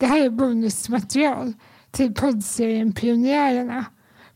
Det 0.00 0.06
här 0.06 0.24
är 0.24 0.30
bonusmaterial 0.30 1.52
till 1.90 2.14
poddserien 2.14 2.92
Pionjärerna 2.92 3.84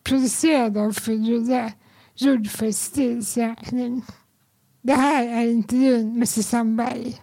producerad 0.02 0.76
av 0.78 0.92
Fridrulle, 0.92 1.72
gjord 2.14 2.48
för 2.48 2.72
STILs 2.72 3.36
räkning. 3.36 4.04
Det 4.82 4.94
här 4.94 5.28
är 5.28 5.46
intervjun 5.46 6.18
med 6.18 6.28
Susanne 6.28 6.76
Berg. 6.76 7.22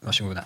Varsågoda. 0.00 0.44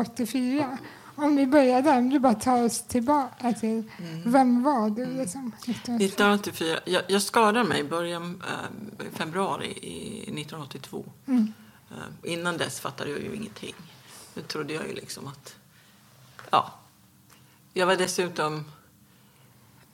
1984? 0.00 0.78
Om 1.18 1.36
vi 1.36 1.46
börjar 1.46 1.82
där, 1.82 1.98
om 1.98 2.10
du 2.10 2.18
bara 2.18 2.34
tar 2.34 2.62
oss 2.62 2.82
tillbaka 2.82 3.52
till 3.52 3.90
vem 4.24 4.62
var 4.62 4.90
du 4.90 5.06
liksom, 5.06 5.52
1984? 5.66 5.96
1984. 5.96 6.80
Jag, 6.84 7.02
jag 7.08 7.22
skadade 7.22 7.68
mig 7.68 7.80
i 7.80 7.84
början 7.84 8.42
eh, 8.48 9.06
februari 9.12 9.66
i 9.66 10.20
1982. 10.22 11.04
Mm. 11.26 11.52
Eh, 11.90 12.32
innan 12.32 12.56
dess 12.56 12.80
fattade 12.80 13.10
jag 13.10 13.20
ju 13.20 13.34
ingenting. 13.34 13.74
Nu 14.34 14.42
trodde 14.42 14.74
jag 14.74 14.88
ju 14.88 14.94
liksom 14.94 15.26
att... 15.26 15.56
Ja. 16.50 16.72
Jag 17.72 17.86
var 17.86 17.96
dessutom... 17.96 18.64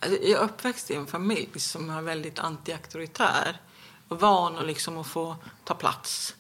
alltså, 0.01 0.19
Jag 0.23 0.41
är 0.41 0.45
uppväxt 0.45 0.91
i 0.91 0.95
en 0.95 1.07
familj 1.07 1.61
som 1.61 1.91
är 1.91 2.03
väldigt 2.03 2.39
antiauktoritär 2.39 3.61
och 4.09 4.21
van 4.21 4.57
att, 4.57 4.67
liksom 4.67 4.99
att 4.99 5.07
få 5.07 5.37
ta 5.65 5.75
plats. 5.75 6.35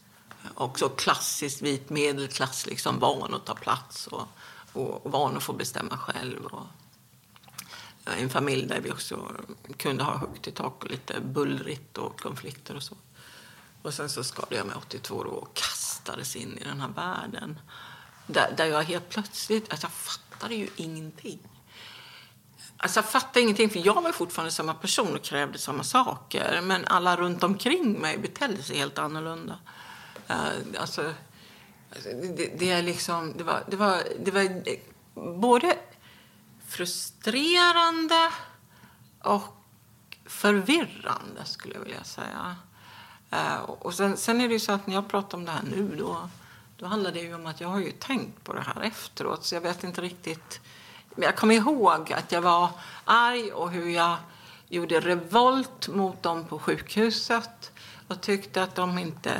Också 0.55 0.89
klassiskt 0.89 1.63
vit 1.63 1.91
medelklass, 1.91 2.67
liksom 2.67 2.99
van 2.99 3.35
att 3.35 3.45
ta 3.45 3.55
plats 3.55 4.07
och, 4.07 4.29
och, 4.73 5.07
och 5.07 5.13
van 5.13 5.37
att 5.37 5.43
få 5.43 5.53
bestämma 5.53 5.99
själv. 5.99 6.45
Och, 6.45 6.67
en 8.05 8.31
familj 8.31 8.67
där 8.67 8.81
vi 8.81 8.93
också 8.93 9.33
kunde 9.77 10.05
ha 10.05 10.17
högt 10.17 10.47
i 10.47 10.51
tak 10.51 10.85
och 10.85 10.91
lite 10.91 11.21
bullrigt 11.21 11.99
och 11.99 12.21
konflikter 12.21 12.77
och 12.77 12.83
så. 12.83 12.97
Och 13.83 13.95
sen 13.95 14.09
så 14.09 14.25
skadade 14.25 14.57
jag 14.57 14.67
mig 14.67 14.77
82 14.77 15.15
år 15.15 15.25
och 15.25 15.55
kastades 15.55 16.37
in 16.37 16.59
i 16.59 16.65
den 16.65 16.81
här 16.81 16.89
världen. 16.89 17.59
Där, 18.27 18.55
där 18.57 18.67
jag 18.67 18.83
helt 18.83 19.09
plötsligt, 19.09 19.71
alltså 19.71 19.87
jag 19.87 19.93
fattade 19.93 20.55
ju 20.55 20.69
ingenting. 20.77 21.39
Alltså 22.77 22.99
jag 22.99 23.11
fattade 23.11 23.41
ingenting, 23.41 23.71
för 23.71 23.87
jag 23.87 24.03
var 24.03 24.13
fortfarande 24.13 24.53
samma 24.53 24.75
person 24.75 25.15
och 25.15 25.23
krävde 25.23 25.59
samma 25.59 25.85
saker. 25.85 26.61
Men 26.63 26.85
alla 26.85 27.17
runt 27.17 27.43
omkring 27.43 28.01
mig 28.01 28.19
betedde 28.19 28.63
sig 28.63 28.77
helt 28.77 28.99
annorlunda. 28.99 29.59
Uh, 30.33 30.81
alltså, 30.81 31.15
alltså 31.95 32.09
det, 32.37 32.59
det, 32.59 32.71
är 32.71 32.83
liksom, 32.83 33.33
det 33.37 33.45
var, 33.45 33.65
det 33.69 33.77
var, 33.77 34.03
det 34.19 34.31
var 34.31 34.49
både 35.39 35.79
frustrerande 36.67 38.31
och 39.23 39.57
förvirrande, 40.27 41.45
skulle 41.45 41.75
jag 41.75 41.81
vilja 41.81 42.05
säga. 42.05 42.57
Uh, 43.33 43.61
och 43.63 43.95
sen, 43.95 44.17
sen 44.17 44.41
är 44.41 44.49
det 44.49 44.55
ju 44.55 44.61
så 44.61 44.73
att 44.73 44.87
när 44.87 44.95
jag 44.95 45.09
pratar 45.09 45.39
om 45.39 45.45
det 45.45 45.51
här 45.51 45.63
nu, 45.63 45.97
då, 45.99 46.29
då 46.77 46.87
handlar 46.87 47.13
det 47.13 47.21
ju 47.21 47.35
om 47.35 47.47
att 47.47 47.61
jag 47.61 47.69
har 47.69 47.81
ju 47.81 47.91
tänkt 47.91 48.45
på 48.45 48.53
det 48.53 48.61
här 48.61 48.83
efteråt, 48.83 49.45
så 49.45 49.55
jag 49.55 49.61
vet 49.61 49.85
inte 49.85 50.01
riktigt. 50.01 50.61
Men 51.15 51.23
jag 51.25 51.37
kommer 51.37 51.55
ihåg 51.55 52.13
att 52.13 52.33
jag 52.33 52.43
var 52.43 52.71
arg 53.05 53.53
och 53.53 53.71
hur 53.71 53.91
jag 53.91 54.17
gjorde 54.69 55.01
revolt 55.01 55.89
mot 55.89 56.23
dem 56.23 56.45
på 56.45 56.59
sjukhuset 56.59 57.73
och 58.09 58.21
tyckte 58.21 58.63
att 58.63 58.75
de 58.75 58.99
inte, 58.99 59.33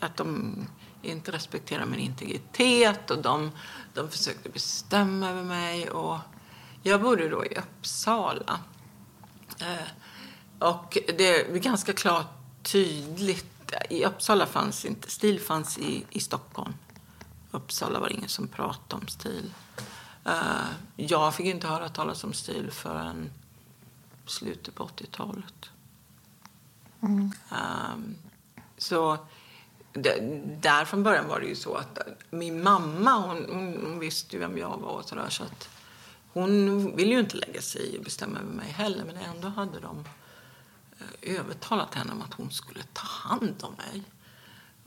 att 0.00 0.16
de 0.16 0.56
inte 1.02 1.32
respekterade 1.32 1.86
min 1.86 2.00
integritet 2.00 3.10
och 3.10 3.22
de, 3.22 3.50
de 3.94 4.10
försökte 4.10 4.48
bestämma 4.48 5.30
över 5.30 5.42
mig. 5.42 5.90
Och 5.90 6.18
jag 6.82 7.02
bodde 7.02 7.28
då 7.28 7.44
i 7.44 7.56
Uppsala. 7.56 8.60
Eh, 9.60 9.88
och 10.58 10.98
det 11.18 11.40
är 11.40 11.58
ganska 11.58 11.92
klart 11.92 12.26
tydligt. 12.62 13.46
I 13.90 14.04
Uppsala 14.04 14.46
fanns 14.46 14.84
inte 14.84 15.10
stil, 15.10 15.40
fanns 15.40 15.78
i, 15.78 16.04
i 16.10 16.20
Stockholm. 16.20 16.74
Uppsala 17.50 18.00
var 18.00 18.08
ingen 18.12 18.28
som 18.28 18.48
pratade 18.48 19.02
om 19.02 19.08
stil. 19.08 19.52
Eh, 20.24 20.32
jag 20.96 21.34
fick 21.34 21.46
inte 21.46 21.66
höra 21.66 21.88
talas 21.88 22.24
om 22.24 22.32
stil 22.32 22.70
förrän 22.70 23.30
slutet 24.26 24.74
på 24.74 24.84
80-talet. 24.84 25.70
Mm. 27.02 27.32
Um, 27.50 28.16
så 28.78 29.18
det, 29.92 30.20
där 30.60 30.84
från 30.84 31.02
början 31.02 31.28
var 31.28 31.40
det 31.40 31.46
ju 31.46 31.54
så 31.54 31.74
att 31.74 31.98
min 32.30 32.62
mamma 32.62 33.12
hon, 33.12 33.46
hon, 33.48 33.78
hon 33.84 33.98
visste 33.98 34.36
ju 34.36 34.40
vem 34.40 34.58
jag 34.58 34.78
var 34.78 34.90
och 34.90 35.04
sådär 35.04 35.28
så 35.28 35.42
att 35.42 35.68
hon 36.32 36.96
ville 36.96 37.12
ju 37.12 37.20
inte 37.20 37.36
lägga 37.36 37.62
sig 37.62 37.94
i 37.94 37.98
och 37.98 38.04
bestämma 38.04 38.38
över 38.38 38.52
mig 38.52 38.70
heller 38.70 39.04
men 39.04 39.16
ändå 39.16 39.48
hade 39.48 39.80
de 39.80 40.04
eh, 40.98 41.36
övertalat 41.36 41.94
henne 41.94 42.12
om 42.12 42.22
att 42.22 42.34
hon 42.34 42.50
skulle 42.50 42.82
ta 42.92 43.06
hand 43.06 43.54
om 43.62 43.74
mig. 43.74 44.02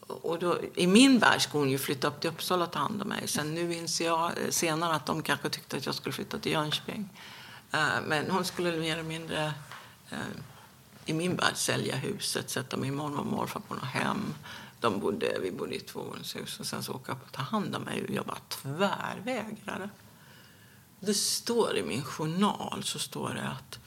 Och 0.08 0.40
då, 0.40 0.60
I 0.76 0.88
min 0.88 1.20
värld 1.20 1.42
skulle 1.42 1.62
hon 1.62 1.70
ju 1.70 1.78
flytta 1.78 2.08
upp 2.08 2.22
till 2.22 2.30
Uppsala 2.30 2.66
och 2.66 2.72
ta 2.72 2.80
hand 2.80 3.02
om 3.02 3.08
mig. 3.08 3.28
Sen 3.28 3.54
nu 3.54 3.74
inser 3.74 4.06
jag 4.06 4.26
eh, 4.26 4.50
senare 4.50 4.96
att 4.96 5.06
de 5.06 5.22
kanske 5.22 5.50
tyckte 5.50 5.78
att 5.78 5.86
jag 5.86 5.96
skulle 5.96 6.14
flytta 6.14 6.40
till 6.40 6.52
Jönköping. 6.52 7.10
Ehm, 7.72 8.04
men 8.04 8.32
hon 8.32 8.46
skulle 8.46 8.80
mer 8.80 8.94
eller 8.94 9.04
mindre 9.04 9.54
ehm, 10.10 10.20
i 11.06 11.14
min 11.14 11.36
värld 11.36 11.56
sälja 11.56 11.96
huset, 11.96 12.50
sätta 12.50 12.78
min 12.78 12.96
mormor 12.96 13.20
och 13.20 13.26
morfar 13.26 13.60
på 13.60 13.74
något 13.74 13.84
hem. 13.84 14.34
De 14.80 15.00
bodde, 15.00 15.40
vi 15.42 15.52
bodde 15.52 15.74
i 15.74 15.78
ett 15.78 15.88
tvåvåningshus 15.88 16.60
och 16.60 16.66
sen 16.66 16.84
så 16.84 16.94
åka 16.94 17.12
och 17.12 17.32
ta 17.32 17.42
hand 17.42 17.76
om 17.76 17.82
mig 17.82 18.04
och 18.04 18.10
jag 18.10 18.26
bara 18.26 18.38
tvärvägrade. 18.50 19.90
Det 21.00 21.14
står 21.14 21.78
i 21.78 21.84
min 21.84 22.04
journal 22.04 22.84
så 22.84 23.00
står 23.00 23.30
det 23.34 23.48
att 23.48 23.80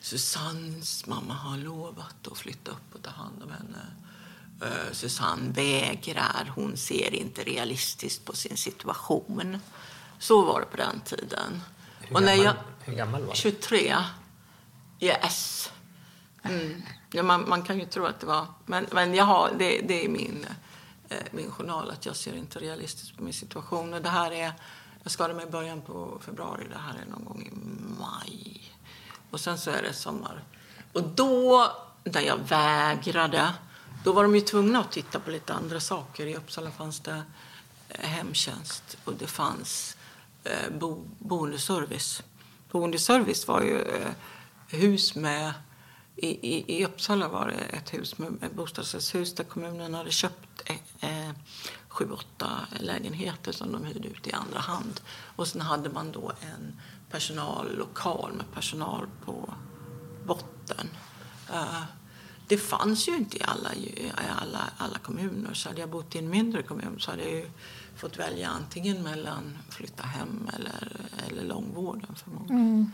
Susannes 0.00 1.06
mamma 1.06 1.34
har 1.34 1.56
lovat 1.56 2.28
att 2.32 2.38
flytta 2.38 2.70
upp 2.70 2.94
och 2.94 3.02
ta 3.02 3.10
hand 3.10 3.42
om 3.42 3.50
henne. 3.50 3.86
Uh, 4.62 4.92
Susanne 4.92 5.52
vägrar, 5.52 6.52
hon 6.54 6.76
ser 6.76 7.14
inte 7.14 7.42
realistiskt 7.42 8.24
på 8.24 8.36
sin 8.36 8.56
situation. 8.56 9.58
Så 10.18 10.42
var 10.42 10.60
det 10.60 10.66
på 10.66 10.76
den 10.76 11.00
tiden. 11.00 11.62
Hur, 12.00 12.16
och 12.16 12.22
när 12.22 12.36
gammal, 12.36 12.44
jag, 12.44 12.54
hur 12.84 12.94
gammal 12.94 13.22
var 13.22 13.34
du? 13.34 13.36
23. 13.36 13.96
Yes. 15.00 15.70
Mm. 16.44 16.82
Ja, 17.10 17.22
man, 17.22 17.48
man 17.48 17.62
kan 17.62 17.78
ju 17.78 17.86
tro 17.86 18.04
att 18.04 18.20
det 18.20 18.26
var... 18.26 18.46
Men, 18.66 18.86
men 18.92 19.14
jag 19.14 19.24
har, 19.24 19.50
det, 19.58 19.80
det 19.80 20.04
är 20.04 20.08
min, 20.08 20.46
eh, 21.08 21.18
min 21.30 21.50
journal, 21.50 21.90
att 21.90 22.06
jag 22.06 22.16
ser 22.16 22.36
inte 22.36 22.58
realistiskt 22.58 23.16
på 23.16 23.24
min 23.24 23.32
situation. 23.32 23.94
Och 23.94 24.02
det 24.02 24.08
här 24.08 24.30
är, 24.30 24.52
jag 25.02 25.12
skadade 25.12 25.34
mig 25.34 25.46
i 25.46 25.50
början 25.50 25.82
på 25.82 26.20
februari. 26.24 26.66
Det 26.70 26.78
här 26.78 26.94
är 27.06 27.10
någon 27.10 27.24
gång 27.24 27.42
i 27.42 27.50
maj. 28.00 28.60
Och 29.30 29.40
sen 29.40 29.58
så 29.58 29.70
är 29.70 29.82
det 29.82 29.92
sommar. 29.92 30.44
Och 30.92 31.02
då, 31.02 31.70
när 32.04 32.20
jag 32.20 32.38
vägrade, 32.38 33.52
då 34.04 34.12
var 34.12 34.22
de 34.22 34.34
ju 34.34 34.40
tvungna 34.40 34.80
att 34.80 34.92
titta 34.92 35.20
på 35.20 35.30
lite 35.30 35.54
andra 35.54 35.80
saker. 35.80 36.26
I 36.26 36.36
Uppsala 36.36 36.70
fanns 36.70 37.00
det 37.00 37.22
eh, 37.88 38.08
hemtjänst 38.08 38.96
och 39.04 39.14
det 39.14 39.26
fanns 39.26 39.96
eh, 40.44 40.70
bo, 40.78 41.04
boendeservice. 41.18 42.22
Boendeservice 42.70 43.48
var 43.48 43.62
ju 43.62 43.80
eh, 43.80 44.10
hus 44.68 45.14
med... 45.14 45.52
I, 46.16 46.26
i, 46.26 46.78
I 46.78 46.84
Uppsala 46.84 47.28
var 47.28 47.46
det 47.46 47.76
ett 47.76 47.94
hus 47.94 48.18
med 48.18 48.42
ett 48.42 48.54
bostadsrättshus 48.54 49.34
där 49.34 49.44
kommunen 49.44 49.94
hade 49.94 50.10
köpt 50.10 50.62
eh, 50.64 51.26
eh, 51.26 51.32
sju, 51.88 52.10
åtta 52.10 52.50
lägenheter 52.80 53.52
som 53.52 53.72
de 53.72 53.84
hyrde 53.84 54.08
ut 54.08 54.26
i 54.26 54.32
andra 54.32 54.58
hand. 54.58 55.00
Och 55.36 55.48
sen 55.48 55.60
hade 55.60 55.90
man 55.90 56.12
då 56.12 56.32
en 56.40 56.80
personallokal 57.10 58.32
med 58.32 58.52
personal 58.54 59.06
på 59.24 59.54
botten. 60.26 60.90
Eh, 61.52 61.82
det 62.48 62.58
fanns 62.58 63.08
ju 63.08 63.16
inte 63.16 63.36
i 63.36 63.42
alla, 63.42 63.74
i 63.74 64.12
alla, 64.42 64.70
alla 64.76 64.98
kommuner. 64.98 65.54
Så 65.54 65.68
hade 65.68 65.80
jag 65.80 65.90
bott 65.90 66.14
i 66.14 66.18
en 66.18 66.30
mindre 66.30 66.62
kommun 66.62 66.96
så 66.98 67.10
hade 67.10 67.22
jag 67.22 67.32
ju 67.32 67.50
fått 67.96 68.18
välja 68.18 68.48
antingen 68.48 69.02
mellan 69.02 69.58
flytta 69.70 70.02
hem 70.02 70.50
eller, 70.54 70.96
eller 71.28 71.44
långvården 71.44 72.14
förmodligen. 72.14 72.60
Mm. 72.60 72.92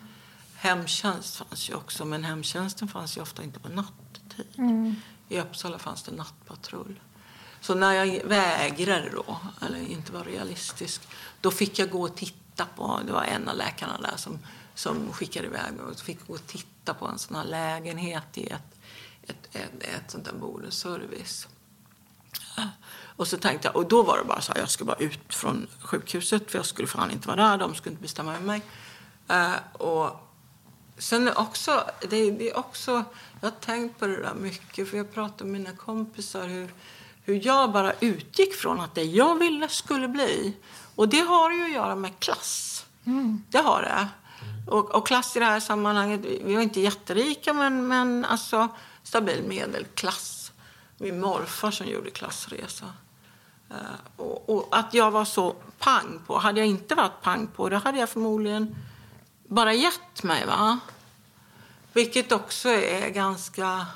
Hemtjänst 0.62 1.36
fanns 1.36 1.70
ju 1.70 1.74
också, 1.74 2.04
men 2.04 2.24
hemtjänsten 2.24 2.88
fanns 2.88 3.16
ju 3.16 3.20
ofta 3.20 3.42
inte 3.42 3.60
på 3.60 3.68
nattid. 3.68 4.44
Mm. 4.58 4.94
I 5.28 5.40
Uppsala 5.40 5.78
fanns 5.78 6.02
det 6.02 6.12
nattpatrull. 6.12 7.00
Så 7.60 7.74
när 7.74 7.92
jag 7.92 8.24
vägrade 8.24 9.10
då, 9.10 9.38
eller 9.66 9.78
inte 9.78 10.12
var 10.12 10.24
realistisk, 10.24 11.08
då 11.40 11.50
fick 11.50 11.78
jag 11.78 11.90
gå 11.90 12.02
och 12.02 12.16
titta 12.16 12.66
på. 12.76 13.00
Det 13.06 13.12
var 13.12 13.22
en 13.22 13.48
av 13.48 13.56
läkarna 13.56 14.00
där 14.00 14.16
som, 14.16 14.38
som 14.74 15.12
skickade 15.12 15.46
iväg 15.46 15.72
mig 15.72 15.84
och 15.84 16.00
fick 16.00 16.26
gå 16.26 16.34
och 16.34 16.46
titta 16.46 16.94
på 16.94 17.06
en 17.06 17.18
sån 17.18 17.36
här 17.36 17.44
lägenhet 17.44 18.38
i 18.38 18.46
ett, 18.46 18.78
ett, 19.22 19.56
ett, 19.56 19.82
ett 19.82 20.10
sånt 20.10 20.24
där 20.24 20.32
boendeservice. 20.32 21.48
Och 23.16 23.28
så 23.28 23.36
tänkte 23.36 23.68
jag, 23.68 23.76
och 23.76 23.88
då 23.88 24.02
var 24.02 24.18
det 24.18 24.24
bara 24.24 24.40
så 24.40 24.52
här, 24.52 24.60
jag 24.60 24.70
skulle 24.70 24.86
bara 24.86 24.98
ut 24.98 25.34
från 25.34 25.66
sjukhuset 25.80 26.50
för 26.50 26.58
jag 26.58 26.66
skulle 26.66 26.88
fan 26.88 27.10
inte 27.10 27.28
vara 27.28 27.48
där, 27.48 27.58
de 27.58 27.74
skulle 27.74 27.90
inte 27.90 28.02
bestämma 28.02 28.34
över 28.34 28.46
mig. 28.46 28.62
Uh, 29.30 29.82
och 29.82 30.26
sen 31.00 31.36
också, 31.36 31.84
det, 32.00 32.30
det 32.30 32.50
är 32.50 32.58
också, 32.58 33.04
jag 33.40 33.50
har 33.50 33.56
tänkt 33.60 33.98
på 33.98 34.06
det 34.06 34.22
där 34.22 34.34
mycket 34.34 34.90
för 34.90 34.96
jag 34.96 35.14
pratar 35.14 35.44
med 35.44 35.60
mina 35.60 35.76
kompisar 35.76 36.48
hur, 36.48 36.70
hur 37.24 37.46
jag 37.46 37.72
bara 37.72 37.92
utgick 38.00 38.54
från 38.54 38.80
att 38.80 38.94
det 38.94 39.02
jag 39.02 39.38
ville 39.38 39.68
skulle 39.68 40.08
bli. 40.08 40.56
Och 40.94 41.08
det 41.08 41.20
har 41.20 41.50
ju 41.50 41.64
att 41.64 41.72
göra 41.72 41.94
med 41.94 42.18
klass. 42.18 42.86
Mm. 43.04 43.44
Det 43.48 43.58
har 43.58 43.82
det. 43.82 44.08
Och, 44.70 44.94
och, 44.94 45.06
klass 45.06 45.36
i 45.36 45.38
det 45.38 45.44
här 45.44 45.60
sammanhanget, 45.60 46.20
vi 46.44 46.54
var 46.54 46.62
inte 46.62 46.80
jätterika 46.80 47.52
men, 47.52 47.88
men 47.88 48.24
alltså 48.24 48.68
stabil 49.02 49.42
medelklass. 49.48 50.52
Min 50.96 51.20
morfar 51.20 51.70
som 51.70 51.86
gjorde 51.86 52.10
klassresa. 52.10 52.86
Uh, 53.70 53.76
och, 54.16 54.48
och, 54.48 54.68
att 54.70 54.94
jag 54.94 55.10
var 55.10 55.24
så 55.24 55.54
pang 55.78 56.20
på. 56.26 56.38
Hade 56.38 56.60
jag 56.60 56.66
inte 56.66 56.94
varit 56.94 57.22
pang 57.22 57.46
på 57.46 57.68
det 57.68 57.76
hade 57.76 57.98
jag 57.98 58.08
förmodligen 58.08 58.76
bara 59.50 59.74
gett 59.74 60.22
mig. 60.22 60.46
va? 60.46 60.78
Vilket 61.92 62.32
också 62.32 62.68
är 62.68 63.10
ganska 63.10 63.86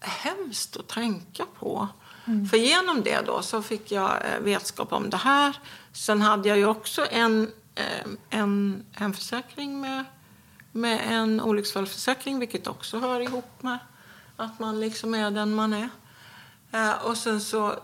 hemskt 0.00 0.76
att 0.76 0.88
tänka 0.88 1.46
på. 1.58 1.88
Mm. 2.24 2.46
För 2.46 2.56
genom 2.56 3.02
det 3.02 3.26
då 3.26 3.42
så 3.42 3.62
fick 3.62 3.92
jag 3.92 4.10
eh, 4.10 4.40
vetskap 4.40 4.92
om 4.92 5.10
det 5.10 5.16
här. 5.16 5.58
Sen 5.92 6.22
hade 6.22 6.48
jag 6.48 6.58
ju 6.58 6.66
också 6.66 7.06
en, 7.10 7.50
eh, 7.74 8.06
en 8.30 8.84
hemförsäkring 8.92 9.80
med, 9.80 10.04
med 10.72 11.00
en 11.12 11.40
olycksfallsförsäkring, 11.40 12.38
vilket 12.38 12.66
också 12.66 12.98
hör 12.98 13.20
ihop 13.20 13.62
med 13.62 13.78
att 14.36 14.58
man 14.58 14.80
liksom 14.80 15.14
är 15.14 15.30
den 15.30 15.54
man 15.54 15.72
är. 15.72 15.88
Eh, 16.72 16.92
och 16.92 17.16
sen 17.16 17.40
så 17.40 17.74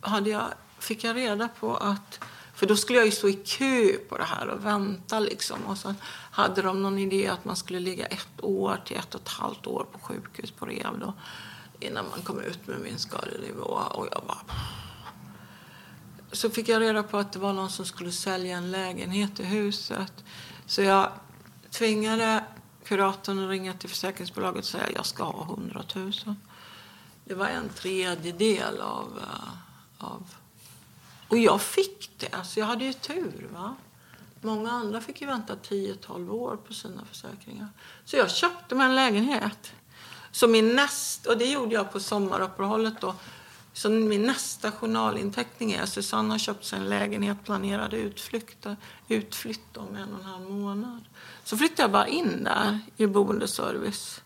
hade 0.00 0.30
jag, 0.30 0.44
fick 0.78 1.04
jag 1.04 1.16
reda 1.16 1.48
på 1.48 1.76
att 1.76 2.20
för 2.62 2.66
då 2.66 2.76
skulle 2.76 2.98
jag 2.98 3.06
ju 3.06 3.12
stå 3.12 3.28
i 3.28 3.32
kö 3.32 3.92
på 4.08 4.18
det 4.18 4.24
här 4.24 4.48
och 4.48 4.66
vänta 4.66 5.20
liksom. 5.20 5.66
Och 5.66 5.78
så 5.78 5.94
hade 6.30 6.62
de 6.62 6.82
någon 6.82 6.98
idé 6.98 7.28
att 7.28 7.44
man 7.44 7.56
skulle 7.56 7.80
ligga 7.80 8.06
ett 8.06 8.42
år 8.42 8.80
till 8.84 8.96
ett 8.96 9.14
och 9.14 9.20
ett 9.20 9.28
halvt 9.28 9.66
år 9.66 9.86
på 9.92 9.98
sjukhus 9.98 10.50
på 10.50 10.66
rehab 10.66 11.00
då. 11.00 11.14
Innan 11.80 12.04
man 12.10 12.22
kom 12.22 12.40
ut 12.40 12.66
med 12.66 12.80
min 12.80 12.98
skadenivå. 12.98 13.64
Och 13.64 14.08
jag 14.10 14.22
bara... 14.26 14.38
Så 16.32 16.50
fick 16.50 16.68
jag 16.68 16.82
reda 16.82 17.02
på 17.02 17.18
att 17.18 17.32
det 17.32 17.38
var 17.38 17.52
någon 17.52 17.70
som 17.70 17.84
skulle 17.84 18.12
sälja 18.12 18.56
en 18.56 18.70
lägenhet 18.70 19.40
i 19.40 19.44
huset. 19.44 20.24
Så 20.66 20.82
jag 20.82 21.12
tvingade 21.70 22.44
kuratorn 22.84 23.44
att 23.44 23.50
ringa 23.50 23.72
till 23.72 23.88
försäkringsbolaget 23.88 24.64
och 24.64 24.70
säga 24.70 24.84
att 24.84 24.94
jag 24.94 25.06
ska 25.06 25.24
ha 25.24 25.44
100 25.44 25.82
000. 25.94 26.12
Det 27.24 27.34
var 27.34 27.46
en 27.46 27.68
tredjedel 27.68 28.80
av, 28.80 29.20
eh, 29.22 30.06
av 30.06 30.34
och 31.32 31.38
jag 31.38 31.62
fick 31.62 32.10
det. 32.18 32.34
Alltså 32.34 32.60
jag 32.60 32.66
hade 32.66 32.84
ju 32.84 32.92
tur. 32.92 33.48
Va? 33.52 33.76
Många 34.40 34.70
andra 34.70 35.00
fick 35.00 35.20
ju 35.20 35.26
vänta 35.26 35.54
10-12 35.54 36.30
år 36.30 36.56
på 36.56 36.74
sina 36.74 37.04
försäkringar. 37.04 37.68
Så 38.04 38.16
jag 38.16 38.30
köpte 38.30 38.74
mig 38.74 38.86
en 38.86 38.94
lägenhet. 38.94 39.72
Så 40.30 40.48
min 40.48 40.76
näst, 40.76 41.26
och 41.26 41.38
det 41.38 41.44
gjorde 41.44 41.74
jag 41.74 41.92
på 41.92 42.00
sommaruppehållet 42.00 43.00
då. 43.00 43.14
Så 43.72 43.90
min 43.90 44.22
nästa 44.22 44.72
journalinteckning 44.72 45.72
är 45.72 45.82
att 45.82 45.88
Susanne 45.88 46.30
har 46.30 46.38
köpt 46.38 46.64
sig 46.64 46.78
en 46.78 46.88
lägenhet, 46.88 47.44
planerade 47.44 47.96
utflykt, 47.96 48.66
utflytt 49.08 49.76
om 49.76 49.96
en 49.96 50.14
och 50.14 50.20
en 50.20 50.26
halv 50.26 50.50
månad. 50.50 51.04
Så 51.44 51.56
flyttade 51.56 51.82
jag 51.82 51.90
bara 51.90 52.06
in 52.06 52.44
där 52.44 52.78
i 52.96 53.06
boendeservice. 53.06 54.20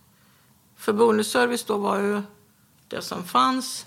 För 0.77 0.93
boendeservice 0.93 1.65
då 1.65 1.77
var 1.77 1.99
ju 1.99 2.23
det 2.89 3.03
som 3.03 3.25
fanns. 3.25 3.87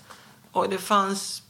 Och 0.52 0.68
det 0.68 0.78
fanns 0.78 1.42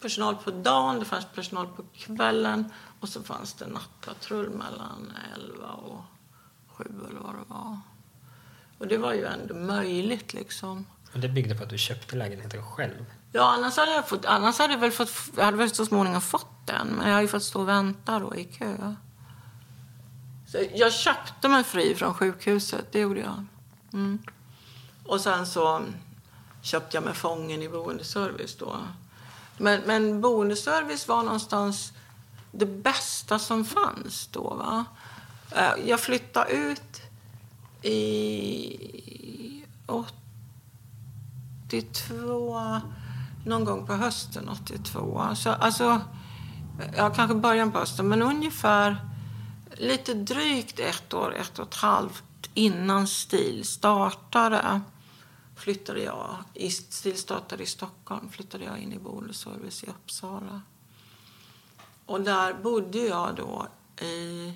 personal 0.00 0.36
på 0.36 0.50
dagen, 0.50 0.98
det 0.98 1.04
fanns 1.04 1.26
personal 1.34 1.66
på 1.66 1.84
kvällen 1.94 2.72
och 3.00 3.08
så 3.08 3.22
fanns 3.22 3.54
det 3.54 3.66
nattpatrull 3.66 4.50
mellan 4.50 5.12
11 5.34 5.66
och 5.66 6.02
7 6.66 6.84
eller 7.10 7.20
vad 7.20 7.34
det 7.34 7.44
var. 7.48 7.80
Och 8.78 8.86
det 8.86 8.98
var 8.98 9.12
ju 9.12 9.24
ändå 9.24 9.54
möjligt 9.54 10.34
liksom. 10.34 10.86
Och 11.14 11.20
det 11.20 11.28
byggde 11.28 11.54
på 11.54 11.62
att 11.62 11.70
du 11.70 11.78
köpte 11.78 12.16
lägenheten 12.16 12.62
själv? 12.62 13.04
Ja, 13.32 13.54
annars 13.56 13.76
hade 13.76 13.92
jag, 13.92 14.08
fått, 14.08 14.24
annars 14.24 14.58
hade 14.58 14.72
jag 14.72 14.80
väl 14.80 14.92
fått, 14.92 15.10
jag 15.36 15.44
hade 15.44 15.56
väl 15.56 15.70
så 15.70 15.86
småningom 15.86 16.20
fått 16.20 16.66
den. 16.66 16.88
Men 16.88 17.08
jag 17.08 17.14
har 17.14 17.22
ju 17.22 17.28
fått 17.28 17.42
stå 17.42 17.60
och 17.60 17.68
vänta 17.68 18.18
då 18.18 18.36
i 18.36 18.44
kö. 18.44 18.94
Så 20.46 20.58
jag 20.74 20.92
köpte 20.92 21.48
mig 21.48 21.64
fri 21.64 21.94
från 21.94 22.14
sjukhuset, 22.14 22.92
det 22.92 23.00
gjorde 23.00 23.20
jag. 23.20 23.44
Mm. 23.92 24.18
Och 25.06 25.20
sen 25.20 25.46
så 25.46 25.82
köpte 26.62 26.96
jag 26.96 27.04
mig 27.04 27.14
fången 27.14 27.62
i 27.62 27.68
boendeservice 27.68 28.56
då. 28.56 28.76
Men, 29.58 29.82
men 29.86 30.20
boendeservice 30.20 31.08
var 31.08 31.22
någonstans 31.22 31.92
det 32.52 32.66
bästa 32.66 33.38
som 33.38 33.64
fanns 33.64 34.28
då. 34.32 34.54
Va? 34.54 34.84
Eh, 35.50 35.72
jag 35.86 36.00
flyttade 36.00 36.50
ut 36.50 37.02
i 37.82 39.64
82, 39.86 42.80
någon 43.46 43.64
gång 43.64 43.86
på 43.86 43.92
hösten 43.92 44.48
82. 44.48 45.28
Så, 45.34 45.50
alltså, 45.50 46.00
ja, 46.96 47.10
kanske 47.10 47.34
början 47.34 47.72
på 47.72 47.78
hösten, 47.78 48.08
men 48.08 48.22
ungefär 48.22 48.96
lite 49.72 50.14
drygt 50.14 50.78
ett 50.78 51.14
år, 51.14 51.34
ett 51.34 51.58
och 51.58 51.68
ett 51.68 51.74
halvt 51.74 52.24
innan 52.54 53.06
STIL 53.06 53.64
startade 53.64 54.80
flyttade 55.56 56.02
jag, 56.02 56.36
i 56.54 56.70
stillstartade 56.70 57.62
i 57.62 57.66
Stockholm, 57.66 58.28
flyttade 58.30 58.64
jag 58.64 58.78
in 58.78 58.92
i 58.92 58.98
boendeservice 58.98 59.84
i 59.84 59.86
Uppsala. 59.86 60.62
Och 62.06 62.20
där 62.20 62.54
bodde 62.54 62.98
jag 62.98 63.34
då 63.34 63.68
i, 64.04 64.52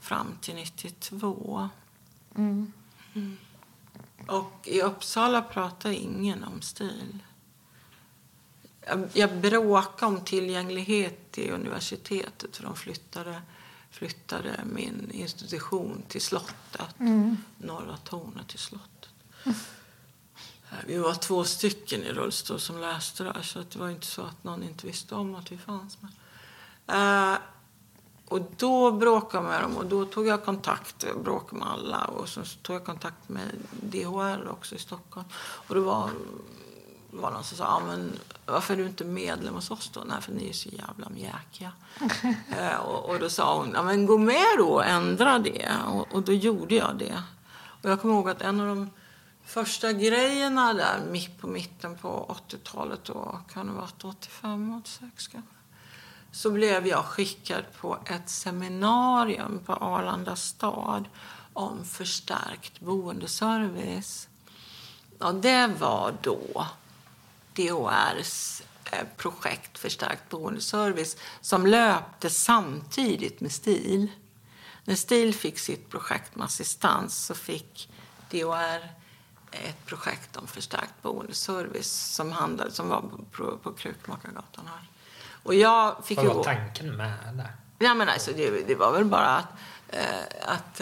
fram 0.00 0.38
till 0.40 0.54
92. 0.54 1.68
Mm. 2.36 2.72
Mm. 3.14 3.36
Och 4.26 4.68
i 4.68 4.82
Uppsala 4.82 5.42
pratade 5.42 5.94
ingen 5.94 6.44
om 6.44 6.60
stil. 6.60 7.18
Jag, 8.86 9.08
jag 9.12 9.40
bråkade 9.40 10.06
om 10.06 10.24
tillgänglighet 10.24 11.32
till 11.32 11.50
universitetet 11.50 12.56
för 12.56 12.64
de 12.64 12.76
flyttade, 12.76 13.42
flyttade 13.90 14.60
min 14.64 15.10
institution 15.10 16.02
till 16.08 16.20
slottet, 16.20 17.00
mm. 17.00 17.36
Norra 17.58 17.96
tornet 17.96 18.48
till 18.48 18.58
slottet. 18.58 19.10
Vi 20.86 20.98
var 20.98 21.14
två 21.14 21.44
stycken 21.44 22.02
i 22.02 22.12
rullstol 22.12 22.60
som 22.60 22.80
läste 22.80 23.24
där, 23.24 23.42
så 23.42 23.58
det 23.58 23.78
var 23.78 23.88
inte 23.88 24.06
så 24.06 24.22
att 24.22 24.44
någon 24.44 24.62
inte 24.62 24.86
visste 24.86 25.14
om 25.14 25.34
att 25.34 25.52
vi 25.52 25.58
fanns. 25.58 25.98
Men, 26.00 27.32
uh, 27.32 27.38
och 28.28 28.40
då 28.56 28.92
bråkade 28.92 29.44
jag 29.44 29.50
med 29.50 29.62
dem 29.62 29.76
och 29.76 29.86
då 29.86 30.04
tog 30.04 30.26
jag 30.26 30.44
kontakt, 30.44 31.04
bråkade 31.24 31.58
med 31.58 31.68
alla 31.68 32.04
och 32.04 32.28
så 32.28 32.40
tog 32.62 32.76
jag 32.76 32.84
kontakt 32.84 33.28
med 33.28 33.48
DHR 33.70 34.48
också 34.48 34.74
i 34.74 34.78
Stockholm. 34.78 35.26
Och 35.40 35.74
det 35.74 35.80
var, 35.80 36.10
var 37.10 37.30
någon 37.30 37.44
som 37.44 37.56
sa, 37.58 37.64
ah, 37.64 37.80
men 37.86 38.12
varför 38.46 38.74
är 38.74 38.78
du 38.78 38.86
inte 38.86 39.04
medlem 39.04 39.54
hos 39.54 39.70
oss 39.70 39.90
då? 39.94 40.00
Nej, 40.06 40.22
för 40.22 40.32
ni 40.32 40.48
är 40.48 40.52
så 40.52 40.68
jävla 40.68 41.08
mjäkiga. 41.08 41.72
uh, 42.58 42.80
och, 42.86 43.10
och, 43.10 43.18
då 43.18 43.30
sa 43.30 43.58
hon, 43.58 43.72
ja 43.74 43.82
men 43.82 44.06
gå 44.06 44.18
med 44.18 44.58
då 44.58 44.68
och 44.68 44.84
ändra 44.84 45.38
det. 45.38 45.68
Och, 45.86 46.14
och 46.14 46.22
då 46.22 46.32
gjorde 46.32 46.74
jag 46.74 46.96
det. 46.98 47.22
Och 47.82 47.90
jag 47.90 48.00
kommer 48.00 48.14
ihåg 48.14 48.30
att 48.30 48.42
en 48.42 48.60
av 48.60 48.66
de 48.66 48.90
första 49.48 49.92
grejerna 49.92 50.74
där 50.74 51.00
mitt 51.10 51.38
på 51.38 51.46
mitten 51.46 51.98
på 51.98 52.36
80-talet 52.48 53.04
då, 53.04 53.40
kan 53.52 53.66
det 53.66 53.72
ha 53.72 53.80
varit 53.80 54.04
85, 54.04 54.80
86 54.80 55.28
kanske. 55.28 55.50
Så 56.32 56.50
blev 56.50 56.86
jag 56.86 57.04
skickad 57.04 57.64
på 57.80 57.98
ett 58.06 58.28
seminarium 58.28 59.60
på 59.66 59.72
Arlanda 59.72 60.36
stad 60.36 61.08
om 61.52 61.84
förstärkt 61.84 62.80
boendeservice. 62.80 64.28
Och 65.18 65.34
det 65.34 65.66
var 65.66 66.14
då 66.22 66.66
DHRs 67.52 68.62
eh, 68.92 69.06
projekt 69.16 69.78
Förstärkt 69.78 70.28
boendeservice 70.28 71.16
som 71.40 71.66
löpte 71.66 72.30
samtidigt 72.30 73.40
med 73.40 73.52
STIL. 73.52 74.10
När 74.84 74.94
STIL 74.94 75.34
fick 75.34 75.58
sitt 75.58 75.88
projekt 75.88 76.36
med 76.36 76.44
assistans 76.44 77.24
så 77.26 77.34
fick 77.34 77.90
DHR 78.30 78.97
ett 79.50 79.86
projekt 79.86 80.36
om 80.36 80.46
förstärkt 80.46 81.02
boendeservice 81.02 82.14
som, 82.14 82.32
handlade, 82.32 82.70
som 82.70 82.88
var 82.88 83.04
på, 83.32 83.58
på 83.62 83.72
Krukmakargatan 83.72 84.66
här. 84.66 84.88
Och 85.42 85.54
jag 85.54 86.04
fick 86.04 86.18
Vad 86.18 86.26
var 86.26 86.44
tanken 86.44 86.96
med 86.96 87.12
det? 87.32 87.84
Ja, 87.84 87.94
men 87.94 88.08
alltså, 88.08 88.30
det, 88.36 88.66
det 88.66 88.74
var 88.74 88.92
väl 88.92 89.04
bara 89.04 89.36
att, 89.36 89.46
eh, 89.88 90.52
att 90.52 90.80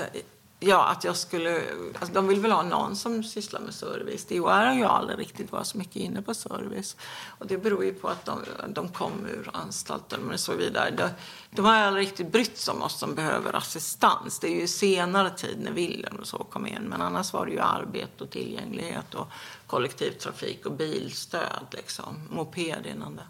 Ja, 0.66 0.84
att 0.84 1.04
jag 1.04 1.16
skulle... 1.16 1.62
Alltså 1.98 2.14
de 2.14 2.28
vill 2.28 2.40
väl 2.40 2.52
ha 2.52 2.62
någon 2.62 2.96
som 2.96 3.24
sysslar 3.24 3.60
med 3.60 3.74
service. 3.74 4.24
DHR 4.24 4.66
har 4.66 4.74
ju 4.74 4.84
aldrig 4.84 5.18
riktigt 5.18 5.52
varit 5.52 5.66
så 5.66 5.78
mycket 5.78 5.96
inne 5.96 6.22
på 6.22 6.34
service. 6.34 6.96
Och 7.38 7.46
det 7.46 7.58
beror 7.58 7.84
ju 7.84 7.94
på 7.94 8.08
att 8.08 8.24
de, 8.24 8.40
de 8.68 8.88
kom 8.88 9.26
ur 9.26 9.50
anstalten 9.52 10.30
och 10.32 10.40
så 10.40 10.54
vidare. 10.54 10.90
De, 10.90 11.08
de 11.50 11.64
har 11.64 11.74
aldrig 11.74 12.06
riktigt 12.06 12.32
brytt 12.32 12.58
sig 12.58 12.74
om 12.74 12.82
oss 12.82 12.98
som 12.98 13.14
behöver 13.14 13.56
assistans. 13.56 14.38
Det 14.38 14.46
är 14.48 14.60
ju 14.60 14.68
senare 14.68 15.30
tid 15.30 15.58
när 15.60 15.72
Wilhelm 15.72 16.16
och 16.16 16.26
så 16.26 16.38
kom 16.38 16.66
in. 16.66 16.82
Men 16.82 17.02
annars 17.02 17.32
var 17.32 17.46
det 17.46 17.52
ju 17.52 17.60
arbete 17.60 18.24
och 18.24 18.30
tillgänglighet 18.30 19.14
och 19.14 19.28
kollektivtrafik 19.66 20.66
och 20.66 20.72
bilstöd 20.72 21.66
liksom. 21.70 22.28
Moped 22.30 22.86
innan 22.86 23.16
det. 23.16 23.26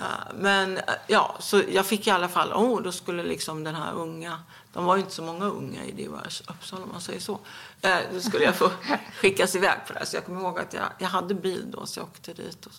Eh, 0.00 0.34
men 0.34 0.76
eh, 0.76 0.82
ja, 1.06 1.36
så 1.40 1.62
jag 1.68 1.86
fick 1.86 2.06
i 2.06 2.10
alla 2.10 2.28
fall, 2.28 2.52
oh, 2.52 2.82
då 2.82 2.92
skulle 2.92 3.22
liksom 3.22 3.64
den 3.64 3.74
här 3.74 3.92
unga, 3.94 4.38
de 4.72 4.84
var 4.84 4.96
ju 4.96 5.02
inte 5.02 5.14
så 5.14 5.22
många 5.22 5.44
unga 5.44 5.84
i 5.84 5.92
DHRs 5.92 6.42
Uppsala 6.48 6.82
om 6.82 6.88
man 6.92 7.00
säger 7.00 7.20
så. 7.20 7.38
Eh, 7.82 7.98
då 8.12 8.20
skulle 8.20 8.44
jag 8.44 8.56
få 8.56 8.70
skickas 9.20 9.54
iväg 9.54 9.78
på 9.86 9.92
det. 9.92 10.06
Så 10.06 10.16
jag 10.16 10.24
kommer 10.24 10.40
ihåg 10.40 10.58
att 10.58 10.74
jag, 10.74 10.84
jag 10.98 11.08
hade 11.08 11.34
bil 11.34 11.70
då 11.70 11.86
så 11.86 12.00
jag 12.00 12.06
åkte 12.06 12.32
dit 12.32 12.66
och 12.66 12.72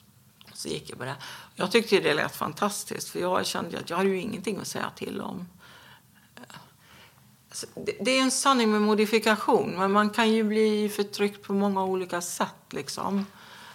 så 0.53 0.67
gick 0.67 0.89
jag 0.89 0.97
på 0.97 1.05
det. 1.05 1.15
Jag 1.55 1.71
tyckte 1.71 1.99
det 1.99 2.13
lät 2.13 2.35
fantastiskt 2.35 3.09
för 3.09 3.19
jag 3.19 3.45
kände 3.45 3.79
att 3.79 3.89
jag 3.89 3.97
hade 3.97 4.09
ju 4.09 4.19
ingenting 4.19 4.57
att 4.57 4.67
säga 4.67 4.91
till 4.95 5.21
om. 5.21 5.47
Alltså, 7.49 7.67
det, 7.75 7.91
det, 8.01 8.11
är 8.11 8.21
en 8.21 8.31
sanning 8.31 8.71
med 8.71 8.81
modifikation 8.81 9.73
men 9.77 9.91
man 9.91 10.09
kan 10.09 10.31
ju 10.31 10.43
bli 10.43 10.89
förtryckt 10.89 11.43
på 11.43 11.53
många 11.53 11.83
olika 11.83 12.21
sätt 12.21 12.63
liksom. 12.69 13.25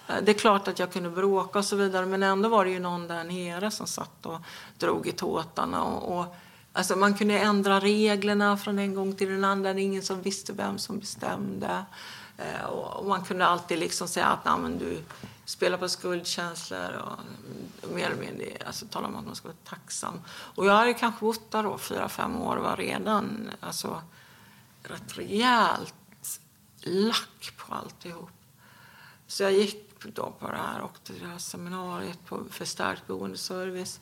Eh, 0.08 0.14
det 0.22 0.32
är 0.32 0.38
klart 0.38 0.68
att 0.68 0.78
jag 0.78 0.92
kunde 0.92 1.10
bråka 1.10 1.58
och 1.58 1.64
så 1.64 1.76
vidare 1.76 2.06
men 2.06 2.22
ändå 2.22 2.48
var 2.48 2.64
det 2.64 2.70
ju 2.70 2.78
någon 2.78 3.08
där 3.08 3.24
nere 3.24 3.70
som 3.70 3.86
satt 3.86 4.26
och 4.26 4.40
drog 4.78 5.06
i 5.06 5.12
tåtarna. 5.12 5.82
Och, 5.82 6.18
och, 6.18 6.36
alltså 6.74 6.96
man 6.96 7.14
kunde 7.14 7.38
ändra 7.38 7.80
reglerna 7.80 8.56
från 8.56 8.78
en 8.78 8.94
gång 8.94 9.14
till 9.14 9.28
den 9.28 9.44
andra. 9.44 9.74
Det 9.74 9.80
är 9.80 9.84
ingen 9.84 10.02
som 10.02 10.22
visste 10.22 10.52
vem 10.52 10.78
som 10.78 10.98
bestämde. 10.98 11.84
Eh, 12.38 12.64
och, 12.64 13.06
man 13.06 13.24
kunde 13.24 13.46
alltid 13.46 13.78
liksom 13.78 14.08
säga 14.08 14.26
att 14.26 14.44
Nej, 14.44 14.58
men 14.58 14.78
du 14.78 15.02
spelar 15.44 15.78
på 15.78 15.88
skuldkänslor 15.88 17.02
och 17.82 17.94
mer 17.94 18.06
eller 18.06 18.20
mindre 18.20 18.46
alltså, 18.66 18.86
tala 18.86 19.08
om 19.08 19.16
att 19.16 19.26
man 19.26 19.34
ska 19.34 19.48
vara 19.48 19.56
tacksam. 19.64 20.20
Och 20.28 20.66
jag 20.66 20.72
hade 20.72 20.94
kanske 20.94 21.20
bott 21.20 21.50
där 21.50 21.62
då 21.62 21.78
fyra, 21.78 22.08
fem 22.08 22.36
år 22.36 22.56
och 22.56 22.64
var 22.64 22.76
redan 22.76 23.50
alltså, 23.60 24.02
rätt 24.82 25.18
rejält 25.18 25.94
lack 26.80 27.52
på 27.56 27.74
alltihop. 27.74 28.30
Så 29.26 29.42
jag 29.42 29.52
gick 29.52 29.84
då 30.14 30.32
på 30.38 30.50
det 30.50 30.56
här, 30.56 30.82
åkte 30.82 31.12
till 31.12 31.22
det 31.22 31.28
här 31.28 31.38
seminariet 31.38 32.26
på 32.26 32.44
förstärkt 32.50 33.06
boendeservice. 33.06 34.00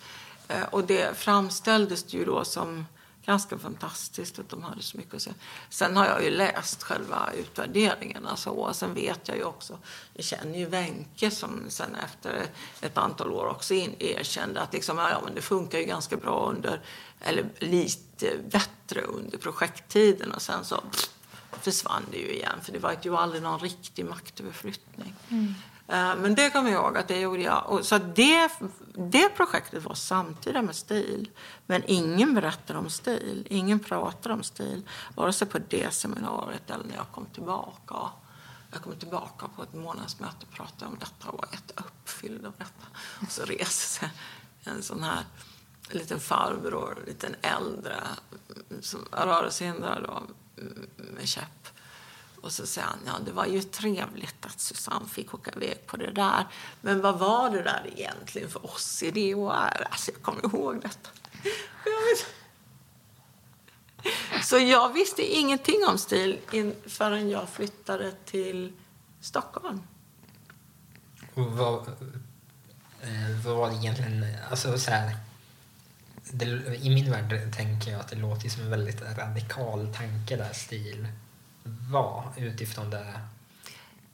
Eh, 0.49 0.65
och 0.71 0.85
det 0.85 1.17
framställdes 1.17 2.15
ju 2.15 2.25
då 2.25 2.45
som 2.45 2.87
ganska 3.25 3.59
fantastiskt 3.59 4.39
att 4.39 4.49
de 4.49 4.63
hade 4.63 4.83
så 4.83 4.97
mycket 4.97 5.15
att 5.15 5.23
säga. 5.23 5.35
Sen 5.71 5.97
har 5.97 6.07
jag 6.07 6.25
ju 6.25 6.31
läst 6.31 6.83
själva 6.83 7.31
utvärderingarna 7.39 8.31
alltså, 8.31 8.51
och 8.51 8.77
sen 8.77 8.95
vet 8.95 9.29
jag 9.29 9.37
ju 9.37 9.45
också, 9.45 9.79
jag 10.15 10.25
känner 10.25 10.59
ju 10.59 10.67
Wenche 10.67 11.31
som 11.31 11.65
sen 11.69 11.95
efter 11.95 12.47
ett 12.81 12.99
antal 12.99 13.31
år 13.31 13.47
också 13.47 13.75
in, 13.75 13.95
erkände 13.99 14.61
att 14.61 14.73
liksom, 14.73 14.99
ja, 14.99 15.21
men 15.25 15.35
det 15.35 15.43
funkar 15.43 15.79
ju 15.79 15.85
ganska 15.85 16.17
bra 16.17 16.51
under, 16.51 16.81
eller 17.21 17.45
lite 17.59 18.39
bättre 18.51 19.01
under 19.01 19.39
projekttiden 19.39 20.33
och 20.33 20.43
sen 20.43 20.65
så 20.65 20.77
pff, 20.77 21.11
försvann 21.61 22.07
det 22.11 22.19
ju 22.19 22.33
igen 22.33 22.59
för 22.63 22.73
det 22.73 22.79
var 22.79 22.97
ju 23.03 23.17
aldrig 23.17 23.43
någon 23.43 23.61
riktig 23.61 24.05
maktöverflyttning. 24.05 25.15
Mm. 25.29 25.55
Eh, 25.89 26.17
men 26.17 26.35
det 26.35 26.51
kommer 26.51 26.71
jag 26.71 26.85
ihåg 26.85 26.97
att 26.97 27.09
det 27.09 27.21
gjorde 27.21 27.43
jag. 27.43 27.71
Och 27.71 27.87
så 27.87 27.99
det, 27.99 28.51
det 28.95 29.29
projektet 29.29 29.85
var 29.85 29.95
samtida 29.95 30.63
med 30.63 30.77
stil. 30.77 31.31
Men 31.67 31.83
ingen 31.87 32.35
berättade 32.35 32.79
om 32.79 32.91
stil. 32.91 33.47
Ingen 33.51 33.81
pratade 33.81 34.35
om 34.35 34.43
stil. 34.43 34.83
Vare 35.15 35.33
sig 35.33 35.49
på 35.49 35.59
det 35.69 35.95
seminariet 35.95 36.71
eller 36.71 36.85
när 36.85 36.97
jag 36.97 37.11
kom 37.13 37.27
tillbaka. 37.27 37.97
Jag 38.73 38.83
kom 38.83 38.97
tillbaka 38.97 39.49
på 39.57 39.63
ett 39.63 39.75
månadsmöte 39.75 40.47
och 40.49 40.57
pratade 40.57 40.87
om 40.87 40.99
detta 41.01 41.29
och 41.29 41.39
var 41.39 41.49
jätteuppfylld 41.53 42.47
av 42.47 42.53
detta. 42.59 42.87
Och 43.21 43.33
så 43.33 43.43
reser 43.43 43.99
sig 43.99 44.11
en 44.65 44.83
sån 44.83 45.03
här 45.03 45.25
liten 45.91 46.21
farbror, 46.21 46.99
liten 47.07 47.35
äldre, 47.43 47.97
som 48.81 49.01
rörelsehindrad 49.13 50.07
mm, 50.57 50.73
mm, 50.99 51.15
med 51.15 51.29
käpp 51.29 51.69
och 52.43 52.53
så 52.53 52.67
säger 52.67 52.89
han, 52.89 52.99
ja 53.07 53.13
det 53.25 53.33
var 53.33 53.47
ju 53.47 53.63
trevligt 53.63 54.47
att 54.47 54.61
Susanne 54.61 55.09
fick 55.09 55.35
åka 55.35 55.51
iväg 55.57 55.87
på 55.87 55.97
det 55.97 56.11
där. 56.11 56.47
Men 56.81 57.01
vad 57.01 57.19
var 57.19 57.51
det 57.51 57.63
där 57.63 57.91
egentligen 57.97 58.51
för 58.51 58.67
oss 58.67 59.03
i 59.03 59.11
DHR? 59.11 59.89
Alltså 59.91 60.11
jag 60.11 60.23
kommer 60.23 60.45
ihåg 60.45 60.83
detta. 60.83 61.11
Så 64.43 64.59
jag 64.59 64.93
visste 64.93 65.23
ingenting 65.23 65.81
om 65.89 65.99
stil 65.99 66.39
förrän 66.87 67.31
jag 67.31 67.49
flyttade 67.49 68.13
till 68.25 68.73
Stockholm. 69.21 69.81
Och 71.35 71.53
vad, 71.53 71.89
eh, 73.01 73.45
vad 73.45 73.57
var 73.57 73.71
det 73.71 73.77
egentligen, 73.77 74.27
alltså 74.51 74.79
så 74.79 74.91
här, 74.91 75.17
det, 76.31 76.47
I 76.77 76.91
min 76.95 77.11
värld 77.11 77.55
tänker 77.57 77.91
jag 77.91 78.01
att 78.01 78.09
det 78.09 78.17
låter 78.17 78.49
som 78.49 78.63
en 78.63 78.71
väldigt 78.71 79.03
radikal 79.03 79.95
tanke 79.95 80.37
där, 80.37 80.53
stil 80.53 81.09
var 81.93 82.25
utifrån 82.37 82.91
det? 82.91 83.21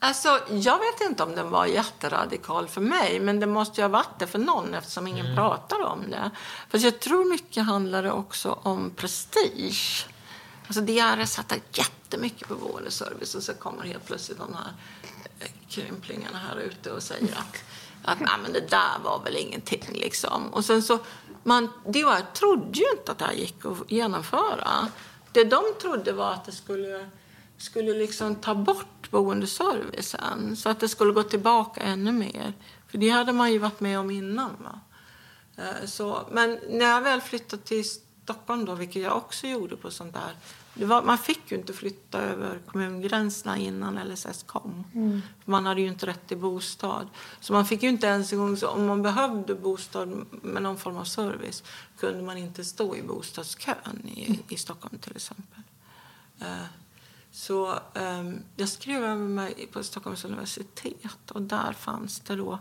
Alltså, 0.00 0.40
jag 0.50 0.78
vet 0.78 1.00
inte 1.00 1.22
om 1.22 1.34
den 1.34 1.50
var 1.50 1.66
jätteradikal 1.66 2.68
för 2.68 2.80
mig, 2.80 3.20
men 3.20 3.40
det 3.40 3.46
måste 3.46 3.80
ju 3.80 3.84
ha 3.84 3.88
varit 3.88 4.18
det 4.18 4.26
för 4.26 4.38
någon 4.38 4.74
eftersom 4.74 5.06
ingen 5.06 5.26
mm. 5.26 5.36
pratar 5.36 5.82
om 5.82 6.10
det. 6.10 6.30
För 6.68 6.78
jag 6.78 7.00
tror 7.00 7.24
mycket 7.24 7.66
handlade 7.66 8.12
också 8.12 8.58
om 8.62 8.90
prestige. 8.96 10.06
Alltså 10.66 10.80
DRS 10.80 11.30
satte 11.30 11.60
jättemycket 11.72 12.48
på 12.48 12.54
boendeservice 12.54 13.34
och 13.34 13.42
så 13.42 13.54
kommer 13.54 13.84
helt 13.84 14.06
plötsligt 14.06 14.38
de 14.38 14.54
här 14.54 14.72
eh, 15.40 15.50
krymplingarna 15.68 16.38
här 16.38 16.56
ute 16.56 16.90
och 16.90 17.02
säger 17.02 17.32
att, 17.32 17.64
att 18.04 18.20
Nej, 18.20 18.30
men 18.42 18.52
det 18.52 18.70
där 18.70 18.98
var 19.04 19.20
väl 19.24 19.36
ingenting 19.36 19.82
liksom. 19.92 20.48
Och 20.48 20.64
sen 20.64 20.82
så, 20.82 20.98
man, 21.42 21.66
DHR 21.84 22.32
trodde 22.34 22.78
ju 22.78 22.90
inte 22.98 23.12
att 23.12 23.18
det 23.18 23.24
här 23.24 23.32
gick 23.32 23.64
att 23.64 23.90
genomföra. 23.90 24.88
Det 25.32 25.44
de 25.44 25.62
trodde 25.80 26.12
var 26.12 26.32
att 26.32 26.44
det 26.44 26.52
skulle 26.52 27.10
skulle 27.58 27.94
liksom 27.94 28.34
ta 28.34 28.54
bort 28.54 29.10
boendeservicen 29.10 30.56
så 30.56 30.68
att 30.68 30.80
det 30.80 30.88
skulle 30.88 31.12
gå 31.12 31.22
tillbaka 31.22 31.80
ännu 31.80 32.12
mer. 32.12 32.52
För 32.86 32.98
det 32.98 33.08
hade 33.08 33.32
man 33.32 33.52
ju 33.52 33.58
varit 33.58 33.80
med 33.80 33.98
om 33.98 34.10
innan. 34.10 34.50
Va? 34.58 34.80
Eh, 35.56 35.86
så, 35.86 36.28
men 36.30 36.58
när 36.68 36.86
jag 36.86 37.00
väl 37.00 37.20
flyttade 37.20 37.62
till 37.62 37.84
Stockholm, 37.84 38.64
då, 38.64 38.74
vilket 38.74 39.02
jag 39.02 39.16
också 39.16 39.46
gjorde 39.46 39.76
på 39.76 39.90
sånt 39.90 40.14
där 40.14 40.34
var, 40.86 41.02
man 41.02 41.18
fick 41.18 41.50
ju 41.50 41.56
inte 41.56 41.72
flytta 41.72 42.18
över 42.18 42.58
kommungränserna 42.66 43.58
innan 43.58 44.08
LSS 44.08 44.42
kom. 44.42 44.84
Mm. 44.94 45.22
Man 45.44 45.66
hade 45.66 45.80
ju 45.80 45.86
inte 45.86 46.06
rätt 46.06 46.26
till 46.26 46.36
bostad. 46.36 47.08
Så 47.40 47.52
man 47.52 47.66
fick 47.66 47.82
ju 47.82 47.88
inte 47.88 48.06
ens 48.06 48.32
en 48.32 48.38
gång, 48.38 48.56
så 48.56 48.68
om 48.68 48.86
man 48.86 49.02
behövde 49.02 49.54
bostad 49.54 50.26
med 50.30 50.62
någon 50.62 50.76
form 50.76 50.96
av 50.96 51.04
service 51.04 51.62
kunde 51.98 52.22
man 52.22 52.38
inte 52.38 52.64
stå 52.64 52.96
i 52.96 53.02
bostadskön 53.02 54.08
i, 54.08 54.40
i 54.48 54.56
Stockholm 54.56 54.98
till 54.98 55.16
exempel. 55.16 55.62
Uh, 56.42 56.64
så 57.38 57.78
um, 57.94 58.42
jag 58.56 58.68
skrev 58.68 59.04
över 59.04 59.16
mig 59.16 59.68
på 59.72 59.82
Stockholms 59.82 60.24
universitet 60.24 61.30
och 61.30 61.42
där 61.42 61.72
fanns 61.72 62.20
det 62.20 62.36
då 62.36 62.58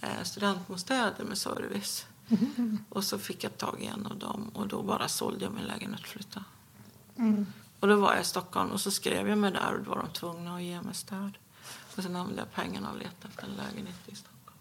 eh, 0.00 0.22
studentbostäder 0.22 1.24
med 1.24 1.38
service. 1.38 2.06
Mm. 2.28 2.78
Och 2.88 3.04
så 3.04 3.18
fick 3.18 3.44
jag 3.44 3.56
tag 3.56 3.80
i 3.80 3.86
en 3.86 4.06
av 4.06 4.18
dem 4.18 4.50
och 4.54 4.68
då 4.68 4.82
bara 4.82 5.08
sålde 5.08 5.44
jag 5.44 5.52
min 5.52 5.64
lägenhet 5.64 6.00
och 6.00 6.06
flyttade. 6.06 6.44
Mm. 7.16 7.46
Och 7.80 7.88
då 7.88 7.96
var 7.96 8.12
jag 8.12 8.20
i 8.20 8.24
Stockholm 8.24 8.70
och 8.70 8.80
så 8.80 8.90
skrev 8.90 9.28
jag 9.28 9.38
mig 9.38 9.52
där 9.52 9.74
och 9.74 9.84
då 9.84 9.90
var 9.90 9.96
de 9.96 10.12
tvungna 10.12 10.56
att 10.56 10.62
ge 10.62 10.82
mig 10.82 10.94
stöd. 10.94 11.38
Och 11.96 12.02
sen 12.02 12.16
använde 12.16 12.42
jag 12.42 12.52
pengarna 12.52 12.90
och 12.90 12.98
letade 12.98 13.28
efter 13.28 13.44
en 13.44 13.54
lägenhet 13.54 14.00
i 14.06 14.14
Stockholm. 14.14 14.58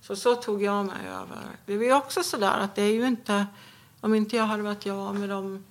Så 0.00 0.16
så 0.16 0.34
tog 0.34 0.62
jag 0.62 0.86
mig 0.86 1.08
över. 1.08 1.42
Det 1.66 1.72
är 1.72 1.94
också 1.94 2.22
sådär 2.22 2.58
att 2.58 2.74
det 2.74 2.82
är 2.82 2.92
ju 2.92 3.06
inte, 3.06 3.46
om 4.00 4.14
inte 4.14 4.36
jag 4.36 4.44
hade 4.44 4.62
varit 4.62 4.86
jag 4.86 5.14
med 5.14 5.28
de 5.28 5.64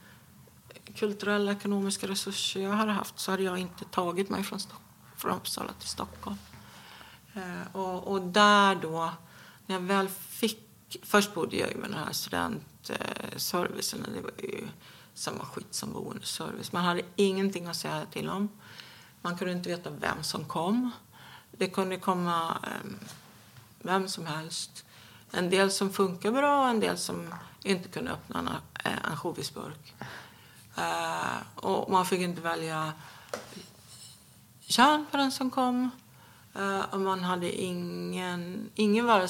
kulturella 0.92 1.52
ekonomiska 1.52 2.08
resurser 2.08 2.62
jag 2.62 2.72
hade 2.72 2.92
haft 2.92 3.20
så 3.20 3.32
hade 3.32 3.44
jag 3.44 3.58
inte 3.58 3.86
tagit 3.86 4.30
mig 4.30 4.44
från, 4.44 4.60
från 5.18 5.32
Uppsala 5.32 5.74
till 5.80 5.90
Stockholm. 5.90 6.38
Eh, 7.34 7.76
och, 7.76 8.08
och, 8.08 8.22
där 8.22 8.76
då, 8.76 9.12
när 9.66 9.76
jag 9.76 9.82
väl 9.82 10.10
fick... 10.10 10.68
Först 11.04 11.34
bodde 11.34 11.56
jag 11.56 11.72
ju 11.72 11.78
med 11.78 11.90
den 11.90 12.00
här 12.00 12.12
studentservicen. 12.12 14.06
Eh, 14.06 14.14
det 14.14 14.22
var 14.22 14.32
ju 14.38 14.68
samma 15.14 15.46
skit 15.46 15.74
som 15.74 15.94
boendeservice. 15.94 16.72
Man 16.72 16.84
hade 16.84 17.02
ingenting 17.16 17.68
att 17.68 17.76
säga 17.76 18.06
till 18.12 18.30
om. 18.30 18.50
Man 19.22 19.38
kunde 19.38 19.54
inte 19.54 19.70
veta 19.70 19.90
vem 19.90 20.24
som 20.24 20.46
kom. 20.46 20.92
Det 21.52 21.70
kunde 21.70 21.98
komma 21.98 22.58
eh, 22.64 22.92
vem 23.80 24.08
som 24.08 24.26
helst. 24.26 24.86
En 25.32 25.50
del 25.50 25.72
som 25.72 25.94
funkar 25.94 26.32
bra 26.32 26.70
en 26.70 26.80
del 26.80 26.98
som 26.98 27.34
inte 27.64 27.90
kunde 27.90 28.12
öppna 28.12 28.40
en 28.40 28.48
eh, 28.48 29.12
ansjovisburk. 29.12 29.96
Uh, 30.78 31.38
och 31.56 31.92
man 31.92 32.06
fick 32.06 32.20
inte 32.20 32.42
välja 32.42 32.94
kön 34.62 35.06
på 35.12 35.18
den 35.18 35.32
som 35.32 35.50
kom. 35.50 35.90
Uh, 36.60 36.82
och 36.92 37.00
man 37.00 37.24
hade 37.24 37.62
ingen, 37.62 38.70
ingen 38.76 39.06
vare 39.06 39.28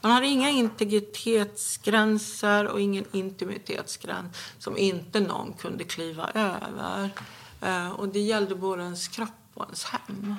man 0.00 0.12
hade 0.12 0.26
inga 0.26 0.50
integritetsgränser 0.50 2.66
och 2.66 2.80
ingen 2.80 3.04
intimitetsgräns 3.12 4.36
som 4.58 4.78
inte 4.78 5.20
någon 5.20 5.52
kunde 5.52 5.84
kliva 5.84 6.30
över. 6.30 7.10
Eh, 7.60 7.90
och 7.90 8.08
det 8.08 8.20
gällde 8.20 8.54
både 8.54 8.82
ens 8.82 9.08
kropp 9.08 9.28
och 9.54 9.64
ens 9.64 9.84
hem. 9.84 10.34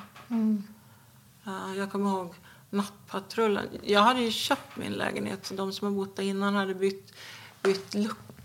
Eh, 1.46 1.78
jag 1.78 1.92
kommer 1.92 2.10
ihåg 2.10 2.34
nattpatrullen. 2.70 3.68
Jag 3.84 4.02
hade 4.02 4.22
ju 4.22 4.32
köpt 4.32 4.78
min 4.78 4.92
lägenhet 4.92 5.46
så 5.46 5.54
de 5.54 5.74
som 5.74 5.88
har 5.88 5.96
bott 5.96 6.16
där 6.16 6.24
innan 6.24 6.56
hade 6.56 6.76
bytt, 6.76 7.14
bytt 7.62 7.96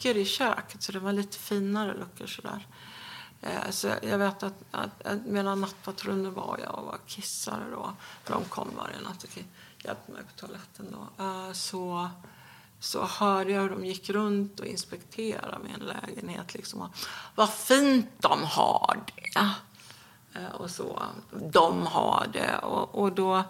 luckor 0.04 0.22
i 0.22 0.24
köket 0.24 0.82
så 0.82 0.92
det 0.92 0.98
var 0.98 1.12
lite 1.12 1.38
finare 1.38 1.94
luckor 1.94 2.26
sådär. 2.26 2.66
Eh, 3.42 3.70
Så 3.70 3.88
jag 4.02 4.18
vet 4.18 4.42
att, 4.42 4.54
att, 4.70 5.02
att 5.06 5.26
medan 5.26 5.60
nattpatrullen 5.60 6.34
var 6.34 6.60
jag 6.64 6.78
och 6.78 6.84
var 6.86 6.98
kissare 7.06 7.64
då, 7.70 7.92
för 8.24 8.32
de 8.34 8.44
kom 8.44 8.68
varje 8.76 9.00
natt 9.00 9.22
och 9.24 9.38
hjälpte 9.84 10.12
mig 10.12 10.22
på 10.22 10.40
toaletten 10.46 10.86
då, 10.92 11.24
eh, 11.24 11.52
så, 11.52 12.10
så 12.80 13.04
hörde 13.04 13.52
jag 13.52 13.62
hur 13.62 13.70
de 13.70 13.84
gick 13.86 14.10
runt 14.10 14.60
och 14.60 14.66
inspekterade 14.66 15.58
min 15.64 15.86
lägenhet. 15.86 16.54
Liksom. 16.54 16.80
Och, 16.80 16.88
Vad 17.34 17.50
fint 17.50 18.06
de 18.18 18.42
har 18.44 19.00
det! 19.06 19.50
Eh, 20.40 20.50
Och 20.54 20.70
så, 20.70 21.02
de 21.52 21.86
har 21.86 22.26
det. 22.32 22.58
Och, 22.58 22.94
och 23.02 23.12
då, 23.12 23.44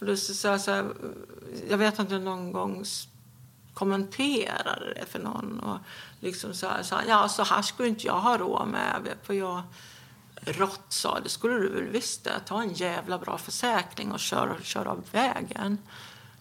och 0.00 0.06
då 0.06 0.16
så 0.16 0.34
så, 0.34 0.46
jag 0.48 0.60
så 0.60 0.90
jag 1.68 1.78
vet 1.78 1.98
inte 1.98 2.18
någon 2.18 2.52
gång 2.52 2.84
kommenterade 3.78 4.94
det 4.94 5.06
för 5.06 5.18
någon. 5.18 5.60
Och 5.60 5.78
liksom 6.20 6.54
så 6.54 6.70
så 6.82 6.94
här, 6.94 7.04
ja 7.08 7.28
så 7.28 7.42
här 7.44 7.62
skulle 7.62 7.88
inte 7.88 8.06
jag 8.06 8.20
ha 8.20 8.38
råd 8.38 8.68
med. 8.68 9.14
För 9.22 9.34
jag 9.34 9.62
rått 10.40 10.86
sa, 10.88 11.20
det 11.20 11.28
skulle 11.28 11.54
du 11.54 11.68
väl 11.68 11.84
visst 11.84 12.24
det. 12.24 12.40
Ta 12.46 12.62
en 12.62 12.72
jävla 12.72 13.18
bra 13.18 13.38
försäkring 13.38 14.12
och 14.12 14.20
kör, 14.20 14.56
kör 14.62 14.86
av 14.86 15.04
vägen. 15.12 15.78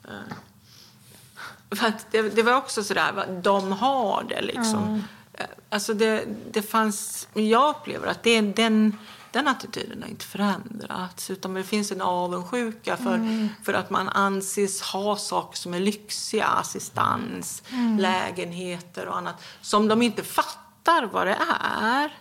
Eh, 0.04 1.94
det, 2.12 2.22
det 2.22 2.44
var 2.44 2.56
också 2.56 2.84
sådär, 2.84 3.12
va, 3.12 3.26
de 3.26 3.72
har 3.72 4.24
det 4.30 4.42
liksom. 4.42 5.04
Eh, 5.34 5.46
Alltså 5.70 5.94
det, 5.94 6.26
det 6.52 6.62
fanns, 6.62 7.28
jag 7.34 7.70
upplever 7.70 8.08
att 8.08 8.24
det, 8.24 8.42
den, 8.42 8.98
den 9.38 9.48
attityden 9.48 10.02
har 10.02 10.10
inte 10.10 10.26
förändrats. 10.26 11.30
Utan 11.30 11.54
det 11.54 11.64
finns 11.64 11.92
en 11.92 12.02
avundsjuka 12.02 12.98
för, 12.98 13.50
för 13.64 13.74
att 13.74 13.90
man 13.90 14.10
anses 14.10 14.82
ha 14.82 15.16
saker 15.16 15.58
som 15.58 15.74
är 15.74 15.80
lyxiga. 15.80 16.46
Assistans, 16.46 17.64
lägenheter 18.00 19.08
och 19.08 19.18
annat. 19.18 19.44
Som 19.62 19.88
de 19.88 20.02
inte 20.02 20.24
fattar 20.24 21.06
vad 21.06 21.28
det 21.28 21.38
är. 21.82 22.14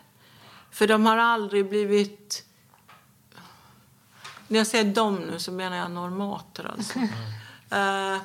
För 0.70 0.86
de 0.86 1.06
har 1.06 1.16
aldrig 1.16 1.68
blivit... 1.68 2.44
När 4.48 4.58
jag 4.58 4.66
säger 4.66 4.94
de 4.94 5.16
nu 5.16 5.38
så 5.38 5.52
menar 5.52 5.76
jag 5.76 5.90
normater 5.90 6.70
alltså. 6.72 6.98
Eh, 7.70 8.18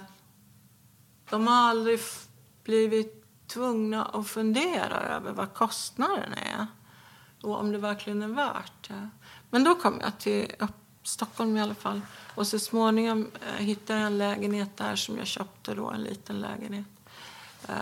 de 1.29 1.47
har 1.47 1.69
aldrig 1.69 1.99
blivit 2.63 3.25
tvungna 3.47 4.05
att 4.05 4.27
fundera 4.27 4.99
över 5.01 5.31
vad 5.31 5.53
kostnaden 5.53 6.33
är 6.33 6.67
och 7.41 7.59
om 7.59 7.71
det 7.71 7.77
verkligen 7.77 8.23
är 8.23 8.27
värt 8.27 8.87
det. 8.87 9.09
Men 9.49 9.63
då 9.63 9.75
kom 9.75 9.99
jag 10.01 10.19
till 10.19 10.51
Stockholm 11.03 11.57
i 11.57 11.61
alla 11.61 11.75
fall 11.75 12.01
och 12.35 12.47
så 12.47 12.59
småningom 12.59 13.31
eh, 13.47 13.65
hittade 13.65 13.99
jag 13.99 14.07
en 14.07 14.17
lägenhet 14.17 14.77
där 14.77 14.95
som 14.95 15.17
jag 15.17 15.27
köpte 15.27 15.75
då, 15.75 15.89
en 15.89 16.03
liten 16.03 16.39
lägenhet. 16.39 16.87
Eh, 17.67 17.75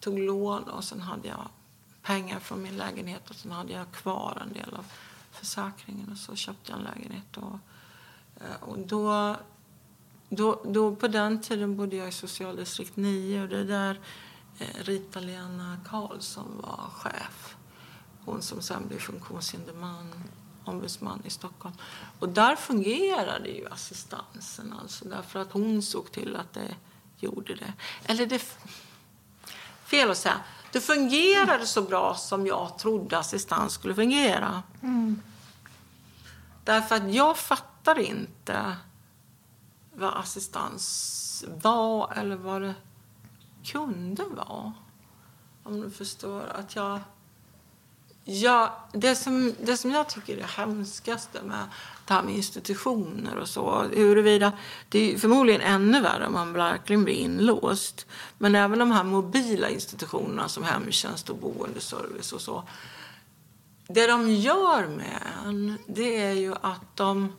tog 0.00 0.18
lån 0.18 0.62
och 0.62 0.84
sen 0.84 1.00
hade 1.00 1.28
jag 1.28 1.48
pengar 2.02 2.38
från 2.38 2.62
min 2.62 2.76
lägenhet 2.76 3.30
och 3.30 3.36
sen 3.36 3.52
hade 3.52 3.72
jag 3.72 3.92
kvar 3.92 4.42
en 4.46 4.52
del 4.52 4.74
av 4.74 4.86
försäkringen 5.30 6.12
och 6.12 6.18
så 6.18 6.36
köpte 6.36 6.72
jag 6.72 6.78
en 6.78 6.84
lägenhet. 6.84 7.36
Och, 7.36 7.58
eh, 8.40 8.62
och 8.68 8.78
då, 8.78 9.36
då, 10.28 10.62
då 10.64 10.96
på 10.96 11.08
den 11.08 11.40
tiden 11.42 11.76
bodde 11.76 11.96
jag 11.96 12.08
i 12.08 12.12
socialdistrikt 12.12 12.96
9 12.96 13.42
och 13.42 13.48
det 13.48 13.58
är 13.58 13.64
där 13.64 14.00
eh, 14.58 14.84
Rita-Lena 14.84 15.76
Karlsson 15.88 16.60
var 16.62 16.90
chef. 16.92 17.56
Hon 18.30 18.42
som 18.42 18.62
sen 18.62 18.88
blev 18.88 18.98
funktionshinderman, 18.98 20.24
ombudsman 20.64 21.22
i 21.24 21.30
Stockholm. 21.30 21.74
Och 22.18 22.28
där 22.28 22.56
fungerade 22.56 23.48
ju 23.48 23.68
assistansen 23.68 24.74
alltså 24.80 25.04
därför 25.04 25.38
att 25.38 25.52
hon 25.52 25.82
såg 25.82 26.12
till 26.12 26.36
att 26.36 26.52
det 26.52 26.74
gjorde 27.18 27.54
det. 27.54 27.72
Eller 28.04 28.26
det 28.26 28.42
fel 29.84 30.10
att 30.10 30.18
säga. 30.18 30.40
Det 30.72 30.80
fungerade 30.80 31.66
så 31.66 31.82
bra 31.82 32.14
som 32.14 32.46
jag 32.46 32.78
trodde 32.78 33.18
assistans 33.18 33.72
skulle 33.72 33.94
fungera. 33.94 34.62
Därför 36.64 36.96
att 36.96 37.14
jag 37.14 37.38
fattar 37.38 37.98
inte 37.98 38.76
vad 39.94 40.14
assistans 40.14 41.44
var 41.62 42.12
eller 42.12 42.36
vad 42.36 42.62
det 42.62 42.74
kunde 43.64 44.24
vara. 44.24 44.72
Om 45.62 45.80
du 45.80 45.90
förstår 45.90 46.42
att 46.46 46.76
jag... 46.76 47.00
Ja, 48.24 48.88
det, 48.92 49.16
som, 49.16 49.54
det 49.62 49.76
som 49.76 49.90
jag 49.90 50.08
tycker 50.08 50.32
är 50.32 50.36
det 50.36 50.46
hemskaste 50.46 51.42
med 51.42 51.64
det 52.06 52.14
här 52.14 52.22
med 52.22 52.36
institutioner 52.36 53.36
och 53.36 53.48
så, 53.48 53.82
huruvida, 53.82 54.52
det 54.88 55.14
är 55.14 55.18
förmodligen 55.18 55.60
ännu 55.60 56.00
värre 56.00 56.26
om 56.26 56.32
man 56.32 56.52
verkligen 56.52 57.04
blir 57.04 57.14
inlåst. 57.14 58.06
Men 58.38 58.54
även 58.54 58.78
de 58.78 58.90
här 58.90 59.04
mobila 59.04 59.68
institutionerna 59.68 60.48
som 60.48 60.64
hemtjänst 60.64 61.30
och 61.30 61.36
boendeservice 61.36 62.32
och 62.32 62.40
så. 62.40 62.64
Det 63.88 64.06
de 64.06 64.30
gör 64.30 64.86
med 64.86 65.22
en, 65.46 65.78
det 65.86 66.16
är 66.16 66.32
ju 66.32 66.54
att 66.54 66.96
de 66.96 67.32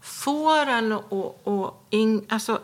får 0.00 0.66
en 0.66 0.92
och, 0.92 1.46
och 1.46 1.86
in, 1.90 2.26
alltså 2.28 2.60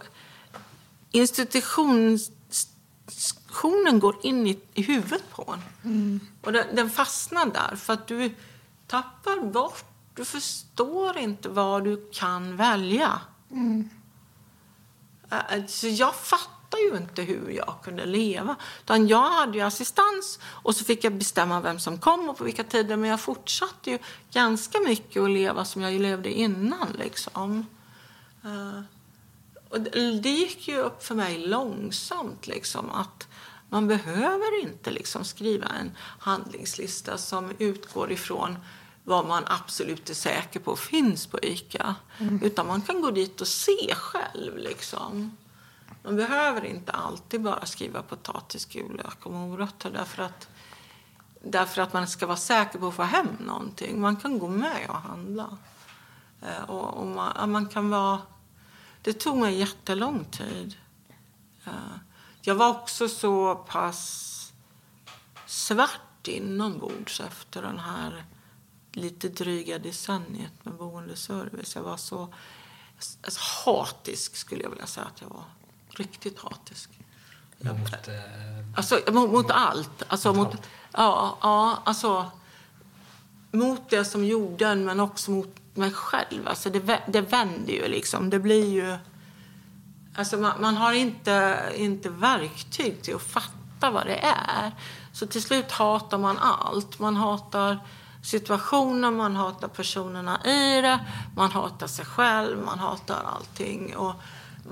institutionen 3.51 4.01
går 4.01 4.17
in 4.23 4.47
i, 4.47 4.59
i 4.75 4.83
huvudet 4.83 5.31
på 5.31 5.55
en. 5.83 6.21
Och 6.43 6.53
den, 6.53 6.77
den 6.77 6.91
fastnar 6.91 7.47
där 7.47 7.77
för 7.77 7.93
att 7.93 8.07
du 8.07 8.35
tappar 8.87 9.41
bort, 9.51 9.85
du 10.15 10.25
förstår 10.25 11.19
inte 11.19 11.49
vad 11.49 11.85
du 11.85 12.09
kan 12.13 12.57
välja. 12.57 13.21
Eh, 15.31 15.67
Så 15.67 15.89
jag 15.89 16.15
fattar 16.15 16.79
ju 16.79 16.97
inte 16.97 17.23
hur 17.23 17.51
jag 17.51 17.75
kunde 17.83 18.07
leva. 18.07 18.57
Utan 18.83 19.09
jag 19.09 19.31
hade 19.31 19.59
ju 19.59 19.65
assistans 19.65 20.39
och 20.45 20.77
så 20.77 20.85
fick 20.85 21.05
jag 21.05 21.15
bestämma 21.15 21.61
vem 21.61 21.79
som 21.79 21.99
kom 21.99 22.29
och 22.29 22.37
på 22.39 22.45
vilka 22.45 22.65
tider. 22.65 22.97
Men 22.97 23.11
jag 23.11 23.21
fortsatte 23.21 23.91
ju 23.91 23.99
ganska 24.33 24.81
mycket 24.81 25.23
att 25.23 25.31
leva 25.31 25.65
som 25.65 25.83
jag 25.83 26.01
levde 26.01 26.33
innan. 26.33 26.89
Liksom. 26.99 27.67
Och 29.69 29.81
det 30.23 30.31
gick 30.31 30.69
ju 30.69 30.77
upp 30.79 31.03
för 31.05 31.15
mig 31.15 31.39
långsamt 31.39 32.47
liksom, 32.47 32.91
att 32.91 33.29
man 33.71 33.89
behöver 33.89 34.63
inte 34.63 34.91
liksom, 34.91 35.25
skriva 35.25 35.67
en 35.67 35.93
handlingslista 36.19 37.19
som 37.19 37.53
utgår 37.59 38.13
ifrån 38.13 38.59
vad 39.05 39.27
man 39.27 39.43
absolut 39.47 40.11
är 40.11 40.15
säker 40.15 40.61
på 40.61 40.77
finns 40.77 41.27
på 41.27 41.39
ICA. 41.43 41.95
Utan 42.43 42.67
man 42.67 42.83
kan 42.83 43.01
gå 43.01 43.11
dit 43.11 43.41
och 43.41 43.49
se 43.49 43.95
själv. 43.95 44.59
Liksom. 44.59 45.37
Man 46.03 46.17
behöver 46.17 46.65
inte 46.65 46.93
alltid 46.93 47.43
bara 47.43 47.67
skriva 47.67 48.03
potatis, 48.03 48.65
gul 48.65 48.97
lök 48.97 49.27
och 49.27 49.33
morötter 49.33 49.91
därför 49.91 50.23
att, 50.23 50.49
därför 51.43 51.83
att 51.83 51.93
man 51.93 52.09
ska 52.09 52.27
vara 52.27 52.37
säker 52.37 52.79
på 52.79 52.89
att 52.89 52.95
få 52.95 53.03
hem 53.03 53.29
någonting. 53.41 54.01
Man 54.01 54.17
kan 54.17 54.39
gå 54.39 54.49
med 54.49 54.87
och 54.89 55.01
handla. 55.01 55.59
Eh, 56.43 56.71
och, 56.71 56.95
och 57.01 57.07
man, 57.07 57.51
man 57.51 57.69
kan 57.69 57.91
vara... 57.91 58.19
Det 59.03 59.13
tog 59.13 59.39
mig 59.39 59.59
jättelång 59.59 60.25
tid. 60.25 60.77
Jag 62.43 62.55
var 62.55 62.69
också 62.69 63.09
så 63.09 63.55
pass 63.55 64.53
svart 65.47 66.29
inombords 66.29 67.21
efter 67.21 67.63
den 67.63 67.79
här 67.79 68.25
lite 68.93 69.29
dryga 69.29 69.79
decenniet 69.79 70.53
med 70.63 70.75
boendeservice. 70.75 71.75
Jag 71.75 71.83
var 71.83 71.97
så 71.97 72.35
alltså, 73.23 73.41
hatisk, 73.65 74.37
skulle 74.37 74.63
jag 74.63 74.71
vilja 74.71 74.87
säga 74.87 75.07
att 75.07 75.21
jag 75.21 75.29
var. 75.29 75.45
Riktigt 75.89 76.39
hatisk. 76.39 76.91
Mot, 77.59 78.09
eh, 78.09 78.15
Alltså 78.77 79.01
mot, 79.13 79.31
mot 79.31 79.51
allt. 79.51 80.03
Alltså, 80.09 80.29
Mot 80.29 80.37
mot, 80.37 80.47
allt. 80.55 80.69
Ja, 80.93 81.39
ja, 81.43 81.83
alltså 81.85 82.31
mot 83.51 83.91
det 83.91 84.05
som 84.05 84.25
gjorde 84.25 84.67
en, 84.67 84.85
men 84.85 85.01
också 85.01 85.31
mot 85.31 85.57
mig 85.75 85.93
själv. 85.93 86.49
Alltså 86.49 86.71
det, 86.71 87.01
det 87.09 87.21
vänder 87.21 87.73
ju 87.73 87.89
liksom. 87.89 88.31
Det 88.31 88.39
blir 88.39 88.65
ju... 88.65 88.99
Alltså 90.21 90.37
man, 90.37 90.61
man 90.61 90.77
har 90.77 90.93
inte, 90.93 91.59
inte 91.77 92.09
verktyg 92.09 93.03
till 93.03 93.15
att 93.15 93.23
fatta 93.23 93.91
vad 93.91 94.07
det 94.07 94.19
är. 94.25 94.73
Så 95.13 95.27
till 95.27 95.43
slut 95.43 95.73
hatar 95.73 96.19
man 96.19 96.39
allt. 96.39 96.99
Man 96.99 97.17
hatar 97.17 97.79
situationen, 98.23 99.17
man 99.17 99.37
hatar 99.37 99.69
personerna 99.69 100.45
i 100.45 100.81
det, 100.81 101.01
man 101.37 101.51
hatar 101.51 101.87
sig 101.87 102.05
själv, 102.05 102.59
man 102.65 102.79
hatar 102.79 103.23
allting. 103.37 103.97
Och 103.97 104.15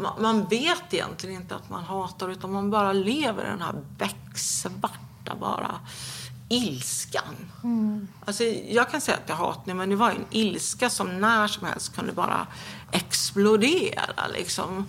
man, 0.01 0.23
man 0.23 0.45
vet 0.45 0.95
egentligen 0.95 1.37
inte 1.37 1.55
att 1.55 1.71
man 1.71 1.85
hatar 1.85 2.29
utan 2.29 2.53
man 2.53 2.71
bara 2.71 2.93
lever 2.93 3.45
i 3.45 3.49
den 3.49 3.63
här 3.63 3.75
becksvarta 3.99 5.35
bara 5.41 5.81
ilskan. 6.49 7.51
Alltså, 8.25 8.45
jag 8.45 8.91
kan 8.91 9.01
säga 9.01 9.17
att 9.17 9.29
jag 9.29 9.37
hatar 9.37 9.75
men 9.75 9.91
det 9.91 9.97
var 9.97 10.11
en 10.11 10.27
ilska 10.31 10.91
som 10.91 11.21
när 11.21 11.47
som 11.47 11.67
helst 11.67 11.95
kunde 11.97 12.13
bara 12.13 12.47
explodera. 12.93 14.27
Liksom. 14.33 14.87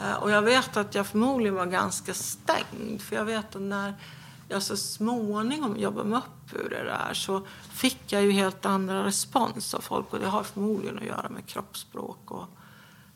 Eh, 0.00 0.14
Och 0.14 0.30
jag 0.30 0.42
vet 0.42 0.76
att 0.76 0.94
jag 0.94 1.06
förmodligen 1.06 1.54
var 1.54 1.66
ganska 1.66 2.14
stängd. 2.14 3.02
För 3.02 3.16
jag 3.16 3.24
vet 3.24 3.56
att 3.56 3.62
när, 3.62 3.94
jag 4.48 4.62
så 4.62 4.76
småningom 4.76 5.76
jobbade 5.76 6.08
mig 6.08 6.18
upp 6.18 6.54
ur 6.54 6.70
det 6.70 6.84
där 6.84 7.14
så 7.14 7.46
fick 7.72 8.12
jag 8.12 8.22
ju 8.22 8.30
helt 8.30 8.66
andra 8.66 9.04
respons 9.04 9.74
av 9.74 9.80
folk 9.80 10.12
och 10.12 10.18
det 10.18 10.26
har 10.26 10.42
förmodligen 10.42 10.98
att 10.98 11.04
göra 11.04 11.28
med 11.28 11.46
kroppsspråk 11.46 12.30
och 12.30 12.46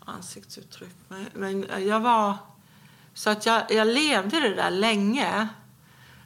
ansiktsuttryck. 0.04 0.96
Men, 1.08 1.26
men 1.34 1.86
jag 1.86 2.00
var... 2.00 2.36
Så 3.14 3.30
att 3.30 3.46
jag, 3.46 3.62
jag 3.70 3.86
levde 3.86 4.40
det 4.40 4.54
där 4.54 4.70
länge. 4.70 5.48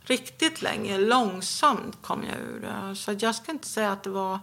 Riktigt 0.01 0.63
länge. 0.63 0.99
Långsamt 0.99 1.99
kom 2.03 2.25
jag 2.25 2.39
ur 2.39 2.61
det. 2.61 2.97
Så 2.97 3.17
jag 3.19 3.35
ska 3.35 3.53
inte 3.53 3.69
säga 3.69 3.93
att 3.93 4.03
det 4.03 4.11
var 4.11 4.39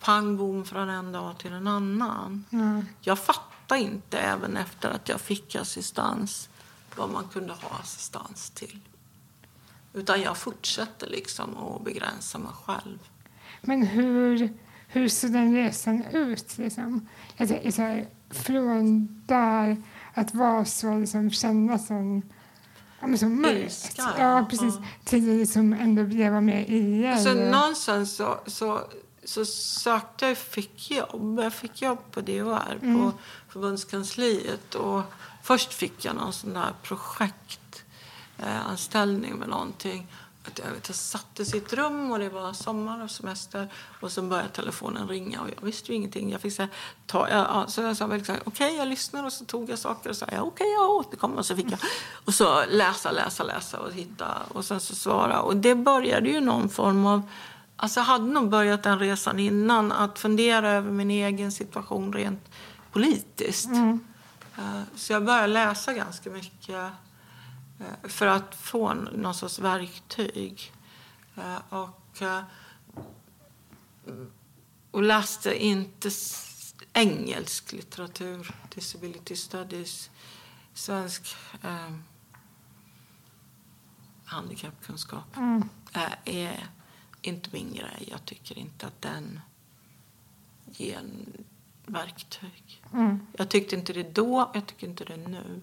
pang 0.00 0.36
bom 0.36 0.64
från 0.64 0.88
en 0.88 1.12
dag 1.12 1.38
till 1.38 1.52
en 1.52 1.66
annan. 1.66 2.44
Mm. 2.50 2.86
Jag 3.00 3.18
fattade 3.18 3.47
inte, 3.76 4.18
även 4.18 4.56
efter 4.56 4.90
att 4.90 5.08
jag 5.08 5.20
fick 5.20 5.54
assistans, 5.54 6.48
vad 6.96 7.10
man 7.10 7.28
kunde 7.28 7.52
ha 7.52 7.78
assistans 7.82 8.50
till. 8.50 8.80
Utan 9.92 10.22
jag 10.22 10.36
fortsatte 10.36 11.06
liksom 11.06 11.56
att 11.56 11.84
begränsa 11.84 12.38
mig 12.38 12.52
själv. 12.64 12.98
Men 13.60 13.82
hur, 13.82 14.54
hur 14.88 15.08
såg 15.08 15.32
den 15.32 15.54
resan 15.54 16.04
ut? 16.04 16.58
Liksom? 16.58 17.08
Jag 17.36 17.48
tänker 17.48 17.70
så 17.70 17.82
här, 17.82 18.08
från 18.30 19.08
där 19.26 19.82
att 20.14 20.34
vara 20.34 20.64
så, 20.64 20.98
liksom, 20.98 21.30
känna 21.30 21.78
sån 21.78 22.22
ja, 23.00 23.06
men 23.06 23.18
så 23.18 23.28
mörkt. 23.28 23.94
Ja, 24.18 24.46
precis. 24.50 24.74
ja. 24.78 24.84
Till 25.04 25.30
att 25.30 25.38
liksom 25.38 25.72
ändå 25.72 26.02
leva 26.02 26.40
med 26.40 26.68
i 26.68 27.02
er. 27.02 27.12
Alltså, 27.12 27.34
någonstans 27.34 28.16
så, 28.16 28.40
så, 28.46 28.80
så 29.24 29.44
sökte 29.44 30.26
jag 30.26 30.38
fick 30.38 30.90
jobb. 30.90 31.40
Jag 31.40 31.52
fick 31.52 31.82
jobb 31.82 31.98
på 32.10 32.20
DHR, 32.20 32.78
på 32.78 33.12
förbundskansliet. 33.58 34.74
Och 34.74 35.02
först 35.42 35.72
fick 35.72 36.04
jag 36.04 36.16
någon 36.16 36.32
sån 36.32 36.54
där 36.54 36.72
projektanställning 36.82 39.34
med 39.34 39.48
någonting. 39.48 40.06
Jag, 40.64 40.72
vet, 40.72 40.88
jag 40.88 40.96
satt 40.96 41.40
i 41.40 41.44
sitt 41.44 41.72
rum 41.72 42.10
och 42.10 42.18
det 42.18 42.28
var 42.28 42.52
sommar 42.52 43.04
och 43.04 43.10
semester. 43.10 43.68
Och 44.00 44.12
så 44.12 44.22
började 44.22 44.48
telefonen 44.48 45.08
ringa 45.08 45.40
och 45.40 45.48
jag 45.56 45.62
visste 45.62 45.92
ju 45.92 45.96
ingenting. 45.96 46.30
Jag 46.30 46.40
fick 46.40 46.52
säga, 46.52 46.68
ta, 47.06 47.28
ja, 47.28 47.64
så 47.68 47.80
jag 47.80 47.96
sa 47.96 48.06
liksom, 48.06 48.36
okej 48.44 48.76
jag 48.76 48.88
lyssnar 48.88 49.24
och 49.24 49.32
så 49.32 49.44
tog 49.44 49.70
jag 49.70 49.78
saker 49.78 50.10
och 50.10 50.16
sa 50.16 50.26
ja, 50.32 50.42
okej 50.42 50.72
jag 50.72 50.90
återkommer. 50.90 51.38
Och 51.38 51.46
så 51.46 51.56
fick 51.56 51.70
jag 51.70 51.78
och 52.24 52.34
så 52.34 52.64
läsa, 52.68 53.10
läsa, 53.10 53.42
läsa 53.42 53.78
och 53.78 53.92
hitta 53.92 54.26
och 54.48 54.64
sen 54.64 54.80
så 54.80 54.94
svara. 54.94 55.40
Och 55.40 55.56
det 55.56 55.74
började 55.74 56.28
ju 56.28 56.40
någon 56.40 56.68
form 56.68 57.06
av 57.06 57.22
Alltså 57.80 58.00
jag 58.00 58.04
hade 58.04 58.24
nog 58.24 58.48
börjat 58.48 58.82
den 58.82 58.98
resan 58.98 59.38
innan, 59.38 59.92
att 59.92 60.18
fundera 60.18 60.70
över 60.70 60.90
min 60.90 61.10
egen 61.10 61.52
situation 61.52 62.12
rent 62.12 62.50
politiskt. 63.02 63.68
Eh, 64.58 64.82
Så 64.94 65.12
jag 65.12 65.24
började 65.24 65.46
läsa 65.46 65.92
ganska 65.94 66.30
mycket 66.30 66.92
eh, 67.80 68.08
för 68.08 68.26
att 68.26 68.54
få 68.54 68.94
någon 68.94 69.34
sorts 69.34 69.58
verktyg. 69.58 70.72
Eh, 71.36 71.58
Och, 71.68 72.22
och 74.90 75.02
läste 75.02 75.64
inte 75.64 76.10
engelsk 76.92 77.72
litteratur, 77.72 78.54
disability 78.74 79.36
studies, 79.36 80.10
svensk 80.74 81.36
eh, 81.62 81.92
handikappkunskap 84.24 85.36
Mm. 85.36 85.68
är 86.24 86.66
inte 87.22 87.50
min 87.52 87.74
grej. 87.74 88.08
Jag 88.10 88.24
tycker 88.24 88.58
inte 88.58 88.86
att 88.86 89.02
den 89.02 89.40
ger 90.72 90.98
en 90.98 91.44
verktyg. 91.88 92.82
Mm. 92.92 93.26
Jag 93.32 93.48
tyckte 93.48 93.76
inte 93.76 93.92
det 93.92 94.14
då, 94.14 94.50
jag 94.54 94.66
tycker 94.66 94.86
inte 94.86 95.04
det 95.04 95.16
nu. 95.16 95.60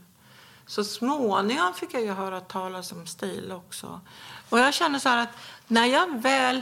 Så 0.66 0.84
småningom 0.84 1.74
fick 1.74 1.94
jag 1.94 2.02
ju 2.02 2.12
höra 2.12 2.40
talas 2.40 2.92
om 2.92 3.08
stil 3.08 3.52
också. 3.52 4.02
Och 4.50 4.60
jag 4.60 4.74
känner 4.74 5.00
så 5.00 5.10
här 5.10 5.24
att 5.24 5.38
när 5.68 5.86
jag 5.86 6.22
väl 6.22 6.62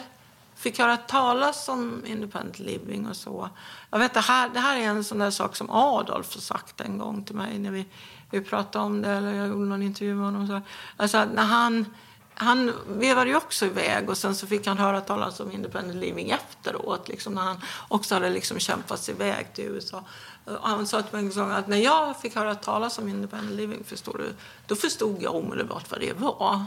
fick 0.56 0.80
höra 0.80 0.98
talas 0.98 1.70
om 1.70 2.04
independent 2.06 2.60
living 2.60 3.08
och 3.08 3.16
så. 3.16 3.50
Jag 3.90 4.00
vet 4.00 4.14
det 4.14 4.20
här, 4.20 4.50
det 4.50 4.60
här 4.60 4.78
är 4.78 4.88
en 4.88 5.04
sån 5.04 5.20
där 5.20 5.32
sak 5.32 5.56
som 5.56 5.70
Adolf 5.70 6.34
har 6.34 6.42
sagt 6.42 6.82
en 6.82 6.98
gång 6.98 7.24
till 7.24 7.36
mig 7.36 7.60
när 7.60 7.72
vi, 7.72 7.86
vi 8.30 8.42
pratade 8.42 8.86
om 8.86 9.02
det 9.02 9.10
eller 9.10 9.34
jag 9.34 9.48
gjorde 9.48 9.66
någon 9.66 9.82
intervju 9.82 10.16
med 10.16 10.26
honom. 10.26 10.48
Så. 10.48 10.62
Alltså 10.98 11.26
när 11.26 11.44
han, 11.44 11.86
han 12.36 12.74
vevade 12.88 13.30
ju 13.30 13.36
också 13.36 13.66
iväg 13.66 14.10
och 14.10 14.18
sen 14.18 14.36
så 14.36 14.48
fick 14.48 14.68
han 14.68 14.78
höra 14.78 15.02
talas 15.02 15.40
om 15.40 15.52
independent 15.52 15.96
living 15.96 16.30
efteråt. 16.30 17.08
Liksom 17.08 17.34
när 17.34 17.42
han 17.42 17.62
också 17.88 18.16
hade 18.16 18.30
liksom 18.30 18.60
kämpat 18.60 19.00
sig 19.00 19.16
iväg 19.16 19.54
till 19.54 19.66
USA. 19.66 20.04
Och 20.46 20.70
han 20.70 20.88
sa 20.88 21.02
till 21.02 21.16
mig 21.16 21.26
en 21.26 21.32
gång 21.32 21.52
att 21.52 21.68
när 21.68 21.78
jag 21.78 22.22
fick 22.22 22.36
höra 22.36 22.56
talas 22.56 22.98
om 22.98 23.08
independent 23.08 23.52
living, 23.52 23.84
förstår 23.84 24.18
du, 24.18 24.34
då 24.68 24.76
förstod 24.76 25.22
jag 25.22 25.36
omedelbart 25.36 25.92
vad 25.92 26.00
det 26.00 26.14
var. 26.14 26.66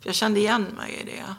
För 0.00 0.08
jag 0.08 0.14
kände 0.14 0.40
igen 0.40 0.66
mig 0.76 0.94
i 0.94 1.04
det. 1.04 1.34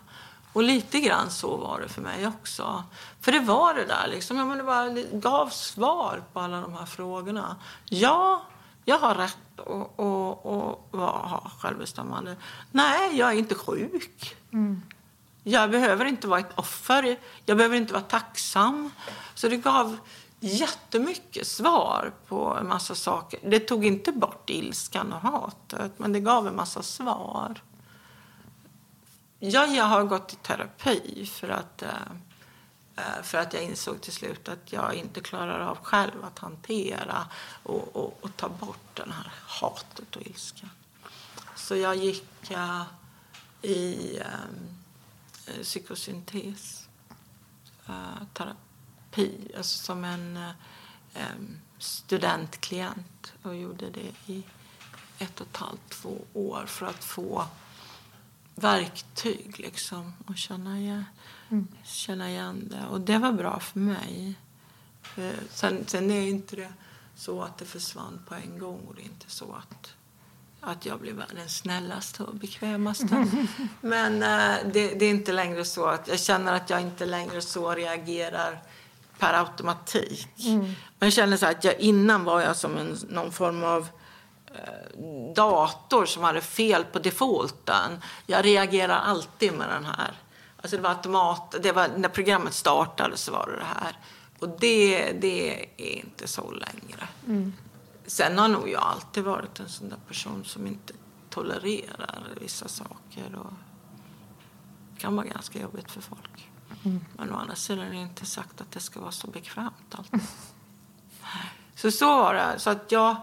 Och 0.53 0.63
lite 0.63 0.99
grann 0.99 1.31
så 1.31 1.57
var 1.57 1.79
det 1.81 1.89
för 1.89 2.01
mig 2.01 2.27
också. 2.27 2.83
För 3.21 3.31
det 3.31 3.39
var 3.39 3.73
det 3.73 3.85
där 3.85 4.07
liksom, 4.07 4.37
jag 4.37 4.47
menar, 4.47 4.63
bara 4.63 4.89
det 4.89 5.07
gav 5.11 5.49
svar 5.49 6.23
på 6.33 6.39
alla 6.39 6.61
de 6.61 6.73
här 6.73 6.85
frågorna. 6.85 7.55
Ja, 7.85 8.41
jag 8.85 8.99
har 8.99 9.15
rätt 9.15 9.59
att 9.59 10.99
ha 10.99 11.51
självbestämmande. 11.59 12.35
Nej, 12.71 13.17
jag 13.17 13.33
är 13.33 13.37
inte 13.37 13.55
sjuk. 13.55 14.35
Jag 15.43 15.71
behöver 15.71 16.05
inte 16.05 16.27
vara 16.27 16.39
ett 16.39 16.57
offer. 16.59 17.17
Jag 17.45 17.57
behöver 17.57 17.77
inte 17.77 17.93
vara 17.93 18.03
tacksam. 18.03 18.91
Så 19.33 19.49
det 19.49 19.57
gav 19.57 19.97
jättemycket 20.39 21.47
svar 21.47 22.13
på 22.27 22.57
en 22.59 22.67
massa 22.67 22.95
saker. 22.95 23.39
Det 23.43 23.59
tog 23.59 23.85
inte 23.85 24.11
bort 24.11 24.49
ilskan 24.49 25.13
och 25.13 25.19
hatet, 25.19 25.91
men 25.97 26.13
det 26.13 26.19
gav 26.19 26.47
en 26.47 26.55
massa 26.55 26.81
svar. 26.81 27.61
Ja, 29.39 29.65
jag 29.65 29.85
har 29.85 30.03
gått 30.03 30.33
i 30.33 30.35
terapi 30.35 31.25
för 31.25 31.49
att, 31.49 31.81
eh, 31.81 31.89
Eh, 32.95 33.21
för 33.23 33.37
att 33.37 33.53
jag 33.53 33.63
insåg 33.63 34.01
till 34.01 34.13
slut 34.13 34.49
att 34.49 34.73
jag 34.73 34.93
inte 34.95 35.21
klarar 35.21 35.59
av 35.59 35.77
själv 35.77 36.25
att 36.25 36.39
hantera 36.39 37.27
och, 37.63 37.95
och, 37.95 38.17
och 38.21 38.37
ta 38.37 38.49
bort 38.49 38.95
den 38.95 39.11
här 39.11 39.31
hatet 39.45 40.15
och 40.15 40.21
ilskan. 40.21 40.69
Så 41.55 41.75
jag 41.75 41.95
gick 41.95 42.51
uh, 42.51 42.83
i 43.61 44.19
um, 44.19 44.77
psykosyntes, 45.63 46.87
uh, 47.89 48.23
terapi, 48.33 49.51
alltså 49.57 49.83
som 49.83 50.03
en 50.03 50.37
uh, 50.37 50.49
um, 51.15 51.59
studentklient 51.77 53.33
och 53.43 53.55
gjorde 53.55 53.89
det 53.89 54.33
i 54.33 54.43
ett 55.19 55.41
och 55.41 55.47
ett 55.47 55.57
halvt, 55.57 55.89
två 55.89 56.17
år 56.33 56.65
för 56.67 56.85
att 56.85 57.03
få 57.03 57.45
verktyg 58.55 59.59
liksom 59.59 60.13
och 60.27 60.37
känna 60.37 60.79
igen, 60.79 61.05
känna 61.83 62.29
igen 62.29 62.67
det. 62.71 62.87
Och 62.91 63.01
det 63.01 63.17
var 63.17 63.31
bra 63.31 63.59
för 63.59 63.79
mig. 63.79 64.35
Eh, 65.17 65.29
Sen, 65.49 65.83
sen 65.87 66.11
är 66.11 66.27
inte 66.27 66.55
det 66.55 66.73
så 67.15 67.41
att 67.41 67.57
det 67.57 67.65
försvann 67.65 68.19
på 68.27 68.35
en 68.35 68.59
gång 68.59 68.79
och 68.87 68.95
det 68.95 69.01
är 69.01 69.05
inte 69.05 69.29
så 69.29 69.45
att, 69.53 69.93
att 70.61 70.85
jag 70.85 70.99
blev 70.99 71.23
den 71.35 71.49
snällaste 71.49 72.23
och 72.23 72.35
bekvämaste. 72.35 73.27
Men 73.81 74.23
eh, 74.23 74.71
det, 74.73 74.93
det 74.93 75.05
är 75.05 75.09
inte 75.09 75.31
längre 75.31 75.65
så 75.65 75.85
att 75.85 76.07
jag 76.07 76.19
känner 76.19 76.53
att 76.53 76.69
jag 76.69 76.81
inte 76.81 77.05
längre 77.05 77.41
så 77.41 77.71
reagerar 77.71 78.61
per 79.19 79.33
automatik. 79.33 80.27
Men 80.99 81.07
jag 81.07 81.13
känner 81.13 81.37
så 81.37 81.45
att 81.45 81.63
jag, 81.63 81.79
innan 81.79 82.23
var 82.23 82.41
jag 82.41 82.55
som 82.55 82.77
en, 82.77 82.97
någon 83.09 83.31
form 83.31 83.63
av 83.63 83.87
eh, 84.55 84.99
dator 85.35 86.05
som 86.05 86.23
hade 86.23 86.41
fel 86.41 86.83
på 86.83 86.99
defaulten. 86.99 88.01
Jag 88.25 88.45
reagerar 88.45 88.99
alltid 88.99 89.53
med 89.53 89.69
den 89.69 89.85
här. 89.85 90.11
Alltså 90.63 90.77
det 90.77 90.83
var 90.83 90.89
automat, 90.89 91.55
det 91.61 91.71
var, 91.71 91.87
när 91.97 92.09
programmet 92.09 92.53
startade 92.53 93.17
så 93.17 93.31
var 93.31 93.47
det 93.47 93.57
det 93.57 93.81
här. 93.81 93.97
Och 94.39 94.49
det, 94.59 95.11
det 95.11 95.65
är 95.77 95.95
inte 95.99 96.27
så 96.27 96.51
längre. 96.51 97.07
Sen 98.05 98.37
har 98.37 98.47
nog 98.47 98.69
jag 98.69 98.81
alltid 98.83 99.23
varit 99.23 99.59
en 99.59 99.69
sån 99.69 99.89
där 99.89 99.97
person 100.07 100.43
som 100.45 100.67
inte 100.67 100.93
tolererar 101.29 102.27
vissa 102.41 102.67
saker. 102.67 103.35
Och 103.35 103.53
det 104.93 105.01
kan 105.01 105.15
vara 105.15 105.25
ganska 105.25 105.59
jobbigt 105.61 105.91
för 105.91 106.01
folk. 106.01 106.49
Men 107.17 107.33
å 107.33 107.35
andra 107.35 107.55
sidan 107.55 107.85
är 107.85 107.91
det 107.91 107.97
inte 107.97 108.25
sagt 108.25 108.61
att 108.61 108.71
det 108.71 108.79
ska 108.79 108.99
vara 108.99 109.11
så 109.11 109.27
bekvämt 109.27 109.95
alltid. 109.95 110.19
Så 111.75 111.91
så 111.91 112.07
var 112.07 112.33
det. 112.33 112.59
Så 112.59 112.69
att 112.69 112.91
jag, 112.91 113.15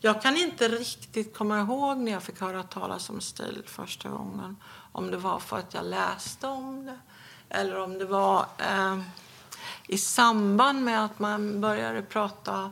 jag 0.00 0.22
kan 0.22 0.36
inte 0.36 0.68
riktigt 0.68 1.36
komma 1.36 1.60
ihåg 1.60 1.98
när 1.98 2.12
jag 2.12 2.22
fick 2.22 2.40
höra 2.40 2.62
talas 2.62 3.10
om 3.10 3.20
stil 3.20 3.62
första 3.66 4.08
gången. 4.08 4.56
Om 4.92 5.10
det 5.10 5.16
var 5.16 5.38
för 5.38 5.58
att 5.58 5.74
jag 5.74 5.86
läste 5.86 6.46
om 6.46 6.86
det 6.86 6.98
eller 7.48 7.80
om 7.80 7.98
det 7.98 8.04
var 8.04 8.46
eh, 8.58 8.98
i 9.86 9.98
samband 9.98 10.84
med 10.84 11.04
att 11.04 11.18
man 11.18 11.60
började 11.60 12.02
prata 12.02 12.70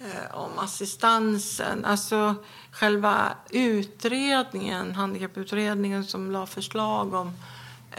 eh, 0.00 0.34
om 0.34 0.58
assistansen. 0.58 1.84
Alltså 1.84 2.34
själva 2.72 3.32
utredningen, 3.50 4.94
handikapputredningen 4.94 6.04
som 6.04 6.30
la 6.30 6.46
förslag 6.46 7.14
om 7.14 7.32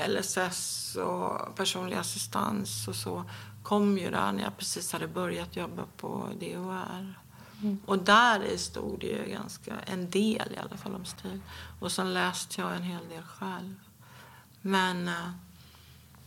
LSS 0.08 0.96
och 0.96 1.56
personlig 1.56 1.98
assistans 1.98 2.88
och 2.88 2.96
så 2.96 3.24
kom 3.64 3.98
ju 3.98 4.12
där 4.12 4.32
när 4.32 4.44
jag 4.44 4.58
precis 4.58 4.94
hade 4.94 5.08
börjat 5.08 5.56
jobba 5.56 5.84
på 5.98 6.30
DHR. 6.40 7.23
Mm. 7.64 7.80
Och 7.86 8.00
där 8.00 8.58
stod 8.58 9.00
det 9.00 9.08
ju 9.08 9.26
ganska, 9.26 9.80
en 9.80 10.10
del 10.10 10.54
i 10.56 10.58
alla 10.58 10.78
fall 10.78 10.96
om 10.96 11.06
stil. 11.06 11.42
Och 11.80 11.92
sen 11.92 12.14
läste 12.14 12.62
jag 12.62 12.76
en 12.76 12.84
hel 12.84 13.10
del 13.10 13.24
själv. 13.24 13.76
Men 14.62 15.08
eh, 15.08 15.32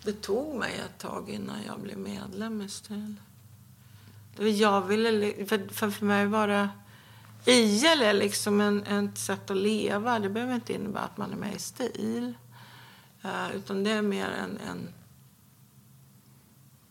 det 0.02 0.22
tog 0.22 0.56
mig 0.56 0.80
ett 0.86 0.98
tag 0.98 1.30
innan 1.30 1.56
jag 1.66 1.80
blev 1.80 1.98
medlem 1.98 2.62
i 2.62 2.68
STIL. 2.68 3.14
Jag 4.38 4.82
ville, 4.82 5.46
för, 5.46 5.90
för 5.90 6.04
mig 6.04 6.26
var 6.26 6.48
det... 6.48 6.68
IL 7.44 8.02
är 8.02 8.12
liksom 8.12 8.60
en, 8.60 8.82
ett 9.08 9.18
sätt 9.18 9.50
att 9.50 9.56
leva. 9.56 10.18
Det 10.18 10.28
behöver 10.28 10.54
inte 10.54 10.72
innebära 10.72 11.02
att 11.02 11.16
man 11.16 11.32
är 11.32 11.36
med 11.36 11.54
i 11.54 11.58
STIL. 11.58 12.34
Uh, 13.24 13.56
utan 13.56 13.84
det 13.84 13.90
är 13.90 14.02
mer 14.02 14.28
en, 14.28 14.58
en 14.58 14.88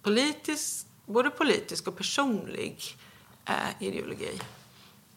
politisk, 0.01 0.88
både 1.05 1.29
politisk 1.29 1.88
och 1.88 1.97
personlig 1.97 2.97
är 3.45 3.73
ideologi. 3.79 4.41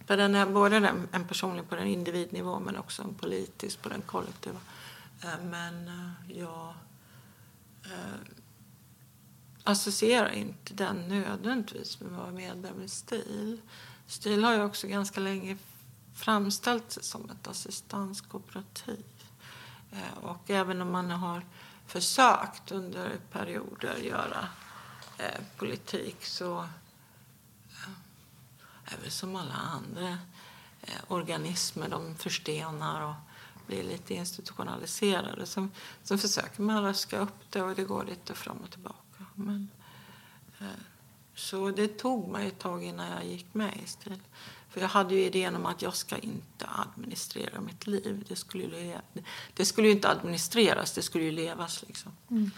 För 0.06 0.16
den 0.16 0.34
är 0.34 0.46
både 0.46 0.76
en, 0.76 1.08
en 1.12 1.28
personlig 1.28 1.68
på 1.68 1.76
den 1.76 1.86
individnivå 1.86 2.58
men 2.60 2.76
också 2.76 3.02
en 3.02 3.14
politisk 3.14 3.82
på 3.82 3.88
den 3.88 4.02
kollektiva. 4.02 4.60
Eh, 5.22 5.44
men 5.44 5.88
eh, 5.88 6.38
jag 6.38 6.74
eh, 7.84 8.20
associerar 9.64 10.30
inte 10.30 10.74
den 10.74 11.08
nödvändigtvis 11.08 12.00
med 12.00 12.12
att 12.12 12.18
vara 12.18 12.30
medlem 12.30 12.82
i 12.82 12.88
STIL. 12.88 13.60
STIL 14.06 14.44
har 14.44 14.54
ju 14.54 14.62
också 14.62 14.86
ganska 14.86 15.20
länge 15.20 15.56
framställt 16.14 16.92
sig 16.92 17.02
som 17.02 17.30
ett 17.30 17.48
assistanskooperativ. 17.48 19.04
Eh, 19.92 20.24
och 20.24 20.50
även 20.50 20.80
om 20.80 20.92
man 20.92 21.10
har 21.10 21.46
försökt 21.86 22.72
under 22.72 23.10
perioder 23.32 23.96
göra 23.96 24.48
eh, 25.18 25.40
politik 25.56 26.24
så 26.24 26.66
är 28.90 29.02
väl 29.02 29.10
som 29.10 29.36
alla 29.36 29.54
andra 29.54 30.18
eh, 30.82 31.00
organismer. 31.08 31.88
De 31.88 32.14
förstenar 32.16 33.02
och 33.02 33.14
blir 33.66 33.82
lite 33.82 34.14
institutionaliserade. 34.14 35.46
Sen, 35.46 35.70
sen 36.02 36.18
försöker 36.18 36.62
man 36.62 36.82
röska 36.82 37.18
upp 37.18 37.50
det 37.50 37.62
och 37.62 37.74
det 37.74 37.84
går 37.84 38.04
lite 38.04 38.34
fram 38.34 38.56
och 38.56 38.70
tillbaka. 38.70 39.24
Men, 39.34 39.68
eh, 40.58 40.66
så 41.34 41.70
det 41.70 41.88
tog 41.88 42.28
mig 42.28 42.48
ett 42.48 42.58
tag 42.58 42.84
innan 42.84 43.10
jag 43.10 43.26
gick 43.26 43.54
med 43.54 43.80
i 43.84 43.86
STIL. 43.86 44.20
För 44.70 44.80
jag 44.80 44.88
hade 44.88 45.14
ju 45.14 45.24
idén 45.24 45.56
om 45.56 45.66
att 45.66 45.82
jag 45.82 45.96
ska 45.96 46.16
inte 46.16 46.66
administrera 46.68 47.60
mitt 47.60 47.86
liv. 47.86 48.24
Det 48.28 48.36
skulle 48.36 48.64
ju, 48.64 48.96
det 49.54 49.64
skulle 49.64 49.88
ju 49.88 49.94
inte 49.94 50.08
administreras, 50.08 50.92
det 50.92 51.02
skulle 51.02 51.24
ju 51.24 51.32
levas 51.32 51.84
liksom. 51.86 52.12
Mm. 52.30 52.50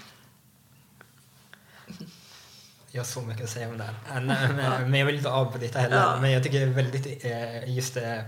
Jag 2.92 3.00
har 3.00 3.06
så 3.06 3.20
mycket 3.22 3.44
att 3.44 3.50
säga 3.50 3.68
om 3.68 3.78
det 3.78 3.84
här. 3.84 4.20
Men, 4.20 4.90
men 4.90 5.00
jag 5.00 5.06
vill 5.06 5.16
inte 5.16 5.30
avbryta 5.30 5.78
heller. 5.78 5.96
Ja. 5.96 6.18
Men 6.20 6.30
jag 6.30 6.42
tycker 6.42 6.66
väldigt, 6.66 7.24
eh, 7.24 7.74
just 7.74 7.94
det 7.94 8.24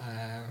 eh, 0.00 0.50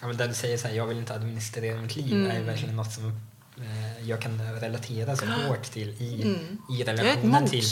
men 0.00 0.16
där 0.16 0.28
du 0.28 0.34
säger 0.34 0.56
så 0.58 0.68
här, 0.68 0.74
jag 0.74 0.86
vill 0.86 0.98
inte 0.98 1.14
administrera 1.14 1.80
mitt 1.80 1.96
liv 1.96 2.12
mm. 2.12 2.30
är 2.30 2.42
verkligen 2.42 2.76
något 2.76 2.92
som 2.92 3.20
eh, 3.56 4.08
jag 4.08 4.20
kan 4.20 4.60
relatera 4.60 5.16
så 5.16 5.26
hårt 5.26 5.62
till 5.62 5.88
i, 5.88 6.22
mm. 6.22 6.58
i 6.70 6.84
relationen 6.84 7.48
till, 7.48 7.64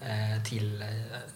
eh, 0.00 0.42
till 0.44 0.84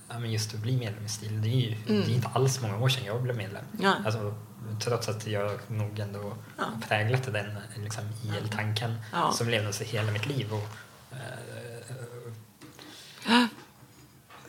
ja, 0.09 0.18
men 0.18 0.33
just 0.33 0.55
att 0.55 0.61
bli 0.61 0.77
medlem 0.77 1.05
i 1.05 1.09
STIL. 1.09 1.42
Det 1.42 1.49
är 1.49 1.61
ju 1.61 1.77
mm. 1.88 2.03
det 2.07 2.12
är 2.12 2.14
inte 2.14 2.29
alls 2.33 2.61
många 2.61 2.79
år 2.79 2.88
sedan 2.88 3.05
jag 3.05 3.23
blev 3.23 3.37
medlem. 3.37 3.64
Ja. 3.81 3.94
Alltså, 4.05 4.35
trots 4.81 5.09
att 5.09 5.27
jag 5.27 5.59
nog 5.68 5.99
ändå 5.99 6.37
ja. 6.59 6.64
präglat 6.88 7.33
den 7.33 7.57
liksom, 7.83 8.05
IL-tanken 8.25 8.94
ja. 9.12 9.33
som 9.33 9.49
levde 9.49 9.85
i 9.85 9.85
hela 9.85 10.12
mitt 10.12 10.27
liv. 10.27 10.53
Och, 10.53 10.68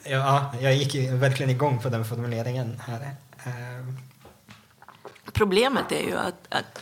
ja, 0.03 0.53
jag 0.61 0.75
gick 0.75 0.95
verkligen 1.11 1.49
igång 1.49 1.79
på 1.79 1.89
den 1.89 2.05
formuleringen 2.05 2.81
här. 2.85 3.15
Eh, 3.45 3.85
Problemet 5.33 5.91
är 5.91 6.03
ju 6.03 6.17
att, 6.17 6.47
att 6.49 6.81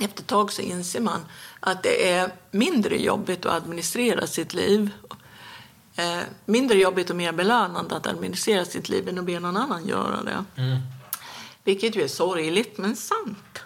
efter 0.00 0.22
ett 0.22 0.26
tag 0.26 0.52
så 0.52 0.62
inser 0.62 1.00
man 1.00 1.20
att 1.60 1.82
det 1.82 2.10
är 2.10 2.32
mindre 2.50 3.02
jobbigt 3.02 3.46
att 3.46 3.62
administrera 3.62 4.26
sitt 4.26 4.54
liv. 4.54 4.90
Eh, 5.96 6.20
mindre 6.44 6.78
jobbigt 6.78 7.10
och 7.10 7.16
mer 7.16 7.32
belönande 7.32 7.96
att 7.96 8.06
administrera 8.06 8.64
sitt 8.64 8.88
liv 8.88 9.08
än 9.08 9.18
att 9.18 9.24
be 9.24 9.40
någon 9.40 9.56
annan 9.56 9.88
göra 9.88 10.22
det. 10.22 10.62
Mm. 10.62 10.78
Vilket 11.64 11.96
ju 11.96 12.02
är 12.02 12.08
sorgligt, 12.08 12.78
men 12.78 12.96
sant. 12.96 13.58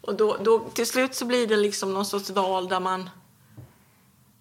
Och 0.00 0.14
då, 0.14 0.36
då, 0.40 0.58
till 0.58 0.86
slut 0.86 1.14
så 1.14 1.24
blir 1.24 1.46
det 1.46 1.56
liksom 1.56 1.94
någon 1.94 2.06
sorts 2.06 2.30
val 2.30 2.68
där 2.68 2.80
man 2.80 3.10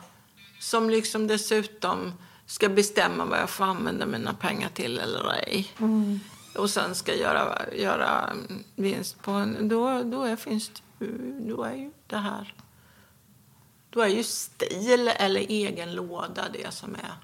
som 0.60 0.90
liksom 0.90 1.28
dessutom 1.28 2.14
ska 2.46 2.70
bestämma 2.70 3.26
vad 3.26 3.40
jag 3.40 3.50
får 3.50 3.66
använda 3.66 4.06
mina 4.06 4.34
pengar 4.34 4.70
till 4.70 5.00
eller 5.00 5.34
ej. 5.34 5.74
Mm. 5.80 6.20
Och 6.58 6.70
sen 6.70 6.96
ska 6.96 7.16
göra, 7.16 7.62
göra 7.74 8.34
vinst 8.76 9.22
på 9.22 9.32
en... 9.32 9.70
Då, 9.70 10.04
då, 10.04 10.24
är, 10.24 10.36
finns 10.36 10.70
det, 10.70 10.82
då 11.40 11.64
är 11.64 11.76
ju 11.76 11.92
det 12.08 12.18
här... 12.18 12.54
Då 13.90 14.02
är 14.02 14.08
ju 14.08 14.24
stil 14.24 15.08
eller 15.08 15.40
egen 15.40 15.96
låda 15.96 16.46
det 16.54 16.74
som 16.74 16.96
är 16.96 17.16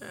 Ja. 0.00 0.06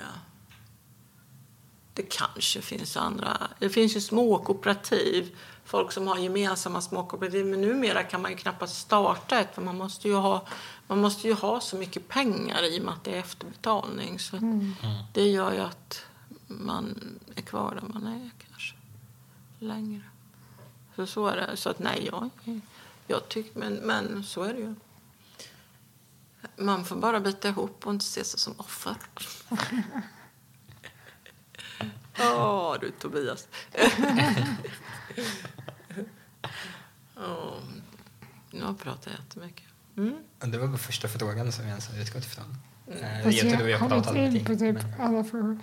Det 1.94 2.04
kanske 2.04 2.62
finns 2.62 2.98
andra. 2.98 3.38
Det 3.60 3.70
finns 3.70 3.96
ju 3.96 4.02
småkooperativ. 4.02 5.38
Folk 5.66 5.92
som 5.92 6.08
har 6.08 6.18
gemensamma 6.18 6.82
småkooperativ. 6.82 7.46
Men 7.46 7.62
numera 7.62 8.04
kan 8.04 8.22
man 8.22 8.32
ju 8.32 8.38
knappast 8.38 8.78
starta 8.78 9.40
ett. 9.40 9.56
För 9.56 9.62
man 9.62 9.78
måste 9.78 10.08
ju 10.08 10.16
ha, 10.16 10.48
man 10.88 11.02
måste 11.02 11.28
ju 11.28 11.34
ha 11.34 11.60
så 11.60 11.78
mycket 11.78 12.08
pengar 12.08 12.64
i 12.64 12.80
och 12.80 12.84
med 12.84 12.94
att 12.94 13.04
det 13.04 13.16
är 13.16 13.20
efterbetalning. 13.20 14.20
Så 14.20 14.38
mm. 14.38 14.74
Det 15.14 15.28
gör 15.28 15.54
ju 15.54 15.60
att 15.60 16.06
man 16.48 17.20
är 17.36 17.42
kvar 17.42 17.80
där 17.82 17.94
man 17.94 18.08
är 18.08 18.32
kanske 18.50 18.76
längre. 19.60 20.02
Så, 20.96 21.08
så 21.08 21.28
är 21.28 21.36
det. 21.36 21.58
Så 21.58 21.70
att 21.70 21.80
nej, 21.80 22.10
jag, 22.12 22.30
jag 23.08 23.30
tycker, 23.30 23.60
men, 23.60 23.74
men 23.74 24.24
så 24.24 24.44
är 24.44 24.54
det 24.54 24.60
ju. 24.60 24.76
Man 26.58 26.86
får 26.86 26.96
bara 26.96 27.20
bita 27.20 27.48
ihop 27.48 27.86
och 27.88 27.94
inte 27.94 28.06
se 28.06 28.24
sig 28.24 28.40
som 28.40 28.54
offer. 28.58 28.96
Åh, 32.20 32.74
oh, 32.74 32.80
du 32.80 32.92
Tobias. 32.92 33.48
oh, 37.16 37.60
nu 38.52 38.62
har 38.62 38.68
jag 38.68 38.80
pratat 38.80 39.14
jättemycket. 39.14 39.66
Mm. 39.98 40.16
Det 40.40 40.58
var 40.58 40.78
första 40.78 41.08
frågan 41.08 41.52
som 41.52 41.64
vi 41.64 41.70
ens 41.70 41.88
har 41.88 42.02
utgått 42.02 42.26
ifrån. 42.26 42.58
Mm. 42.88 43.00
Jag, 43.24 43.34
jag, 43.34 43.62
jag, 43.62 43.70
jag 43.70 43.80
har 43.80 43.90
pratat 43.90 44.16
in 44.16 44.46
på 44.46 44.56
typ 44.56 44.76
men... 44.76 45.02
alla 45.02 45.24
frågor. 45.24 45.60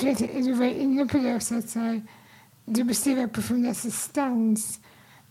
Mm. 0.00 0.44
du 0.44 0.52
var 0.52 0.64
inne 0.64 1.06
på 1.06 1.18
det 1.18 1.36
också, 1.36 1.58
att 1.58 1.68
så 1.68 1.78
här, 1.78 2.02
du 2.66 2.84
beskriver 2.84 3.26
personlig 3.26 3.70
assistans. 3.70 4.78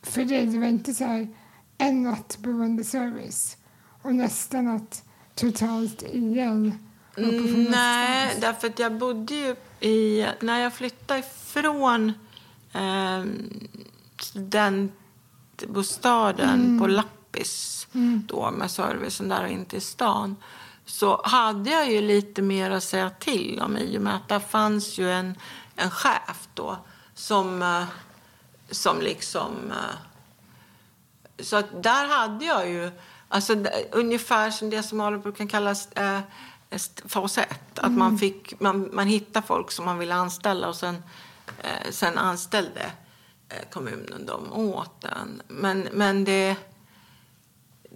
För 0.02 0.26
dig, 0.26 0.46
det 0.46 0.60
var 0.60 0.68
inte 0.68 0.94
så 0.94 1.04
här 1.04 1.28
en 1.78 2.04
nattboende 2.04 2.84
service 2.84 3.58
och 4.02 4.16
nästan 4.16 4.68
att 4.68 5.04
totalt 5.36 6.02
igen 6.02 6.80
mm, 7.18 7.64
Nej, 7.64 8.38
därför 8.42 8.68
att 8.68 8.80
jag 8.80 8.98
bodde 8.98 9.34
ju 9.34 9.56
i... 9.90 10.28
När 10.40 10.60
jag 10.60 10.74
flyttade 10.74 11.20
ifrån 11.20 12.14
eh, 12.74 13.26
studentbostaden 14.22 16.66
mm. 16.66 16.80
på 16.80 16.88
Lappis 16.88 17.88
mm. 17.94 18.24
då 18.28 18.52
med 18.52 18.72
servicen 18.72 19.30
där 19.30 19.44
och 19.44 19.50
in 19.50 19.66
till 19.66 19.82
stan 19.82 20.36
så 20.86 21.22
hade 21.24 21.70
jag 21.70 21.92
ju 21.92 22.02
lite 22.02 22.42
mer 22.42 22.72
att 22.72 22.84
säga 22.84 23.10
till 23.10 23.62
om 23.62 23.78
i 23.78 23.98
och 23.98 24.02
med 24.02 24.16
att 24.16 24.28
där 24.28 24.40
fanns 24.40 24.98
ju 24.98 25.12
en, 25.12 25.36
en 25.76 25.92
chef 25.92 26.48
då 26.54 26.78
som, 27.16 27.62
eh, 27.62 27.84
som 28.70 29.02
liksom... 29.02 29.72
Eh, 29.72 29.96
så 31.40 31.56
att 31.56 31.84
där 31.84 32.08
hade 32.08 32.46
jag 32.46 32.70
ju 32.70 32.92
Alltså, 33.28 33.56
ungefär 33.92 34.52
som 34.52 34.70
det 34.70 34.84
som 34.84 34.98
man 34.98 35.22
brukar 35.22 35.46
kallas 35.46 35.92
eh, 35.92 36.20
fas 37.06 37.38
1. 37.38 37.80
Att 37.80 37.92
man, 37.92 38.18
fick, 38.18 38.60
man, 38.60 38.90
man 38.94 39.08
hittar 39.08 39.42
folk 39.42 39.72
som 39.72 39.86
man 39.86 40.00
ville 40.00 40.16
anställa 40.16 40.68
och 40.68 40.76
sen, 40.76 41.04
eh, 41.64 41.92
sen 41.92 42.18
anställde 42.18 42.92
eh, 43.50 43.70
kommunen 43.72 44.26
dem 44.26 44.54
åt 44.54 45.02
den. 45.02 45.42
Men, 45.48 45.88
men 45.92 46.24
det, 46.24 46.56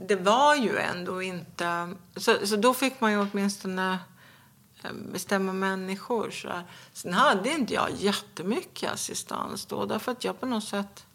det 0.07 0.15
var 0.15 0.55
ju 0.55 0.77
ändå 0.77 1.21
inte... 1.21 1.95
Så, 2.15 2.47
så 2.47 2.55
då 2.55 2.73
fick 2.73 3.01
man 3.01 3.11
ju 3.11 3.17
åtminstone 3.31 3.97
bestämma 5.11 5.53
människor. 5.53 6.31
Så 6.31 6.47
här. 6.47 6.63
Sen 6.93 7.13
hade 7.13 7.49
inte 7.49 7.73
jag 7.73 7.91
jättemycket 7.91 8.91
assistans 8.91 9.65
då, 9.65 9.85
därför 9.85 10.11
att 10.11 10.23
jag 10.23 10.39
på 10.39 10.45
något 10.45 10.63
sätt 10.63 11.05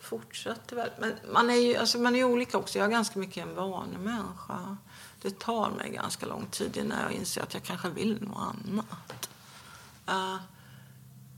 fortsatte 0.00 0.74
väl. 0.74 0.90
Men 1.00 1.14
man 1.32 1.50
är 1.50 1.54
ju 1.54 1.76
alltså 1.76 1.98
man 1.98 2.16
är 2.16 2.24
olika 2.24 2.58
också. 2.58 2.78
Jag 2.78 2.86
är 2.86 2.90
ganska 2.90 3.18
mycket 3.18 3.46
en 3.46 3.54
vanemänniska. 3.54 4.76
Det 5.22 5.38
tar 5.38 5.70
mig 5.70 5.90
ganska 5.90 6.26
lång 6.26 6.46
tid 6.46 6.76
innan 6.76 7.02
jag 7.02 7.12
inser 7.12 7.42
att 7.42 7.54
jag 7.54 7.62
kanske 7.62 7.88
vill 7.88 8.22
något 8.22 8.38
annat. 8.38 9.30
Uh, 10.10 10.36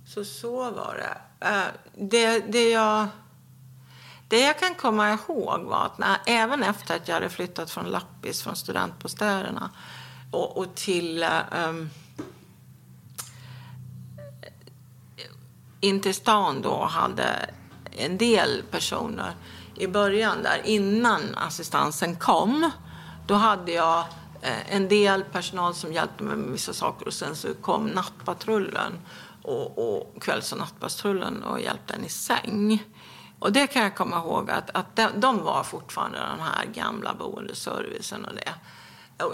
så 0.07 0.25
så 0.25 0.71
var 0.71 0.95
det. 0.95 1.49
Uh, 1.49 1.67
det, 2.09 2.39
det 2.39 2.71
jag... 2.71 3.07
Det 4.29 4.41
jag 4.41 4.59
kan 4.59 4.75
komma 4.75 5.13
ihåg 5.13 5.61
var 5.61 5.87
att 5.87 5.99
när, 5.99 6.17
även 6.27 6.63
efter 6.63 6.97
att 6.97 7.09
jag 7.09 7.15
hade 7.15 7.29
flyttat 7.29 7.71
från 7.71 7.85
Lappis, 7.85 8.43
från 8.43 8.57
studentbostäderna 8.57 9.71
och, 10.31 10.57
och 10.57 10.75
till 10.75 11.23
ehm, 11.23 11.41
um, 11.69 11.91
in 15.81 16.01
till 16.01 16.15
stan 16.15 16.63
då 16.63 16.85
hade 16.85 17.51
en 17.91 18.19
del 18.19 18.63
personer 18.71 19.35
i 19.75 19.87
början 19.87 20.43
där 20.43 20.61
innan 20.65 21.35
assistansen 21.35 22.17
kom. 22.17 22.71
Då 23.27 23.35
hade 23.35 23.73
jag 23.73 23.99
eh, 24.43 24.75
en 24.75 24.89
del 24.89 25.25
personal 25.25 25.75
som 25.75 25.93
hjälpte 25.93 26.25
mig 26.25 26.37
med 26.37 26.53
vissa 26.53 26.73
saker 26.73 27.07
och 27.07 27.15
sen 27.15 27.37
så 27.37 27.55
kom 27.55 27.87
nattpatrullen 27.87 28.93
och, 29.43 29.95
och 29.95 30.23
kvälls 30.23 30.53
och 30.53 30.59
nattpatrullen 30.59 31.43
och 31.43 31.61
hjälpte 31.61 31.95
en 31.95 32.05
i 32.05 32.09
säng. 32.09 32.85
Och 33.39 33.53
det 33.53 33.67
kan 33.67 33.83
jag 33.83 33.97
komma 33.97 34.17
ihåg 34.17 34.51
att, 34.51 34.71
att 34.75 34.97
de, 34.97 35.09
de 35.17 35.43
var 35.43 35.63
fortfarande 35.63 36.19
den 36.19 36.41
här 36.41 36.65
gamla 36.75 37.15
boendeservicen 37.15 38.25
och 38.25 38.35
det. 38.35 38.55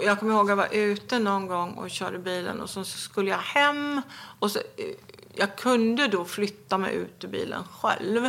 Jag 0.01 0.19
kommer 0.19 0.33
ihåg 0.33 0.41
att 0.41 0.49
jag 0.49 0.55
var 0.55 0.73
ute 0.73 1.19
någon 1.19 1.47
gång 1.47 1.73
och 1.73 1.89
körde 1.89 2.19
bilen 2.19 2.61
och 2.61 2.69
så 2.69 2.83
skulle 2.83 3.29
jag 3.29 3.37
hem. 3.37 4.01
Och 4.39 4.51
så, 4.51 4.59
eh, 4.59 4.95
jag 5.33 5.57
kunde 5.57 6.07
då 6.07 6.25
flytta 6.25 6.77
mig 6.77 6.95
ut 6.95 7.23
ur 7.23 7.27
bilen 7.27 7.63
själv. 7.63 8.25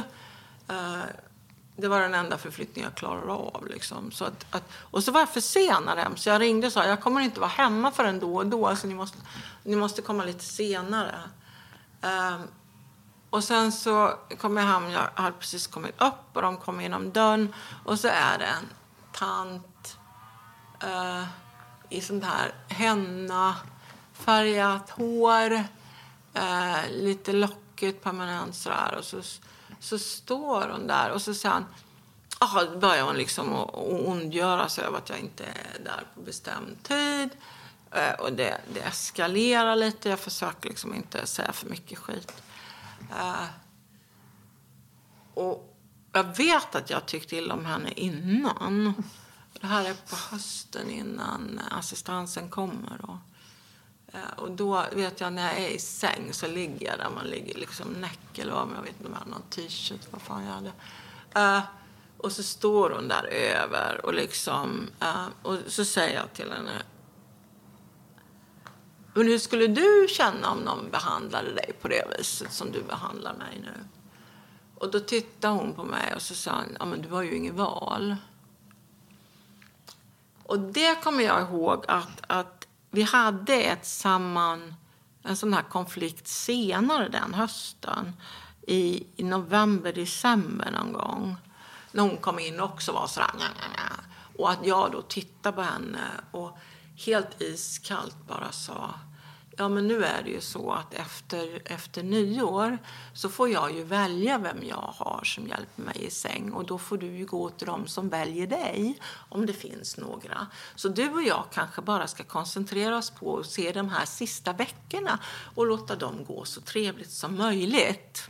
Eh, 0.68 1.02
det 1.76 1.88
var 1.88 2.00
den 2.00 2.14
enda 2.14 2.38
förflyttning 2.38 2.84
jag 2.84 2.94
klarade 2.94 3.32
av. 3.32 3.66
Liksom. 3.66 4.10
Så 4.10 4.24
att, 4.24 4.46
att, 4.50 4.70
och 4.76 5.04
så 5.04 5.12
var 5.12 5.20
jag 5.20 5.28
försenad 5.28 5.98
hem, 5.98 6.16
så 6.16 6.28
jag 6.28 6.40
ringde 6.40 6.66
och 6.66 6.72
sa 6.72 6.86
jag 6.86 7.00
kommer 7.00 7.20
inte 7.20 7.40
vara 7.40 7.50
hemma 7.50 7.90
förrän 7.90 8.20
då 8.20 8.36
och 8.36 8.46
då, 8.46 8.76
så 8.76 8.86
ni 8.86 8.94
måste, 8.94 9.18
ni 9.62 9.76
måste 9.76 10.02
komma 10.02 10.24
lite 10.24 10.44
senare. 10.44 11.14
Um, 12.02 12.42
och 13.30 13.44
sen 13.44 13.72
så 13.72 14.14
kom 14.40 14.56
jag 14.56 14.64
hem, 14.64 14.90
jag 14.90 15.08
hade 15.14 15.36
precis 15.36 15.66
kommit 15.66 16.02
upp 16.02 16.24
och 16.32 16.42
de 16.42 16.56
kom 16.56 16.80
genom 16.80 17.12
dörren 17.12 17.54
och 17.84 17.98
så 17.98 18.08
är 18.08 18.38
det 18.38 18.44
en 18.44 18.66
tant 19.12 19.98
uh, 20.84 21.24
i 21.88 22.00
sånt 22.00 22.24
här 22.24 22.54
henna, 22.68 23.56
färgat 24.12 24.90
hår, 24.90 25.52
eh, 26.34 26.90
lite 26.90 27.32
lockigt 27.32 28.02
permanent 28.02 28.54
sådär. 28.54 28.94
Och 28.98 29.04
så, 29.04 29.22
så 29.80 29.98
står 29.98 30.68
hon 30.68 30.86
där 30.86 31.10
och 31.10 31.22
så 31.22 31.34
säger 31.34 31.64
ah, 32.38 32.64
börjar 32.80 33.04
hon 33.04 33.16
liksom 33.16 33.66
ondgöra 34.06 34.68
sig 34.68 34.84
över 34.84 34.98
att 34.98 35.08
jag 35.08 35.18
inte 35.18 35.44
är 35.44 35.84
där 35.84 36.06
på 36.14 36.20
bestämd 36.20 36.82
tid. 36.82 37.30
Eh, 37.90 38.12
och 38.12 38.32
det, 38.32 38.60
det 38.74 38.80
eskalerar 38.80 39.76
lite. 39.76 40.08
Jag 40.08 40.20
försöker 40.20 40.68
liksom 40.68 40.94
inte 40.94 41.26
säga 41.26 41.52
för 41.52 41.70
mycket 41.70 41.98
skit. 41.98 42.42
Eh, 43.10 43.46
och 45.34 45.76
jag 46.12 46.36
vet 46.36 46.74
att 46.74 46.90
jag 46.90 47.06
tyckte 47.06 47.36
illa 47.36 47.54
om 47.54 47.64
henne 47.64 47.92
innan. 47.92 48.94
Det 49.60 49.66
här 49.66 49.84
är 49.84 49.94
på 49.94 50.16
hösten 50.16 50.90
innan 50.90 51.60
assistansen 51.70 52.48
kommer. 52.50 53.00
Och, 53.02 53.16
eh, 54.14 54.32
Och 54.36 54.50
då 54.50 54.84
vet 54.92 55.20
jag 55.20 55.32
när 55.32 55.46
jag 55.46 55.58
är 55.58 55.68
i 55.68 55.78
säng 55.78 56.32
så 56.32 56.46
ligger 56.46 56.86
jag 56.86 56.98
där 56.98 57.10
man 57.14 57.26
ligger 57.26 57.58
liksom 57.58 57.88
näck 57.88 58.38
eller 58.38 58.52
vad, 58.52 58.68
jag 58.76 58.82
vet 58.82 58.92
inte 58.92 59.06
om 59.06 59.12
jag 59.12 59.18
hade 59.18 59.30
någon 59.30 59.50
t-shirt, 59.50 60.00
vad 60.10 60.22
fan 60.22 60.44
jag 60.44 60.52
hade. 60.52 60.72
Eh, 61.34 61.62
och 62.18 62.32
så 62.32 62.42
står 62.42 62.90
hon 62.90 63.08
där 63.08 63.24
över 63.24 64.06
och 64.06 64.14
liksom, 64.14 64.90
eh, 65.00 65.26
och 65.42 65.58
så 65.66 65.84
säger 65.84 66.20
jag 66.20 66.32
till 66.32 66.52
henne, 66.52 66.82
men 69.14 69.26
hur 69.26 69.38
skulle 69.38 69.66
du 69.66 70.06
känna 70.10 70.50
om 70.50 70.58
någon 70.58 70.90
behandlade 70.90 71.54
dig 71.54 71.72
på 71.80 71.88
det 71.88 72.04
viset 72.18 72.52
som 72.52 72.72
du 72.72 72.82
behandlar 72.82 73.34
mig 73.34 73.60
nu? 73.62 73.74
Och 74.74 74.90
då 74.90 75.00
tittade 75.00 75.54
hon 75.54 75.72
på 75.72 75.84
mig 75.84 76.14
och 76.14 76.22
så 76.22 76.34
sa 76.34 76.52
hon, 76.52 76.76
ja 76.78 76.84
men 76.84 77.02
du 77.02 77.08
har 77.08 77.22
ju 77.22 77.36
inget 77.36 77.54
val. 77.54 78.16
Och 80.48 80.60
det 80.60 81.02
kommer 81.02 81.24
jag 81.24 81.40
ihåg 81.40 81.84
att, 81.88 82.22
att 82.26 82.66
vi 82.90 83.02
hade 83.02 83.54
ett 83.54 83.86
samman, 83.86 84.74
en 85.22 85.36
sån 85.36 85.52
här 85.52 85.62
konflikt 85.62 86.28
senare 86.28 87.08
den 87.08 87.34
hösten. 87.34 88.12
I, 88.66 89.06
i 89.16 89.22
november, 89.22 89.92
december 89.92 90.70
någon 90.70 90.92
gång. 90.92 91.36
När 91.92 92.02
hon 92.02 92.16
kom 92.16 92.38
in 92.38 92.60
och 92.60 92.70
också 92.70 92.92
var 92.92 93.06
sådär 93.06 93.30
nja, 93.34 93.44
nja, 93.44 93.68
nja. 93.68 93.92
Och 94.38 94.50
att 94.50 94.66
jag 94.66 94.92
då 94.92 95.02
tittade 95.02 95.56
på 95.56 95.62
henne 95.62 96.00
och 96.30 96.58
helt 96.96 97.40
iskallt 97.40 98.16
bara 98.26 98.52
sa 98.52 98.94
Ja, 99.60 99.68
men 99.68 99.88
nu 99.88 100.04
är 100.04 100.22
det 100.22 100.30
ju 100.30 100.40
så 100.40 100.72
att 100.72 100.94
efter, 100.94 101.62
efter 101.64 102.02
nyår 102.02 102.78
så 103.14 103.28
får 103.28 103.48
jag 103.48 103.72
ju 103.72 103.84
välja 103.84 104.38
vem 104.38 104.64
jag 104.64 104.94
har 104.96 105.24
som 105.24 105.46
hjälper 105.46 105.82
mig 105.82 105.96
i 106.04 106.10
säng. 106.10 106.52
Och 106.52 106.66
då 106.66 106.78
får 106.78 106.98
du 106.98 107.06
ju 107.06 107.26
gå 107.26 107.50
till 107.50 107.66
dem 107.66 107.86
som 107.86 108.08
väljer 108.08 108.46
dig, 108.46 108.98
om 109.28 109.46
det 109.46 109.52
finns 109.52 109.96
några. 109.96 110.46
Så 110.74 110.88
du 110.88 111.10
och 111.10 111.22
jag 111.22 111.44
kanske 111.52 111.82
bara 111.82 112.06
ska 112.06 112.24
koncentrera 112.24 112.96
oss 112.96 113.10
på 113.10 113.38
att 113.38 113.46
se 113.46 113.72
de 113.72 113.88
här 113.88 114.04
sista 114.04 114.52
veckorna 114.52 115.18
och 115.54 115.66
låta 115.66 115.96
dem 115.96 116.24
gå 116.24 116.44
så 116.44 116.60
trevligt 116.60 117.10
som 117.10 117.36
möjligt. 117.36 118.28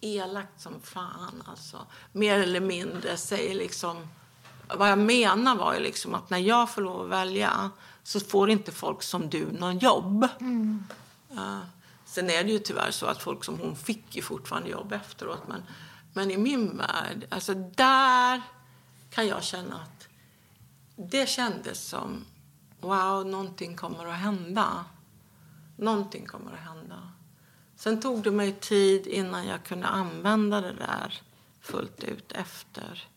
Elakt 0.00 0.60
som 0.60 0.80
fan, 0.82 1.42
alltså. 1.46 1.86
Mer 2.12 2.38
eller 2.38 2.60
mindre 2.60 3.16
säger 3.16 3.54
liksom... 3.54 4.08
Vad 4.76 4.90
jag 4.90 4.98
menar 4.98 5.56
var 5.56 5.74
ju 5.74 5.80
liksom 5.80 6.14
att 6.14 6.30
när 6.30 6.38
jag 6.38 6.70
får 6.70 6.82
lov 6.82 7.02
att 7.02 7.10
välja 7.10 7.70
så 8.04 8.20
får 8.20 8.50
inte 8.50 8.72
folk 8.72 9.02
som 9.02 9.30
du 9.30 9.52
någon 9.52 9.78
jobb. 9.78 10.28
Ja. 11.28 11.60
sen 12.04 12.30
är 12.30 12.44
det 12.44 12.50
ju 12.50 12.58
tyvärr 12.58 12.90
så 12.90 13.06
att 13.06 13.22
folk 13.22 13.44
som 13.44 13.58
hon 13.58 13.76
fick 13.76 14.16
ju 14.16 14.22
fortfarande 14.22 14.68
jobb 14.68 14.92
efteråt. 14.92 15.48
Men, 15.48 15.62
men 16.12 16.30
i 16.30 16.36
min 16.36 16.76
värld, 16.76 17.26
alltså 17.28 17.54
där 17.54 18.42
kan 19.10 19.26
jag 19.26 19.44
känna 19.44 19.76
att 19.76 20.08
det 20.96 21.28
kändes 21.28 21.88
som 21.88 22.24
wow, 22.80 23.26
någonting 23.26 23.76
kommer 23.76 24.06
att 24.06 24.18
hända. 24.18 24.84
Någonting 25.76 26.26
kommer 26.26 26.52
att 26.52 26.74
hända. 26.74 27.12
Sen 27.76 28.00
tog 28.00 28.22
det 28.22 28.30
mig 28.30 28.52
tid 28.52 29.06
innan 29.06 29.46
jag 29.46 29.64
kunde 29.64 29.86
använda 29.86 30.60
det 30.60 30.72
där 30.72 31.22
fullt 31.60 32.04
ut 32.04 32.32
efter 32.32 33.08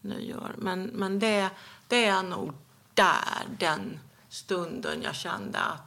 nyår. 0.00 0.54
Men, 0.58 0.82
men 0.82 1.18
det, 1.18 1.50
det 1.88 2.04
är 2.04 2.22
nog 2.22 2.52
där, 2.94 3.46
den 3.58 3.98
stunden 4.32 5.02
jag 5.02 5.14
kände 5.14 5.58
att 5.58 5.82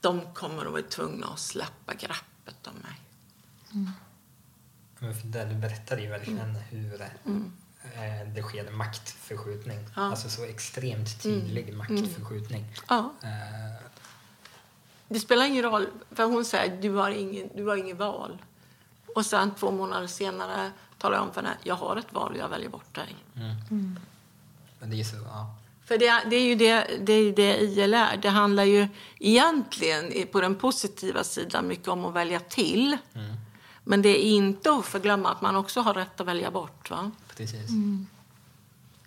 de 0.00 0.34
kommer 0.34 0.66
att 0.66 0.72
vara 0.72 0.82
tvungna 0.82 1.26
att 1.26 1.38
släppa 1.38 1.94
greppet 1.94 2.66
om 2.66 2.74
mig. 2.74 3.00
Men 4.98 5.14
för 5.14 5.26
det 5.26 5.44
du 5.44 5.54
berättade 5.54 6.02
ju 6.02 6.08
verkligen 6.08 6.54
hur 6.54 7.00
eh, 7.02 7.08
det 8.34 8.42
sker 8.42 8.64
en 8.66 8.76
maktförskjutning. 8.76 9.78
Mm. 9.78 9.90
Ja. 9.94 10.00
Mm. 10.00 10.10
Alltså 10.10 10.28
så 10.30 10.44
extremt 10.44 11.22
tydlig 11.22 11.74
maktförskjutning. 11.76 12.64
Ja. 12.88 13.12
Eh, 13.22 13.82
Det 15.08 15.20
spelar 15.20 15.44
ingen 15.46 15.62
roll, 15.62 15.86
för 16.10 16.24
hon 16.24 16.44
säger 16.44 16.82
du 16.82 16.90
har 16.90 17.10
ingen, 17.10 17.48
du 17.56 17.66
har 17.66 17.76
ingen 17.76 17.96
val. 17.96 18.42
Och 19.14 19.26
sen 19.26 19.54
två 19.54 19.70
månader 19.70 20.06
senare 20.06 20.72
talar 20.98 21.16
jag 21.16 21.26
om 21.26 21.32
för 21.34 21.42
henne, 21.42 21.56
jag 21.62 21.74
har 21.74 21.96
ett 21.96 22.12
val 22.12 22.32
och 22.32 22.38
jag 22.38 22.48
väljer 22.48 22.68
bort 22.68 22.94
dig. 22.94 23.16
men 24.78 24.90
det 24.90 25.00
är 25.00 25.04
så, 25.04 25.16
ja. 25.16 25.57
För 25.88 25.98
det, 25.98 26.22
det 26.30 26.36
är 26.36 26.44
ju 26.44 26.54
det, 26.54 26.86
det, 27.00 27.12
är 27.12 27.32
det 27.32 27.60
IL 27.60 27.94
är. 27.94 28.16
Det 28.16 28.28
handlar 28.28 28.64
ju 28.64 28.88
egentligen 29.18 30.26
på 30.32 30.40
den 30.40 30.54
positiva 30.54 31.24
sidan 31.24 31.68
mycket 31.68 31.88
om 31.88 32.04
att 32.04 32.14
välja 32.14 32.40
till. 32.40 32.96
Men 33.84 34.02
det 34.02 34.08
är 34.08 34.22
inte 34.22 34.72
att 34.72 34.86
förglömma 34.86 35.30
att 35.30 35.40
man 35.40 35.56
också 35.56 35.80
har 35.80 35.94
rätt 35.94 36.20
att 36.20 36.26
välja 36.26 36.50
bort. 36.50 36.90
Va? 36.90 37.10
Precis. 37.36 37.70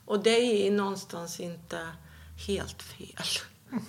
Och 0.05 0.23
det 0.23 0.67
är 0.67 0.71
någonstans 0.71 1.39
inte 1.39 1.87
helt 2.47 2.81
fel. 2.81 3.25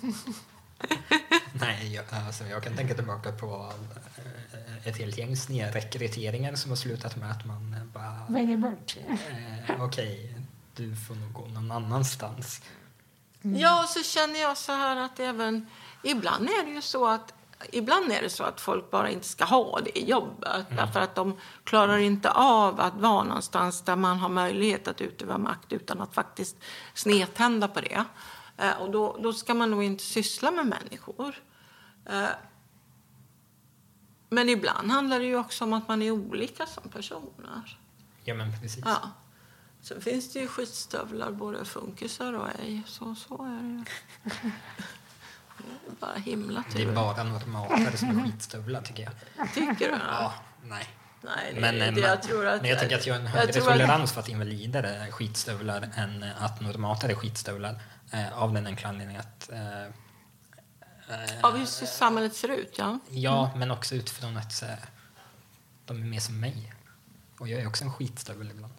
Nej, 1.53 1.93
jag, 1.93 2.05
alltså, 2.09 2.43
jag 2.43 2.63
kan 2.63 2.75
tänka 2.75 2.93
tillbaka 2.93 3.31
på 3.31 3.73
eh, 4.53 4.87
ett 4.87 4.97
helt 4.97 5.17
gäng 5.17 5.37
snedrekryteringar 5.37 6.55
som 6.55 6.71
har 6.71 6.75
slutat 6.75 7.15
med 7.15 7.31
att 7.31 7.45
man 7.45 7.73
eh, 7.73 7.83
bara... 7.83 8.25
Väljer 8.29 8.57
bort. 8.57 8.97
Eh, 9.09 9.83
Okej, 9.83 10.35
du 10.75 10.95
får 10.95 11.15
nog 11.15 11.33
gå 11.33 11.47
någon 11.47 11.71
annanstans. 11.71 12.61
Ja, 13.43 13.83
och 13.83 13.89
så 13.89 14.03
känner 14.03 14.39
jag 14.39 14.57
så 14.57 14.71
här 14.71 14.97
att 14.97 15.19
även... 15.19 15.67
Ibland 16.03 16.49
är 16.49 16.65
det 16.65 16.71
ju 16.71 16.81
så 16.81 17.07
att 17.07 17.33
Ibland 17.71 18.11
är 18.11 18.21
det 18.21 18.29
så 18.29 18.43
att 18.43 18.61
folk 18.61 18.91
bara 18.91 19.09
inte 19.09 19.27
ska 19.27 19.45
ha 19.45 19.79
det 19.79 19.99
jobbet 19.99 20.65
mm. 20.71 20.75
därför 20.75 20.99
att 20.99 21.15
de 21.15 21.37
klarar 21.63 21.97
inte 21.97 22.31
av 22.31 22.79
att 22.79 22.95
vara 22.95 23.23
någonstans 23.23 23.81
där 23.81 23.95
man 23.95 24.17
har 24.17 24.29
möjlighet 24.29 24.87
att 24.87 25.01
utöva 25.01 25.37
makt 25.37 25.73
utan 25.73 26.01
att 26.01 26.13
faktiskt 26.13 26.57
snedtända 26.93 27.67
på 27.67 27.81
det. 27.81 28.05
Eh, 28.57 28.81
och 28.81 28.91
då, 28.91 29.17
då 29.23 29.33
ska 29.33 29.53
man 29.53 29.71
nog 29.71 29.83
inte 29.83 30.03
syssla 30.03 30.51
med 30.51 30.65
människor. 30.65 31.35
Eh, 32.05 32.29
men 34.29 34.49
ibland 34.49 34.91
handlar 34.91 35.19
det 35.19 35.25
ju 35.25 35.37
också 35.37 35.63
om 35.63 35.73
att 35.73 35.87
man 35.87 36.01
är 36.01 36.11
olika 36.11 36.65
som 36.65 36.89
personer. 36.89 37.79
Ja, 38.23 38.33
men 38.33 38.61
precis. 38.61 38.83
Ja. 38.85 39.11
Sen 39.83 40.01
finns 40.01 40.33
det 40.33 40.39
ju 40.39 40.47
skitstövlar, 40.47 41.31
både 41.31 41.65
funkisar 41.65 42.33
och 42.33 42.47
ej. 42.59 42.83
Så, 42.87 43.15
så 43.15 43.43
är 43.43 43.61
det 43.61 43.85
ju. 44.43 44.51
bara 45.99 46.15
himla 46.15 46.63
tur. 46.63 46.85
Det 46.85 46.91
är 46.91 46.95
bara 46.95 47.23
normalare 47.23 47.97
som 47.97 48.19
är 48.19 48.23
skitstövlar, 48.23 48.81
tycker 48.81 49.03
jag. 49.03 49.13
Tycker 49.53 49.91
du? 49.91 49.97
Ja, 50.09 50.33
nej. 50.63 50.87
Nej, 51.21 51.53
det, 51.53 51.61
men, 51.61 51.95
det, 51.95 52.01
jag 52.01 52.23
tror 52.23 52.47
att, 52.47 52.61
men 52.61 52.69
jag 52.69 52.79
tänker 52.79 52.95
att 52.95 53.05
jag 53.05 53.13
har 53.13 53.21
en 53.21 53.27
högre 53.27 53.53
tolerans 53.53 54.03
att... 54.03 54.13
för 54.13 54.21
att 54.21 54.29
invalider 54.29 54.83
är 54.83 55.11
skitstövlar 55.11 55.89
än 55.95 56.23
att 56.37 56.61
normater 56.61 57.09
är 57.09 57.15
skitstövlar. 57.15 57.81
Eh, 58.11 58.41
av 58.41 58.53
den 58.53 58.67
enkla 58.67 58.89
anledningen 58.89 59.21
att... 59.21 59.49
Eh, 59.51 59.83
eh, 59.83 59.89
av 61.41 61.59
just 61.59 61.81
hur 61.81 61.87
samhället 61.87 62.35
ser 62.35 62.47
ut, 62.47 62.75
ja. 62.77 62.99
Ja, 63.09 63.45
mm. 63.47 63.59
men 63.59 63.71
också 63.71 63.95
utifrån 63.95 64.37
att 64.37 64.53
så, 64.53 64.65
de 65.85 66.01
är 66.01 66.05
mer 66.05 66.19
som 66.19 66.39
mig. 66.39 66.73
Och 67.37 67.47
jag 67.47 67.61
är 67.61 67.67
också 67.67 67.83
en 67.83 67.93
skitstövel 67.93 68.51
ibland. 68.51 68.73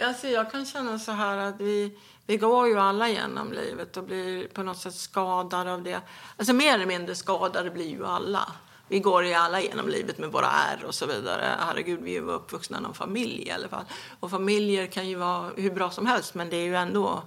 Alltså, 0.00 0.28
jag 0.28 0.50
kan 0.50 0.66
känna 0.66 0.98
så 0.98 1.12
här 1.12 1.38
att 1.38 1.60
vi, 1.60 1.98
vi 2.26 2.36
går 2.36 2.68
ju 2.68 2.78
alla 2.78 3.08
genom 3.08 3.52
livet 3.52 3.96
och 3.96 4.04
blir 4.04 4.48
på 4.48 4.62
något 4.62 4.78
sätt 4.78 4.94
skadade 4.94 5.72
av 5.72 5.82
det. 5.82 6.00
Alltså 6.36 6.52
mer 6.52 6.74
eller 6.74 6.86
mindre 6.86 7.14
skadade 7.14 7.70
blir 7.70 7.88
ju 7.88 8.06
alla. 8.06 8.52
Vi 8.88 9.00
går 9.00 9.24
ju 9.24 9.34
alla 9.34 9.60
genom 9.60 9.88
livet 9.88 10.18
med 10.18 10.32
våra 10.32 10.46
ärr 10.46 10.84
och 10.84 10.94
så 10.94 11.06
vidare. 11.06 11.56
Herregud, 11.58 12.00
vi 12.00 12.16
är 12.16 12.20
ju 12.20 12.30
uppvuxna 12.30 12.78
i 12.78 12.80
någon 12.80 12.94
familj 12.94 13.42
i 13.48 13.50
alla 13.50 13.68
fall. 13.68 13.84
Och 14.20 14.30
familjer 14.30 14.86
kan 14.86 15.08
ju 15.08 15.14
vara 15.14 15.50
hur 15.56 15.70
bra 15.70 15.90
som 15.90 16.06
helst, 16.06 16.34
men 16.34 16.50
det 16.50 16.56
är 16.56 16.64
ju 16.64 16.76
ändå, 16.76 17.22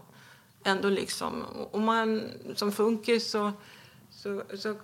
ändå 0.64 0.90
liksom... 0.90 1.46
Om 1.72 1.86
man 1.86 2.24
som 2.56 2.72
funkis 2.72 3.32
så, 3.32 3.52
så, 4.12 4.44
så 4.58 4.76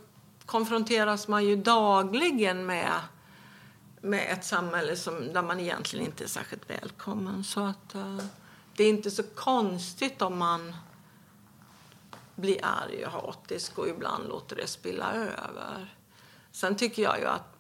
konfronteras 0.46 1.28
man 1.28 1.46
ju 1.46 1.56
dagligen 1.56 2.66
med 2.66 2.92
med 4.02 4.34
ett 4.34 4.46
samhälle 4.46 4.96
som, 4.96 5.34
där 5.34 5.42
man 5.42 5.60
egentligen 5.60 6.06
inte 6.06 6.24
är 6.24 6.28
särskilt 6.28 6.70
välkommen. 6.70 7.44
Så 7.44 7.60
att, 7.60 7.96
uh, 7.96 8.22
det 8.76 8.84
är 8.84 8.90
inte 8.90 9.12
så 9.12 9.24
konstigt 9.24 10.22
om 10.22 10.38
man 10.38 10.76
blir 12.36 12.60
arg 12.66 13.06
och 13.06 13.12
hatisk 13.12 13.78
och 13.78 13.88
ibland 13.88 14.30
låter 14.30 14.56
det 14.56 14.68
spilla 14.68 15.14
över. 15.14 15.96
Sen 16.52 16.76
tycker 16.76 17.02
jag 17.02 17.20
ju 17.20 17.26
att 17.26 17.58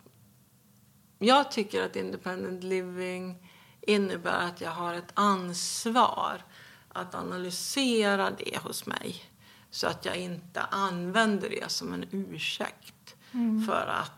jag 1.19 1.51
tycker 1.51 1.85
att 1.85 1.95
independent 1.95 2.63
living 2.63 3.49
innebär 3.81 4.47
att 4.47 4.61
jag 4.61 4.71
har 4.71 4.93
ett 4.93 5.11
ansvar 5.13 6.43
att 6.89 7.15
analysera 7.15 8.31
det 8.31 8.57
hos 8.63 8.85
mig 8.85 9.23
så 9.69 9.87
att 9.87 10.05
jag 10.05 10.17
inte 10.17 10.61
använder 10.61 11.49
det 11.49 11.71
som 11.71 11.93
en 11.93 12.05
ursäkt 12.11 13.15
mm. 13.31 13.65
för 13.65 13.87
att 13.87 14.16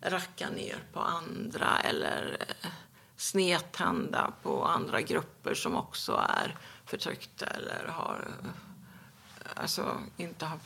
racka 0.00 0.50
ner 0.50 0.82
på 0.92 1.00
andra 1.00 1.78
eller 1.78 2.36
eh, 2.40 2.70
snedtända 3.16 4.32
på 4.42 4.64
andra 4.64 5.00
grupper 5.00 5.54
som 5.54 5.76
också 5.76 6.12
är 6.28 6.58
förtryckta 6.84 7.46
eller 7.46 7.86
har, 7.88 8.28
eh, 8.44 9.50
alltså, 9.54 10.00
inte 10.16 10.46
har 10.46 10.58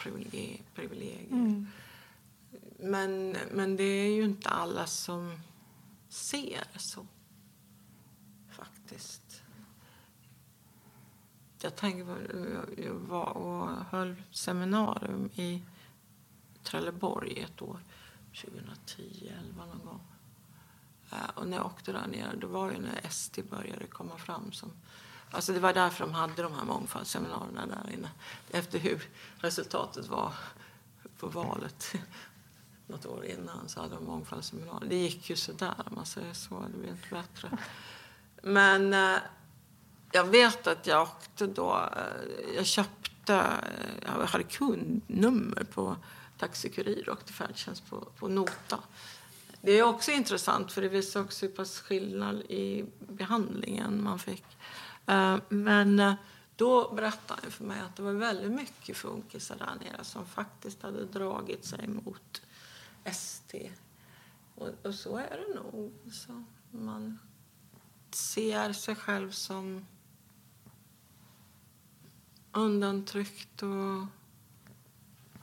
privilegier. 0.74 1.26
Mm. 1.30 1.66
Men, 2.78 3.36
men 3.52 3.76
det 3.76 3.82
är 3.84 4.14
ju 4.14 4.22
inte 4.24 4.48
alla 4.48 4.86
som 4.86 5.40
ser 6.08 6.64
så, 6.76 7.06
faktiskt. 8.50 9.42
Jag 11.60 11.76
tänker 11.76 12.04
på, 12.04 12.16
jag 12.82 12.94
var 12.94 13.36
och 13.36 13.68
höll 13.90 14.22
seminarium 14.30 15.30
i 15.34 15.62
Trelleborg 16.62 17.40
ett 17.40 17.62
år 17.62 17.80
2010, 18.40 19.32
11 19.38 19.66
någon 19.66 19.84
gång. 19.84 20.00
Eh, 21.12 21.30
och 21.34 21.48
när 21.48 21.56
jag 21.56 21.66
åkte 21.66 21.92
där 21.92 22.06
nere, 22.06 22.36
det 22.36 22.46
var 22.46 22.70
ju 22.70 22.78
när 22.78 23.10
SD 23.10 23.38
började 23.50 23.86
komma 23.86 24.18
fram 24.18 24.52
som 24.52 24.72
Alltså 25.34 25.52
det 25.52 25.60
var 25.60 25.72
därför 25.72 26.04
de 26.04 26.14
hade 26.14 26.42
de 26.42 26.54
här 26.54 26.64
mångfaldsseminarierna 26.64 27.66
där 27.66 27.94
inne. 27.94 28.10
Efter 28.50 28.78
hur 28.78 29.08
resultatet 29.38 30.08
var 30.08 30.32
på 31.18 31.26
valet 31.26 31.94
något 32.86 33.06
år 33.06 33.24
innan 33.24 33.68
så 33.68 33.80
hade 33.80 33.94
de 33.94 34.04
mångfaldsseminarier. 34.04 34.88
Det 34.88 34.96
gick 34.96 35.30
ju 35.30 35.36
sådär 35.36 35.74
om 35.76 35.94
man 35.94 36.06
säger 36.06 36.34
så. 36.34 36.60
Det 36.72 36.78
blev 36.78 36.90
inte 36.90 37.08
bättre. 37.10 37.58
Men 38.42 38.94
eh, 38.94 39.18
jag 40.12 40.24
vet 40.24 40.66
att 40.66 40.86
jag 40.86 41.02
åkte 41.02 41.46
då. 41.46 41.88
Eh, 41.96 42.54
jag 42.56 42.66
köpte, 42.66 43.46
jag 44.02 44.26
hade 44.26 44.44
kundnummer 44.44 45.64
på 45.74 45.96
Taxi 46.42 46.68
Kurir 46.68 47.08
och 47.08 47.24
till 47.24 47.34
färdtjänst 47.34 47.90
på, 47.90 48.00
på 48.00 48.28
nota. 48.28 48.78
Det 49.60 49.72
är 49.72 49.82
också 49.82 50.10
intressant 50.10 50.72
för 50.72 50.82
det 50.82 50.88
visar 50.88 51.20
också 51.20 51.46
hur 51.46 51.52
pass 51.52 51.80
skillnad 51.80 52.40
i 52.40 52.84
behandlingen 52.98 54.02
man 54.02 54.18
fick. 54.18 54.44
Eh, 55.06 55.36
men 55.48 56.00
eh, 56.00 56.14
då 56.56 56.94
berättade 56.94 57.40
han 57.42 57.50
för 57.50 57.64
mig 57.64 57.80
att 57.80 57.96
det 57.96 58.02
var 58.02 58.12
väldigt 58.12 58.52
mycket 58.52 58.96
funkisar 58.96 59.56
där 59.56 59.74
nere 59.84 60.04
som 60.04 60.26
faktiskt 60.26 60.82
hade 60.82 61.04
dragit 61.04 61.64
sig 61.64 61.88
mot 61.88 62.42
ST. 63.04 63.70
Och, 64.54 64.68
och 64.82 64.94
så 64.94 65.16
är 65.16 65.44
det 65.48 65.54
nog. 65.60 65.92
Så 66.12 66.44
man 66.70 67.18
ser 68.10 68.72
sig 68.72 68.94
själv 68.94 69.30
som 69.30 69.86
undantryckt 72.52 73.62
och 73.62 74.06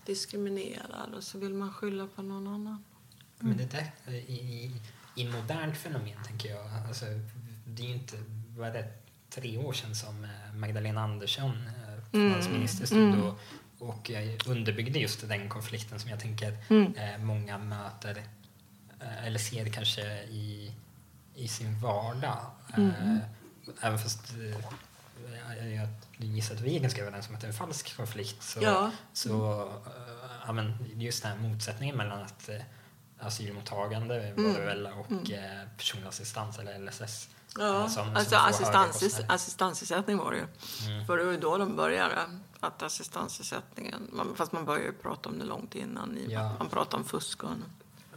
diskriminerad 0.09 1.13
och 1.13 1.23
så 1.23 1.37
vill 1.37 1.53
man 1.53 1.73
skylla 1.73 2.07
på 2.15 2.21
någon 2.21 2.47
annan. 2.47 2.83
Men 3.39 3.57
det 3.57 3.71
där 3.71 4.13
i, 4.13 4.33
i, 4.33 4.71
i 5.15 5.25
modernt 5.25 5.77
fenomen, 5.77 6.23
tänker 6.25 6.49
jag. 6.49 6.65
Alltså, 6.87 7.05
det 7.65 7.83
är 7.83 7.87
ju 7.87 7.93
inte, 7.93 8.17
vad 8.57 8.73
det, 8.73 8.87
tre 9.29 9.57
år 9.57 9.73
sedan 9.73 9.95
som 9.95 10.23
eh, 10.23 10.53
Magdalena 10.55 11.01
Andersson, 11.01 11.51
eh, 11.51 12.11
finansminister, 12.11 12.85
stod 12.85 12.99
mm. 12.99 13.21
och, 13.23 13.39
och 13.79 14.11
underbyggde 14.47 14.99
just 14.99 15.27
den 15.27 15.49
konflikten 15.49 15.99
som 15.99 16.09
jag 16.09 16.19
tänker 16.19 16.57
mm. 16.69 16.93
eh, 16.93 17.17
många 17.17 17.57
möter 17.57 18.23
eller 19.25 19.39
ser 19.39 19.65
kanske 19.65 20.23
i, 20.23 20.71
i 21.35 21.47
sin 21.47 21.79
vardag. 21.79 22.45
Mm. 22.77 22.89
Eh, 22.89 23.17
även 23.81 23.99
fast 23.99 24.33
eh, 25.59 25.75
jag 25.75 25.89
gissar 26.17 26.55
att 26.55 26.61
vi 26.61 26.75
är 26.75 26.79
ganska 26.79 27.01
överens 27.01 27.29
om 27.29 27.35
att 27.35 27.41
det 27.41 27.47
är 27.47 27.51
en 27.51 27.57
falsk 27.57 27.97
konflikt. 27.97 28.43
Så, 28.43 28.59
ja. 28.61 28.91
så 29.13 29.61
äh, 29.61 29.91
ja, 30.45 30.53
men 30.53 30.73
just 30.95 31.23
den 31.23 31.31
här 31.31 31.49
motsättningen 31.49 31.97
mellan 31.97 32.21
att 32.21 32.49
äh, 32.49 32.55
asylmottagande 33.19 34.33
var 34.35 34.43
mm. 34.43 34.65
väl 34.65 34.87
och 34.87 35.11
mm. 35.11 35.33
äh, 35.33 35.67
personlig 35.77 36.07
assistans 36.07 36.59
eller 36.59 36.79
LSS. 36.79 37.29
Ja, 37.57 37.89
som, 37.89 38.15
alltså 38.15 38.35
som 38.35 38.45
assistans, 38.45 39.21
assistansersättning 39.27 40.17
var 40.17 40.31
det 40.31 40.37
ju. 40.37 40.45
Mm. 40.93 41.05
För 41.05 41.17
det 41.17 41.23
var 41.23 41.31
ju 41.31 41.39
då 41.39 41.57
de 41.57 41.75
började. 41.75 42.15
Att 42.59 42.83
assistansersättningen, 42.83 44.33
fast 44.35 44.51
man 44.51 44.65
började 44.65 44.85
ju 44.85 44.93
prata 44.93 45.29
om 45.29 45.39
det 45.39 45.45
långt 45.45 45.75
innan. 45.75 46.17
Ja. 46.27 46.55
Man 46.59 46.69
pratade 46.69 47.03
om 47.03 47.09
fusk 47.09 47.43
och 47.43 47.49
annat. 47.49 47.69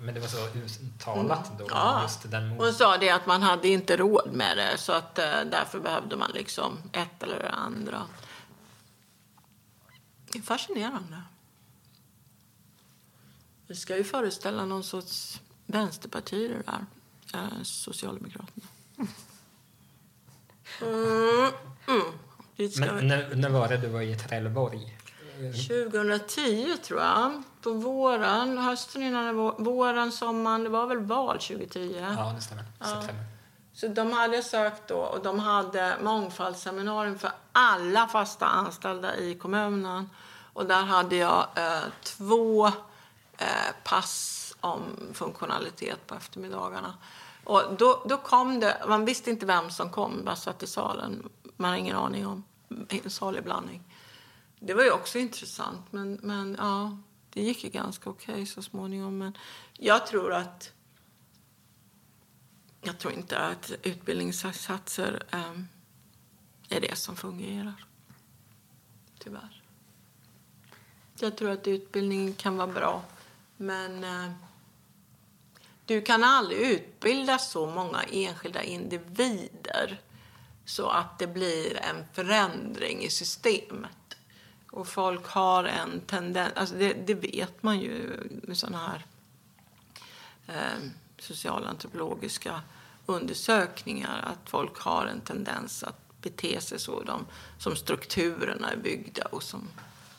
Men 0.03 0.15
det 0.15 0.21
var 0.21 0.29
så 0.29 0.49
uttalat 0.85 1.59
då? 1.59 1.67
Ja, 1.71 2.03
just 2.03 2.31
den 2.31 2.51
hon 2.51 2.73
sa 2.73 2.99
det 2.99 3.11
att 3.11 3.27
man 3.27 3.43
hade 3.43 3.69
inte 3.69 3.97
råd 3.97 4.33
med 4.33 4.57
det 4.57 4.79
så 4.79 4.93
att 4.93 5.19
uh, 5.19 5.51
därför 5.51 5.81
behövde 5.81 6.17
man 6.17 6.31
liksom 6.35 6.79
ett 6.93 7.23
eller 7.23 7.39
det 7.39 7.51
andra. 7.51 8.03
Det 10.33 10.39
är 10.39 10.43
fascinerande. 10.43 11.23
Det 13.67 13.75
ska 13.75 13.97
ju 13.97 14.05
föreställa 14.05 14.65
någon 14.65 14.85
sorts 14.85 15.41
vänsterparti 15.67 16.49
det 16.49 16.73
där, 16.73 16.87
uh, 17.41 17.63
Socialdemokraterna. 17.63 18.67
Mm. 20.81 21.53
Mm. 21.89 22.13
Men 22.79 23.09
när, 23.09 23.35
när 23.35 23.49
var 23.49 23.69
det 23.69 23.77
du 23.77 23.89
var 23.89 24.03
i 24.03 24.15
Trelleborg? 24.15 24.99
2010 25.69 26.77
tror 26.83 27.01
jag. 27.01 27.43
På 27.63 27.73
våren, 27.73 28.59
hösten 28.59 29.03
innan 29.03 29.37
våren, 29.59 30.13
sommaren. 30.13 30.65
Det 30.65 30.71
var 30.71 30.87
väl 30.87 30.99
val 30.99 31.39
2010? 31.39 32.07
Ja, 32.17 32.33
det 32.37 32.43
stämmer. 32.43 32.65
Ja. 32.79 33.03
Så 33.73 33.89
de 33.89 34.13
hade 34.13 34.43
sökt 34.43 34.89
då 34.89 34.97
och 34.97 35.23
de 35.23 35.39
hade 35.39 35.97
mångfaldsseminarium 36.03 37.19
för 37.19 37.31
alla 37.53 38.09
fasta 38.09 38.47
anställda 38.47 39.17
i 39.17 39.35
kommunen. 39.35 40.11
Och 40.53 40.67
där 40.67 40.83
hade 40.83 41.17
jag 41.17 41.47
eh, 41.55 41.83
två 42.03 42.67
eh, 43.39 43.73
pass 43.85 44.55
om 44.61 44.83
funktionalitet 45.13 46.07
på 46.07 46.15
eftermiddagarna. 46.15 46.95
Och 47.45 47.63
då, 47.79 48.03
då 48.09 48.17
kom 48.17 48.61
det, 48.61 48.85
man 48.89 49.05
visste 49.05 49.31
inte 49.31 49.47
vem 49.47 49.71
som 49.71 49.91
kom, 49.91 50.25
bara 50.25 50.37
satt 50.37 50.63
i 50.63 50.67
salen. 50.67 51.29
man 51.57 51.71
har 51.71 51.77
ingen 51.77 51.97
aning 51.97 52.27
om. 52.27 52.45
Salig 53.07 53.45
blandning. 53.45 53.83
Det 54.61 54.75
var 54.75 54.83
ju 54.83 54.91
också 54.91 55.19
intressant, 55.19 55.93
men, 55.93 56.19
men 56.23 56.57
ja, 56.59 56.99
det 57.33 57.43
gick 57.43 57.65
ju 57.65 57.71
ganska 57.71 58.11
okej 58.11 58.35
okay 58.35 58.47
så 58.47 58.63
småningom. 58.63 59.19
Men 59.19 59.39
jag 59.79 60.07
tror 60.07 60.33
att 60.33 60.73
jag 62.83 62.99
tror 62.99 63.13
inte 63.13 63.39
att 63.39 63.73
utbildningsinsatser 63.83 65.23
um, 65.33 65.69
är 66.69 66.81
det 66.81 66.99
som 66.99 67.17
fungerar. 67.17 67.87
Tyvärr. 69.19 69.63
Jag 71.19 71.37
tror 71.37 71.51
att 71.51 71.67
utbildning 71.67 72.33
kan 72.33 72.57
vara 72.57 72.67
bra, 72.67 73.05
men 73.57 74.05
uh, 74.05 74.33
du 75.85 76.03
kan 76.03 76.25
aldrig 76.25 76.59
utbilda 76.59 77.39
så 77.39 77.67
många 77.67 78.03
enskilda 78.03 78.63
individer 78.63 80.01
så 80.65 80.89
att 80.89 81.19
det 81.19 81.27
blir 81.27 81.77
en 81.77 82.05
förändring 82.13 83.03
i 83.03 83.11
systemet. 83.11 84.02
Och 84.73 84.89
folk 84.89 85.27
har 85.27 85.65
en 85.65 86.01
tendens, 86.01 86.53
alltså 86.57 86.75
det, 86.75 86.93
det 86.93 87.15
vet 87.15 87.63
man 87.63 87.81
ju 87.81 88.21
med 88.43 88.57
sådana 88.57 88.79
här 88.79 89.07
eh, 90.47 90.89
socialantropologiska 91.19 92.61
undersökningar 93.07 94.23
att 94.23 94.51
folk 94.51 94.79
har 94.79 95.07
en 95.07 95.21
tendens 95.21 95.83
att 95.83 96.21
bete 96.23 96.61
sig 96.61 96.79
så 96.79 97.03
de, 97.03 97.27
som 97.59 97.77
strukturerna 97.77 98.71
är 98.71 98.77
byggda 98.77 99.25
och 99.25 99.43
som 99.43 99.69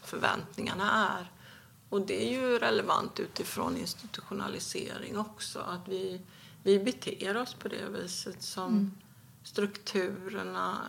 förväntningarna 0.03 1.17
är. 1.19 1.31
Och 1.89 2.01
det 2.01 2.23
är 2.23 2.31
ju 2.31 2.59
relevant 2.59 3.19
utifrån 3.19 3.77
institutionalisering 3.77 5.17
också, 5.17 5.59
att 5.59 5.87
vi, 5.87 6.21
vi 6.63 6.79
beter 6.79 7.37
oss 7.37 7.53
på 7.53 7.67
det 7.67 7.89
viset 7.89 8.43
som 8.43 8.67
mm 8.67 8.91
strukturerna 9.43 10.81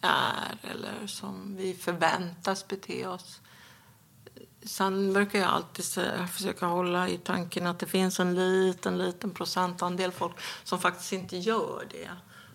är 0.00 0.58
eller 0.62 1.06
som 1.06 1.56
vi 1.56 1.74
förväntas 1.74 2.68
bete 2.68 3.06
oss. 3.06 3.40
Sen 4.64 5.12
brukar 5.12 5.38
jag 5.38 5.48
alltid 5.48 5.84
försöka 6.30 6.66
hålla 6.66 7.08
i 7.08 7.18
tanken 7.18 7.66
att 7.66 7.78
det 7.78 7.86
finns 7.86 8.20
en 8.20 8.34
liten, 8.34 8.98
liten 8.98 9.30
procentandel 9.30 10.12
folk 10.12 10.34
som 10.64 10.78
faktiskt 10.78 11.12
inte 11.12 11.36
gör 11.36 11.86
det. 11.90 12.10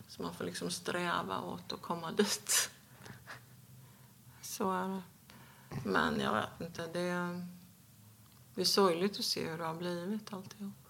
Så 0.07 0.21
man 0.21 0.33
får 0.33 0.43
liksom 0.43 0.71
sträva 0.71 1.41
åt 1.41 1.73
att 1.73 1.81
komma 1.81 2.11
dit. 2.11 2.69
Så 4.41 4.71
är 4.71 4.87
det. 4.87 5.01
Men 5.83 6.19
jag 6.19 6.33
vet 6.33 6.61
inte, 6.61 6.87
det 6.93 6.99
är, 6.99 7.47
det 8.55 8.61
är 8.61 8.65
sorgligt 8.65 9.19
att 9.19 9.25
se 9.25 9.49
hur 9.49 9.57
det 9.57 9.65
har 9.65 9.75
blivit 9.75 10.33
alltihop. 10.33 10.86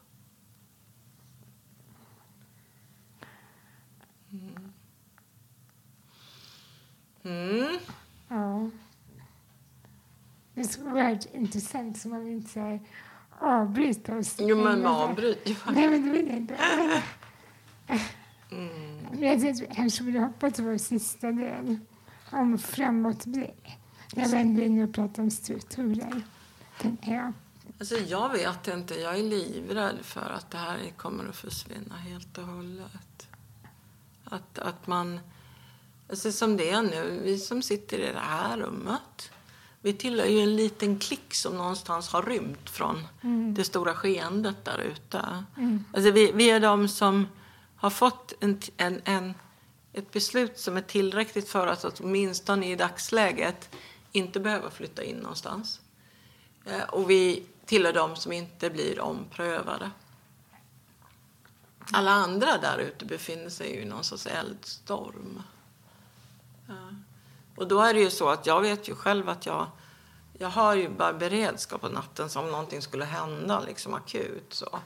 Mm. 7.28 7.78
Ja. 8.28 8.70
Det 10.54 10.64
skulle 10.64 10.90
vara 10.90 11.20
intressant 11.34 11.98
så 11.98 12.10
man 12.10 12.26
vill 12.26 12.34
inte 12.34 12.80
avbryta 13.40 14.18
oss. 14.18 14.36
Jo, 14.40 14.64
men 14.64 14.86
avbryt 14.86 15.50
ju. 15.50 15.56
Nej, 15.74 15.90
men 15.90 16.06
det 16.06 16.12
vill 16.12 16.28
jag 16.28 16.38
inte. 16.38 16.58
Mm. 18.52 19.24
Jag 19.24 19.76
kanske 19.76 20.04
vill 20.04 20.18
hoppa 20.18 20.52
till 20.52 20.64
vår 20.64 20.78
sista 20.78 21.32
del 21.32 21.78
om 22.32 22.58
framåtblick. 22.58 23.78
Jag 24.16 24.30
vänder 24.30 24.64
in 24.64 24.84
och 24.84 24.94
pratar 24.94 25.24
om 25.24 25.32
strukturer, 25.32 26.22
tänker 26.82 27.14
jag. 27.14 27.34
Alltså, 27.80 27.96
jag 27.96 28.30
vet 28.30 28.68
inte. 28.68 28.96
Jag 28.96 29.20
är 29.20 29.24
livrädd 29.24 29.98
för 30.02 30.30
att 30.30 30.52
det 30.52 30.58
här 30.58 30.80
kommer 30.98 31.30
att 31.30 31.36
försvinna 31.36 31.96
helt 31.96 32.38
och 32.38 32.44
hållet. 32.44 33.28
Att, 34.24 34.60
att 34.60 34.88
man... 34.88 35.20
Alltså 36.10 36.32
som 36.32 36.58
det 36.58 36.70
är 36.70 36.82
nu, 36.82 37.20
vi 37.24 37.40
som 37.40 37.62
sitter 37.62 38.00
i 38.00 38.12
det 38.12 38.20
här 38.20 38.58
rummet 38.58 39.32
vi 39.88 39.94
tillhör 39.94 40.28
ju 40.28 40.40
en 40.40 40.56
liten 40.56 41.00
klick 41.00 41.34
som 41.34 41.58
någonstans 41.58 42.10
har 42.10 42.24
rymt 42.24 42.70
från 42.70 43.08
mm. 43.22 43.54
det 43.54 43.64
stora 43.64 43.94
skeendet 43.94 44.66
där 44.66 44.78
ute. 44.78 45.44
Mm. 45.58 45.86
Alltså 45.94 46.12
vi, 46.12 46.32
vi, 46.32 46.50
är 46.50 46.60
de 46.60 46.88
som 46.88 47.28
har 47.76 47.90
fått 47.90 48.34
en, 48.40 48.60
en, 48.78 49.02
en, 49.06 49.34
ett 49.94 50.12
beslut 50.12 50.60
som 50.60 50.78
är 50.78 50.82
tillräckligt 50.82 51.50
för 51.50 51.68
att 51.68 52.00
åtminstone 52.00 52.72
i 52.72 52.76
dagsläget 52.76 53.70
inte 54.12 54.40
behöva 54.40 54.72
flytta 54.72 55.04
in 55.04 55.18
någonstans. 55.18 55.82
Eh, 56.66 56.84
och 56.84 57.10
vi 57.10 57.46
tillhör 57.66 57.94
de 57.94 58.16
som 58.16 58.32
inte 58.32 58.70
blir 58.70 59.00
omprövade. 59.00 59.92
Alla 61.92 62.12
andra 62.12 62.58
där 62.58 62.78
ute 62.78 63.06
befinner 63.06 63.50
sig 63.50 63.76
i 63.76 63.86
någon 63.86 64.04
sorts 64.04 64.28
eldstorm. 64.28 65.44
Och 67.58 67.68
då 67.68 67.82
är 67.82 67.94
det 67.94 68.00
ju 68.00 68.10
så 68.10 68.30
att 68.30 68.46
jag 68.46 68.62
vet 68.62 68.90
ju 68.90 68.96
själv 68.96 69.30
att 69.30 69.46
jag, 69.46 69.68
jag 70.34 70.50
har 70.50 70.76
ju 70.76 70.90
bara 70.90 71.14
beredskap 71.14 71.82
på 71.82 71.90
natten 71.90 72.30
som 72.30 72.52
någonting 72.52 72.82
skulle 72.82 73.06
hända 73.06 73.60
liksom 73.60 73.94
akut. 73.94 74.46
Så. 74.50 74.80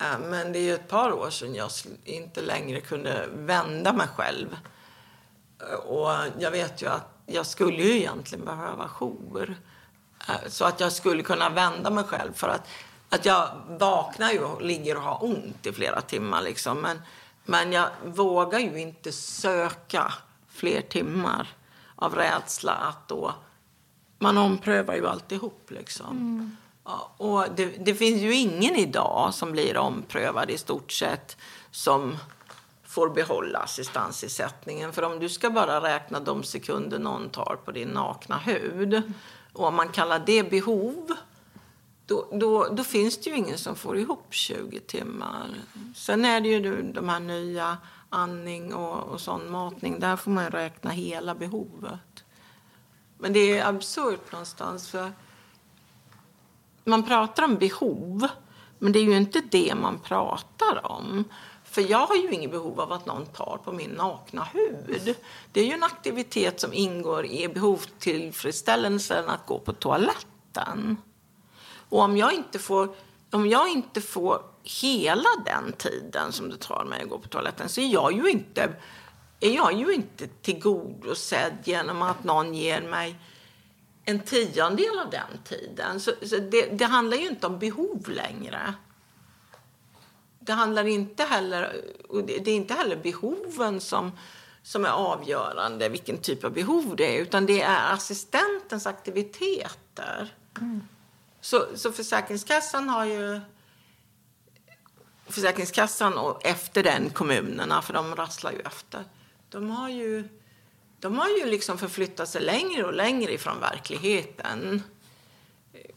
Eh, 0.00 0.18
men 0.18 0.52
det 0.52 0.58
är 0.58 0.62
ju 0.62 0.74
ett 0.74 0.88
par 0.88 1.12
år 1.12 1.30
sedan 1.30 1.54
jag 1.54 1.70
inte 2.04 2.42
längre 2.42 2.80
kunde 2.80 3.28
vända 3.32 3.92
mig 3.92 4.06
själv. 4.16 4.56
Eh, 5.60 5.74
och 5.74 6.10
jag 6.38 6.50
vet 6.50 6.82
ju 6.82 6.86
att 6.86 7.08
jag 7.26 7.46
skulle 7.46 7.82
ju 7.82 7.96
egentligen 7.96 8.44
behöva 8.44 8.88
jour. 8.88 9.56
Eh, 10.28 10.48
så 10.48 10.64
att 10.64 10.80
jag 10.80 10.92
skulle 10.92 11.22
kunna 11.22 11.50
vända 11.50 11.90
mig 11.90 12.04
själv. 12.04 12.32
För 12.32 12.48
att, 12.48 12.68
att 13.08 13.24
jag 13.24 13.48
vaknar 13.68 14.30
ju 14.30 14.40
och 14.40 14.62
ligger 14.62 14.96
och 14.96 15.02
har 15.02 15.24
ont 15.24 15.66
i 15.66 15.72
flera 15.72 16.00
timmar. 16.00 16.42
Liksom. 16.42 16.80
Men, 16.80 17.02
men 17.44 17.72
jag 17.72 17.88
vågar 18.04 18.58
ju 18.58 18.80
inte 18.80 19.12
söka 19.12 20.12
fler 20.48 20.80
timmar 20.80 21.57
av 21.98 22.14
rädsla 22.14 22.72
att 22.72 23.08
då... 23.08 23.34
Man 24.18 24.38
omprövar 24.38 24.94
ju 24.94 25.06
alltihop 25.06 25.70
liksom. 25.70 26.10
Mm. 26.10 26.56
Ja, 26.84 27.12
och 27.16 27.44
det, 27.56 27.66
det, 27.66 27.94
finns 27.94 28.22
ju 28.22 28.34
ingen 28.34 28.76
idag 28.76 29.34
som 29.34 29.52
blir 29.52 29.76
omprövad 29.76 30.50
i 30.50 30.58
stort 30.58 30.92
sett 30.92 31.36
som 31.70 32.16
får 32.84 33.08
behålla 33.08 33.58
assistansersättningen. 33.58 34.92
För 34.92 35.02
om 35.02 35.18
du 35.18 35.28
ska 35.28 35.50
bara 35.50 35.80
räkna 35.80 36.20
de 36.20 36.42
sekunder 36.42 36.98
någon 36.98 37.30
tar 37.30 37.58
på 37.64 37.72
din 37.72 37.88
nakna 37.88 38.38
hud 38.38 39.02
och 39.52 39.64
om 39.64 39.74
man 39.74 39.88
kallar 39.88 40.22
det 40.26 40.50
behov 40.50 41.14
då, 42.06 42.28
då, 42.32 42.68
då, 42.72 42.84
finns 42.84 43.18
det 43.18 43.30
ju 43.30 43.36
ingen 43.36 43.58
som 43.58 43.76
får 43.76 43.98
ihop 43.98 44.26
20 44.30 44.80
timmar. 44.80 45.46
Sen 45.96 46.24
är 46.24 46.40
det 46.40 46.48
ju 46.48 46.82
de 46.92 47.08
här 47.08 47.20
nya 47.20 47.76
andning 48.10 48.74
och, 48.74 49.02
och 49.02 49.20
sån 49.20 49.50
matning. 49.50 50.00
Där 50.00 50.16
får 50.16 50.30
man 50.30 50.50
räkna 50.50 50.90
hela 50.90 51.34
behovet. 51.34 52.24
Men 53.18 53.32
det 53.32 53.58
är 53.58 53.68
absurt 53.68 54.32
någonstans. 54.32 54.88
för 54.88 55.12
Man 56.84 57.02
pratar 57.02 57.42
om 57.44 57.56
behov, 57.56 58.28
men 58.78 58.92
det 58.92 58.98
är 58.98 59.04
ju 59.04 59.16
inte 59.16 59.40
det 59.50 59.74
man 59.74 59.98
pratar 59.98 60.86
om. 60.92 61.24
För 61.64 61.90
jag 61.90 62.06
har 62.06 62.16
ju 62.16 62.30
inget 62.30 62.50
behov 62.50 62.80
av 62.80 62.92
att 62.92 63.06
någon 63.06 63.26
tar 63.26 63.60
på 63.64 63.72
min 63.72 63.90
nakna 63.90 64.44
hud. 64.44 65.16
Det 65.52 65.60
är 65.60 65.64
ju 65.64 65.72
en 65.72 65.82
aktivitet 65.82 66.60
som 66.60 66.72
ingår 66.72 67.26
i 67.26 67.48
behovstillfredsställelsen 67.48 69.28
att 69.28 69.46
gå 69.46 69.58
på 69.58 69.72
toaletten. 69.72 70.96
Och 71.88 71.98
om 71.98 72.16
jag 72.16 72.32
inte 72.32 72.58
får, 72.58 72.88
om 73.30 73.46
jag 73.46 73.68
inte 73.68 74.00
får 74.00 74.42
hela 74.68 75.28
den 75.46 75.72
tiden 75.72 76.32
som 76.32 76.50
det 76.50 76.56
tar 76.56 76.84
mig 76.84 77.02
att 77.02 77.08
gå 77.08 77.18
på 77.18 77.28
toaletten 77.28 77.68
så 77.68 77.80
är 77.80 77.92
jag 77.92 78.12
ju 78.12 78.30
inte, 78.30 78.72
är 79.40 79.54
jag 79.54 79.72
ju 79.72 79.94
inte 79.94 80.26
tillgodosedd 80.26 81.54
genom 81.64 82.02
att 82.02 82.24
någon 82.24 82.54
ger 82.54 82.80
mig 82.80 83.16
en 84.04 84.20
tiondel 84.20 84.98
av 84.98 85.10
den 85.10 85.42
tiden. 85.44 86.00
Så, 86.00 86.12
så 86.22 86.36
det, 86.36 86.78
det, 86.78 86.84
handlar 86.84 87.16
ju 87.16 87.28
inte 87.28 87.46
om 87.46 87.58
behov 87.58 88.08
längre. 88.08 88.74
Det 90.40 90.52
handlar 90.52 90.86
inte 90.86 91.24
heller, 91.24 91.82
det 92.26 92.50
är 92.50 92.54
inte 92.56 92.74
heller 92.74 92.96
behoven 92.96 93.80
som, 93.80 94.12
som 94.62 94.84
är 94.84 94.90
avgörande, 94.90 95.88
vilken 95.88 96.18
typ 96.18 96.44
av 96.44 96.52
behov 96.52 96.96
det 96.96 97.16
är, 97.16 97.22
utan 97.22 97.46
det 97.46 97.62
är 97.62 97.92
assistentens 97.92 98.86
aktiviteter. 98.86 100.34
Mm. 100.60 100.82
Så, 101.40 101.66
så 101.74 101.92
Försäkringskassan 101.92 102.88
har 102.88 103.04
ju 103.04 103.40
Försäkringskassan 105.28 106.18
och 106.18 106.46
efter 106.46 106.82
den 106.82 107.10
kommunerna, 107.10 107.82
för 107.82 107.94
de 107.94 108.16
rasslar 108.16 108.52
ju 108.52 108.60
efter. 108.60 109.04
De 109.48 109.70
har 109.70 109.88
ju, 109.88 110.28
de 111.00 111.18
har 111.18 111.28
ju 111.28 111.46
liksom 111.46 111.78
förflyttat 111.78 112.28
sig 112.28 112.42
längre 112.42 112.84
och 112.84 112.94
längre 112.94 113.32
ifrån 113.32 113.60
verkligheten. 113.60 114.82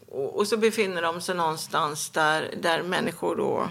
Och, 0.08 0.36
och 0.36 0.48
så 0.48 0.56
befinner 0.56 1.02
de 1.02 1.20
sig 1.20 1.34
någonstans 1.34 2.10
där, 2.10 2.54
där 2.62 2.82
människor 2.82 3.36
då... 3.36 3.68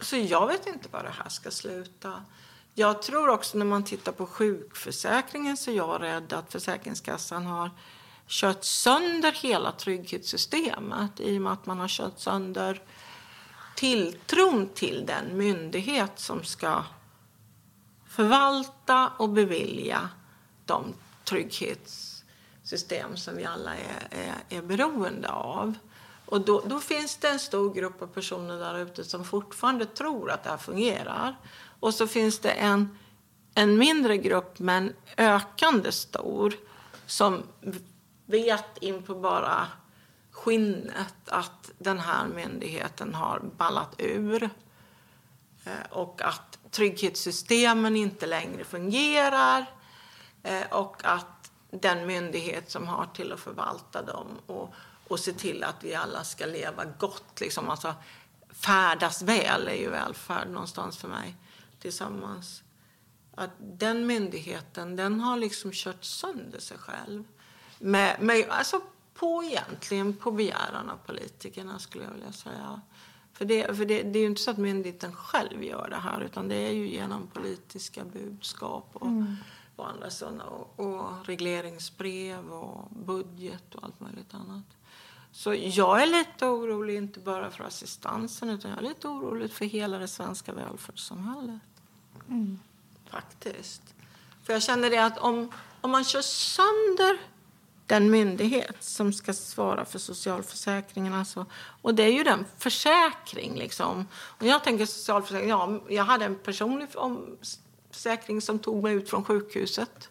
Så 0.00 0.16
jag 0.16 0.46
vet 0.46 0.66
inte 0.66 0.88
var 0.90 1.02
det 1.02 1.14
här 1.22 1.28
ska 1.28 1.50
sluta. 1.50 2.24
Jag 2.74 3.02
tror 3.02 3.28
också 3.28 3.58
när 3.58 3.64
man 3.64 3.84
tittar 3.84 4.12
på 4.12 4.26
sjukförsäkringen 4.26 5.56
så 5.56 5.70
är 5.70 5.74
jag 5.74 6.02
rädd 6.02 6.32
att 6.32 6.52
Försäkringskassan 6.52 7.46
har 7.46 7.70
kört 8.26 8.64
sönder 8.64 9.32
hela 9.32 9.72
trygghetssystemet 9.72 11.20
i 11.20 11.38
och 11.38 11.42
med 11.42 11.52
att 11.52 11.66
man 11.66 11.78
har 11.78 11.88
kört 11.88 12.20
sönder 12.20 12.82
tilltron 13.76 14.68
till 14.74 15.06
den 15.06 15.36
myndighet 15.36 16.12
som 16.18 16.44
ska 16.44 16.84
förvalta 18.08 19.12
och 19.18 19.28
bevilja 19.28 20.08
de 20.64 20.94
trygghetssystem 21.24 23.16
som 23.16 23.36
vi 23.36 23.44
alla 23.44 23.74
är, 23.74 24.08
är, 24.10 24.58
är 24.58 24.62
beroende 24.62 25.28
av. 25.28 25.74
Och 26.26 26.40
då, 26.40 26.60
då, 26.66 26.80
finns 26.80 27.16
det 27.16 27.28
en 27.28 27.38
stor 27.38 27.74
grupp 27.74 28.02
av 28.02 28.06
personer 28.06 28.58
där 28.58 28.78
ute 28.78 29.04
som 29.04 29.24
fortfarande 29.24 29.86
tror 29.86 30.30
att 30.30 30.44
det 30.44 30.50
här 30.50 30.56
fungerar. 30.56 31.36
Och 31.80 31.94
så 31.94 32.06
finns 32.06 32.38
det 32.38 32.50
en, 32.50 32.98
en 33.54 33.78
mindre 33.78 34.16
grupp, 34.16 34.58
men 34.58 34.92
ökande 35.16 35.92
stor, 35.92 36.54
som 37.06 37.42
vet 38.26 38.78
in 38.80 39.02
på 39.02 39.14
bara 39.14 39.66
skinnet 40.32 41.14
att 41.28 41.70
den 41.78 41.98
här 41.98 42.26
myndigheten 42.26 43.14
har 43.14 43.40
ballat 43.56 43.94
ur 43.98 44.42
eh, 45.64 45.90
och 45.90 46.22
att 46.22 46.58
trygghetssystemen 46.70 47.96
inte 47.96 48.26
längre 48.26 48.64
fungerar 48.64 49.66
eh, 50.42 50.66
och 50.70 51.04
att 51.04 51.52
den 51.70 52.06
myndighet 52.06 52.70
som 52.70 52.88
har 52.88 53.06
till 53.06 53.32
att 53.32 53.40
förvalta 53.40 54.02
dem 54.02 54.26
och, 54.46 54.74
och 55.08 55.20
se 55.20 55.32
till 55.32 55.64
att 55.64 55.84
vi 55.84 55.94
alla 55.94 56.24
ska 56.24 56.46
leva 56.46 56.84
gott, 56.84 57.40
liksom, 57.40 57.70
alltså 57.70 57.94
färdas 58.48 59.22
väl 59.22 59.68
är 59.68 59.74
ju 59.74 59.90
välfärd 59.90 60.48
någonstans 60.48 60.98
för 60.98 61.08
mig, 61.08 61.36
tillsammans. 61.80 62.62
Att 63.34 63.50
den 63.58 64.06
myndigheten, 64.06 64.96
den 64.96 65.20
har 65.20 65.36
liksom 65.36 65.70
kört 65.72 66.04
sönder 66.04 66.60
sig 66.60 66.78
själv. 66.78 67.24
Med, 67.78 68.20
med, 68.20 68.46
alltså 68.48 68.80
på 69.14 69.44
egentligen 69.44 70.16
på 70.16 70.30
begäran 70.30 70.90
av 70.90 70.96
politikerna 71.06 71.78
skulle 71.78 72.04
jag 72.04 72.12
vilja 72.12 72.32
säga. 72.32 72.80
För, 73.32 73.44
det, 73.44 73.76
för 73.76 73.84
det, 73.84 74.02
det, 74.02 74.18
är 74.18 74.20
ju 74.20 74.26
inte 74.26 74.42
så 74.42 74.50
att 74.50 74.58
myndigheten 74.58 75.14
själv 75.14 75.62
gör 75.62 75.88
det 75.90 75.96
här 75.96 76.20
utan 76.20 76.48
det 76.48 76.54
är 76.54 76.72
ju 76.72 76.88
genom 76.88 77.26
politiska 77.26 78.04
budskap 78.04 78.90
och, 78.92 79.06
mm. 79.06 79.36
och 79.76 79.88
andra 79.88 80.10
sådana 80.10 80.44
och, 80.44 80.80
och 80.80 81.26
regleringsbrev 81.26 82.52
och 82.52 82.88
budget 82.90 83.74
och 83.74 83.84
allt 83.84 84.00
möjligt 84.00 84.34
annat. 84.34 84.64
Så 85.32 85.54
jag 85.54 86.02
är 86.02 86.06
lite 86.06 86.46
orolig 86.46 86.96
inte 86.96 87.20
bara 87.20 87.50
för 87.50 87.64
assistansen 87.64 88.48
utan 88.48 88.70
jag 88.70 88.78
är 88.78 88.88
lite 88.88 89.08
orolig 89.08 89.52
för 89.52 89.64
hela 89.64 89.98
det 89.98 90.08
svenska 90.08 90.52
välfärdssamhället. 90.52 91.60
Mm. 92.28 92.58
Faktiskt. 93.10 93.94
För 94.42 94.52
jag 94.52 94.62
känner 94.62 94.90
det 94.90 94.98
att 94.98 95.18
om, 95.18 95.52
om 95.80 95.90
man 95.90 96.04
kör 96.04 96.22
sönder 96.22 97.18
den 97.92 98.10
myndighet 98.10 98.76
som 98.80 99.12
ska 99.12 99.32
svara 99.32 99.84
för 99.84 99.98
socialförsäkringen. 99.98 101.14
Alltså. 101.14 101.46
Och 101.82 101.94
det 101.94 102.02
är 102.02 102.12
ju 102.12 102.24
den 102.24 102.44
försäkring. 102.58 103.54
Liksom. 103.54 104.08
Och 104.14 104.46
jag 104.46 104.64
tänker 104.64 104.86
socialförsäkring, 104.86 105.48
ja, 105.48 105.80
jag 105.88 106.04
hade 106.04 106.24
en 106.24 106.38
personlig 106.38 106.88
försäkring 107.90 108.40
som 108.40 108.58
tog 108.58 108.82
mig 108.82 108.94
ut 108.94 109.10
från 109.10 109.24
sjukhuset 109.24 110.08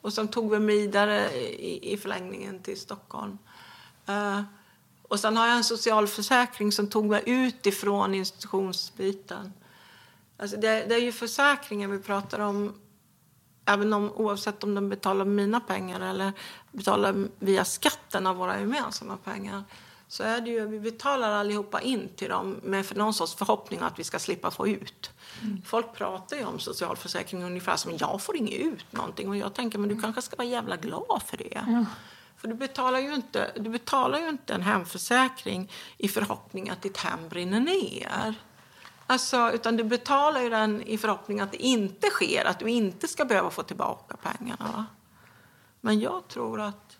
och 0.00 0.12
som 0.12 0.28
tog 0.28 0.50
mig 0.50 0.60
vidare 0.60 1.30
i, 1.40 1.92
i 1.92 1.96
förlängningen 1.96 2.58
till 2.58 2.80
Stockholm. 2.80 3.38
Uh, 4.08 4.42
och 5.02 5.20
sen 5.20 5.36
har 5.36 5.46
jag 5.46 5.56
en 5.56 5.64
socialförsäkring 5.64 6.72
som 6.72 6.90
tog 6.90 7.04
mig 7.04 7.22
ut 7.26 7.66
ifrån 7.66 8.14
institutionsbiten. 8.14 9.52
Alltså 10.36 10.56
det, 10.56 10.84
det 10.88 10.94
är 10.94 11.02
ju 11.02 11.12
försäkringen 11.12 11.90
vi 11.90 11.98
pratar 11.98 12.38
om 12.38 12.74
även 13.64 13.92
om, 13.92 14.12
oavsett 14.12 14.64
om 14.64 14.74
de 14.74 14.88
betalar 14.88 15.24
mina 15.24 15.60
pengar 15.60 16.00
eller 16.00 16.32
betalar 16.70 17.28
via 17.38 17.64
skatten 17.64 18.26
av 18.26 18.36
våra 18.36 18.60
gemensamma 18.60 19.16
pengar 19.16 19.64
så 20.12 20.22
är 20.22 20.40
det 20.40 20.50
ju, 20.50 20.66
vi 20.66 20.80
betalar 20.80 21.30
allihopa 21.30 21.80
in 21.80 22.08
till 22.16 22.28
dem 22.28 22.60
med 22.62 22.96
någon 22.96 23.14
sorts 23.14 23.34
förhoppning 23.34 23.80
att 23.80 23.98
vi 23.98 24.04
ska 24.04 24.18
slippa 24.18 24.50
få 24.50 24.68
ut. 24.68 25.10
Mm. 25.42 25.62
Folk 25.66 25.94
pratar 25.94 26.36
ju 26.36 26.44
om 26.44 26.58
socialförsäkring 26.58 27.44
ungefär 27.44 27.76
som 27.76 27.92
jag 27.96 28.22
får 28.22 28.36
inget 28.36 28.60
ut 28.60 28.92
någonting 28.92 29.28
och 29.28 29.36
jag 29.36 29.54
tänker 29.54 29.78
men 29.78 29.88
du 29.88 30.00
kanske 30.00 30.22
ska 30.22 30.36
vara 30.36 30.48
jävla 30.48 30.76
glad 30.76 31.22
för 31.26 31.36
det. 31.36 31.56
Mm. 31.56 31.86
För 32.36 32.48
du 32.48 32.54
betalar, 32.54 32.98
ju 32.98 33.14
inte, 33.14 33.52
du 33.56 33.70
betalar 33.70 34.18
ju 34.18 34.28
inte 34.28 34.54
en 34.54 34.62
hemförsäkring 34.62 35.70
i 35.98 36.08
förhoppning 36.08 36.70
att 36.70 36.82
ditt 36.82 36.96
hem 36.96 37.28
brinner 37.28 37.60
ner. 37.60 38.34
Alltså, 39.06 39.52
utan 39.52 39.76
du 39.76 39.84
betalar 39.84 40.40
ju 40.40 40.50
den 40.50 40.82
i 40.82 40.98
förhoppning 40.98 41.40
att 41.40 41.52
det 41.52 41.62
inte 41.62 42.10
sker, 42.10 42.44
att 42.44 42.58
du 42.58 42.70
inte 42.70 43.08
ska 43.08 43.24
behöva 43.24 43.50
få 43.50 43.62
tillbaka 43.62 44.16
pengarna. 44.16 44.86
Men 45.80 46.00
jag 46.00 46.28
tror 46.28 46.60
att... 46.60 46.98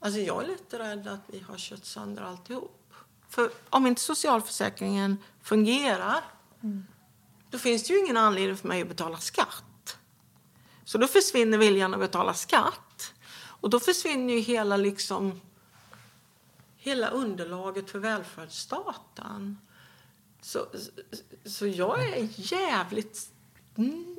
Alltså 0.00 0.20
jag 0.20 0.42
är 0.42 0.46
lite 0.46 0.78
rädd 0.78 1.08
att 1.08 1.20
vi 1.26 1.38
har 1.40 1.56
kört 1.58 1.84
sönder 1.84 2.22
alltihop. 2.22 2.94
För 3.28 3.50
om 3.70 3.86
inte 3.86 4.00
socialförsäkringen 4.00 5.18
fungerar 5.42 6.24
mm. 6.62 6.86
då 7.50 7.58
finns 7.58 7.82
det 7.82 7.92
ju 7.92 8.00
ingen 8.00 8.16
anledning 8.16 8.56
för 8.56 8.68
mig 8.68 8.82
att 8.82 8.88
betala 8.88 9.18
skatt. 9.18 9.98
Så 10.84 10.98
då 10.98 11.06
försvinner 11.06 11.58
viljan 11.58 11.94
att 11.94 12.00
betala 12.00 12.34
skatt. 12.34 13.14
Och 13.62 13.70
då 13.70 13.80
försvinner 13.80 14.34
ju 14.34 14.40
hela, 14.40 14.76
liksom, 14.76 15.40
hela 16.76 17.08
underlaget 17.08 17.90
för 17.90 17.98
välfärdsstaten. 17.98 19.58
Så, 20.42 20.66
så 21.44 21.66
jag 21.66 22.04
är 22.04 22.28
jävligt, 22.36 23.28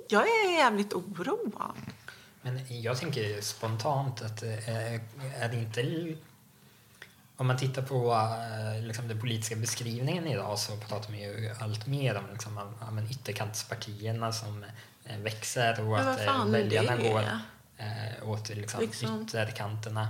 jag 0.09 0.21
är 0.21 0.57
jävligt 0.57 0.93
oroad. 0.93 1.75
Men 2.41 2.81
jag 2.81 2.97
tänker 2.97 3.41
spontant 3.41 4.21
att 4.21 4.43
eh, 4.43 4.69
är 5.43 5.49
det 5.49 5.57
inte... 5.57 6.15
Om 7.35 7.47
man 7.47 7.57
tittar 7.57 7.81
på 7.81 8.13
eh, 8.13 8.85
liksom, 8.85 9.07
den 9.07 9.19
politiska 9.19 9.55
beskrivningen 9.55 10.27
idag 10.27 10.59
så 10.59 10.77
pratar 10.77 11.09
man 11.09 11.19
ju 11.19 11.51
allt 11.59 11.87
mer 11.87 12.15
om 12.17 12.23
liksom, 12.31 12.57
ja, 12.81 13.11
ytterkantspartierna 13.11 14.33
som 14.33 14.65
eh, 15.05 15.17
växer 15.17 15.87
och 15.87 15.99
att 15.99 16.49
väljarna 16.49 16.97
går 16.97 17.39
åt 18.23 18.49
liksom, 18.49 18.81
liksom. 18.81 19.23
ytterkanterna. 19.23 20.07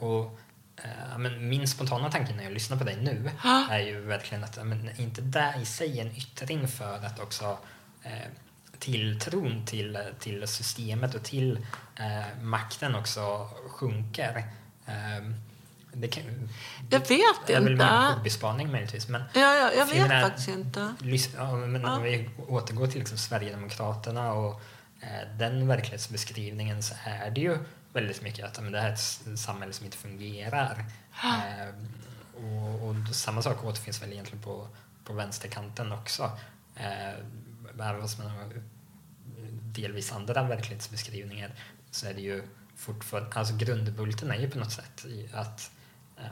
Och 0.00 0.38
Uh, 0.84 1.18
men 1.18 1.48
min 1.48 1.68
spontana 1.68 2.10
tanke 2.10 2.34
när 2.34 2.44
jag 2.44 2.52
lyssnar 2.52 2.76
på 2.76 2.84
dig 2.84 2.96
nu 2.96 3.30
ha? 3.42 3.66
är 3.70 3.78
ju 3.78 4.00
verkligen 4.00 4.44
att 4.44 4.66
men, 4.66 4.90
inte 4.96 5.20
det 5.20 5.54
i 5.62 5.64
sig 5.64 6.00
en 6.00 6.16
yttring 6.16 6.68
för 6.68 7.06
att 7.06 7.20
också 7.20 7.58
uh, 8.06 8.10
tilltron 8.78 9.66
till, 9.66 9.98
till 10.18 10.48
systemet 10.48 11.14
och 11.14 11.22
till 11.22 11.58
uh, 12.00 12.42
makten 12.42 12.94
också 12.94 13.48
sjunker. 13.68 14.44
Uh, 14.88 15.32
det 15.92 16.08
kan, 16.08 16.22
jag 16.90 17.00
vet 17.00 17.10
inte. 17.10 17.22
Det 17.46 17.54
är 17.54 17.60
väl 17.60 17.80
en 17.80 18.12
hobbyspaning 18.14 18.72
möjligtvis. 18.72 19.08
Men, 19.08 19.22
ja, 19.34 19.54
ja, 19.54 19.72
jag 19.72 19.86
vet 19.86 20.08
menar, 20.08 20.22
faktiskt 20.22 20.48
inte. 20.48 20.94
Ja, 21.36 21.56
men 21.56 21.82
ja. 21.82 21.96
Om 21.96 22.02
vi 22.02 22.30
återgår 22.48 22.86
till 22.86 22.98
liksom 22.98 23.18
Sverigedemokraterna 23.18 24.32
och 24.32 24.62
den 25.38 25.68
verklighetsbeskrivningen 25.68 26.82
så 26.82 26.94
är 27.04 27.30
det 27.30 27.40
ju 27.40 27.58
väldigt 27.96 28.22
mycket 28.22 28.44
att 28.44 28.62
men 28.62 28.72
det 28.72 28.80
här 28.80 28.88
är 28.88 28.92
ett 28.92 29.38
samhälle 29.38 29.72
som 29.72 29.84
inte 29.86 29.96
fungerar. 29.96 30.84
Eh, 31.24 31.68
och, 32.34 32.88
och, 32.88 33.14
samma 33.14 33.42
sak 33.42 33.64
återfinns 33.64 34.02
väl 34.02 34.12
egentligen 34.12 34.42
på, 34.42 34.68
på 35.04 35.12
vänsterkanten 35.12 35.92
också. 35.92 36.38
Eh, 36.76 37.14
även 37.78 38.00
fast 38.00 38.18
man 38.18 38.30
har 38.30 38.62
delvis 39.74 40.12
andra 40.12 40.42
verklighetsbeskrivningar 40.42 41.50
så 41.90 42.06
är 42.06 42.14
det 42.14 42.20
ju 42.20 42.42
fortfarande, 42.76 43.36
alltså 43.36 43.56
grundbulten 43.56 44.30
är 44.30 44.38
ju 44.38 44.50
på 44.50 44.58
något 44.58 44.72
sätt 44.72 45.06
att, 45.32 45.70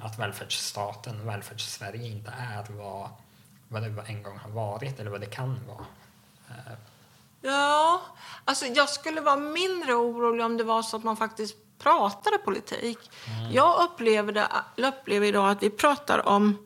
att 0.03 0.19
välfärdsstaten, 0.19 1.27
välfärdssverige 1.27 2.07
inte 2.07 2.31
är 2.39 2.65
vad, 2.69 3.11
vad 3.69 3.83
det 3.83 4.03
en 4.07 4.23
gång 4.23 4.39
har 4.39 4.51
varit 4.51 5.01
eller 5.01 5.11
vad 5.11 5.21
det 5.21 5.27
kan 5.27 5.67
vara. 5.67 5.87
Ja, 7.45 8.01
alltså 8.45 8.67
jag 8.67 8.89
skulle 8.89 9.21
vara 9.21 9.37
mindre 9.37 9.95
orolig 9.95 10.45
om 10.45 10.57
det 10.57 10.65
var 10.65 10.83
så 10.83 10.97
att 10.97 11.05
man 11.05 11.17
faktiskt 11.17 11.57
pratade 11.79 12.39
politik. 12.39 13.11
Mm. 13.39 13.53
Jag 13.53 13.85
upplever, 13.85 14.33
det, 14.33 14.49
upplever 14.89 15.27
idag 15.27 15.51
att 15.51 15.63
vi 15.63 15.71
pratar 15.71 16.29
om 16.29 16.59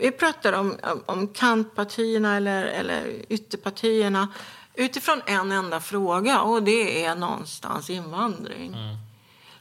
vi 0.00 0.10
pratar 0.10 0.52
om, 0.52 0.76
om 1.06 1.28
kantpartierna 1.28 2.36
eller, 2.36 2.64
eller 2.64 3.24
ytterpartierna 3.28 4.28
utifrån 4.74 5.22
en 5.26 5.52
enda 5.52 5.80
fråga 5.80 6.40
och 6.40 6.62
det 6.62 7.04
är 7.04 7.14
någonstans 7.14 7.90
invandring. 7.90 8.74
Mm. 8.74 8.96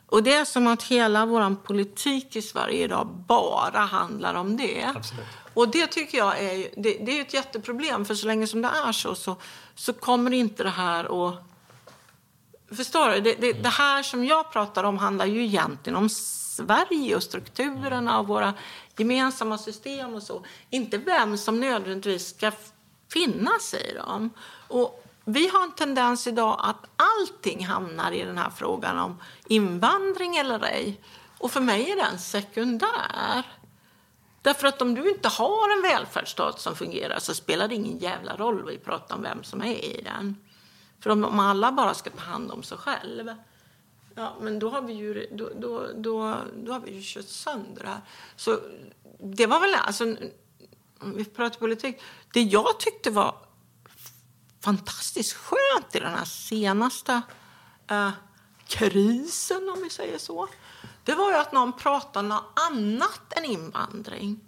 Och 0.05 0.23
det 0.23 0.33
är 0.33 0.45
som 0.45 0.67
att 0.67 0.83
hela 0.83 1.25
vår 1.25 1.55
politik 1.55 2.35
i 2.35 2.41
Sverige 2.41 2.83
idag 2.83 3.07
bara 3.27 3.79
handlar 3.79 4.33
om 4.33 4.57
det. 4.57 4.85
Absolut. 4.95 5.25
Och 5.53 5.69
det 5.69 5.87
tycker 5.87 6.17
jag 6.17 6.39
är, 6.39 6.69
det, 6.77 7.05
det, 7.05 7.17
är 7.17 7.21
ett 7.21 7.33
jätteproblem 7.33 8.05
för 8.05 8.15
så 8.15 8.27
länge 8.27 8.47
som 8.47 8.61
det 8.61 8.69
är 8.87 8.91
så, 8.91 9.15
så, 9.15 9.35
så 9.79 9.93
kommer 9.93 10.33
inte 10.33 10.63
det 10.63 10.69
här 10.69 11.29
att... 11.29 11.43
Förstår 12.77 13.09
du? 13.09 13.19
Det, 13.21 13.33
det, 13.33 13.53
det, 13.53 13.69
här 13.69 14.03
som 14.03 14.25
jag 14.25 14.51
pratar 14.51 14.83
om 14.83 14.97
handlar 14.97 15.25
ju 15.25 15.43
egentligen 15.43 15.97
om 15.97 16.09
Sverige 16.09 17.15
och 17.15 17.23
strukturerna 17.23 18.19
och 18.19 18.27
våra 18.27 18.53
gemensamma 18.97 19.57
system 19.57 20.15
och 20.15 20.23
så. 20.23 20.45
Inte 20.69 20.97
vem 20.97 21.37
som 21.37 21.59
nödvändigtvis 21.59 22.35
ska 22.35 22.51
finnas 23.13 23.73
i 23.73 23.93
dem. 23.93 24.29
Och 24.67 25.05
vi 25.25 25.47
har 25.47 25.63
en 25.63 25.71
tendens 25.71 26.27
idag 26.27 26.59
att 26.59 26.85
allting 26.95 27.65
hamnar 27.65 28.11
i 28.11 28.23
den 28.23 28.37
här 28.37 28.49
frågan 28.49 28.99
om 28.99 29.17
invandring 29.47 30.35
eller 30.35 30.63
ej. 30.63 31.01
Och 31.37 31.51
för 31.51 31.61
mig 31.61 31.91
är 31.91 31.95
den 31.95 32.19
sekundär. 32.19 33.43
Därför 34.41 34.67
att 34.67 34.81
om 34.81 34.95
du 34.95 35.09
inte 35.09 35.27
har 35.27 35.77
en 35.77 35.81
välfärdsstat 35.81 36.59
som 36.59 36.75
fungerar 36.75 37.19
så 37.19 37.33
spelar 37.33 37.67
det 37.67 37.75
ingen 37.75 37.97
jävla 37.97 38.35
roll 38.35 38.61
vad 38.63 38.71
vi 38.73 38.79
pratar 38.79 39.15
om 39.15 39.21
vem 39.21 39.43
som 39.43 39.61
är 39.61 39.85
i 39.85 40.01
den. 40.01 40.35
För 40.99 41.09
om, 41.09 41.39
alla 41.39 41.71
bara 41.71 41.93
ska 41.93 42.09
ta 42.09 42.21
hand 42.21 42.51
om 42.51 42.63
sig 42.63 42.77
själv, 42.77 43.35
ja, 44.15 44.35
men 44.41 44.59
då 44.59 44.69
har 44.69 44.81
vi 44.81 44.93
ju, 44.93 45.27
då, 45.31 45.49
då, 45.55 45.87
då, 45.95 46.37
då 46.55 46.71
har 46.71 46.79
vi 46.79 46.91
ju 46.91 47.01
kört 47.03 47.27
sönder 47.27 47.83
det 47.83 47.89
här. 47.89 48.01
Så 48.35 48.59
det 49.19 49.45
var 49.45 49.59
väl, 49.59 49.75
alltså, 49.75 50.15
om 50.99 51.15
vi 51.15 51.25
pratar 51.25 51.59
politik, 51.59 52.01
det 52.33 52.41
jag 52.41 52.79
tyckte 52.79 53.11
var 53.11 53.35
fantastiskt 54.61 55.33
skönt 55.33 55.95
i 55.95 55.99
den 55.99 56.13
här 56.13 56.25
senaste 56.25 57.21
eh, 57.87 58.11
krisen, 58.67 59.69
om 59.69 59.83
vi 59.83 59.89
säger 59.89 60.17
så, 60.17 60.47
det 61.09 61.15
var 61.15 61.31
ju 61.31 61.37
att 61.37 61.51
någon 61.51 61.73
pratade 61.73 62.27
något 62.27 62.59
annat 62.71 63.33
än 63.37 63.45
invandring. 63.45 64.39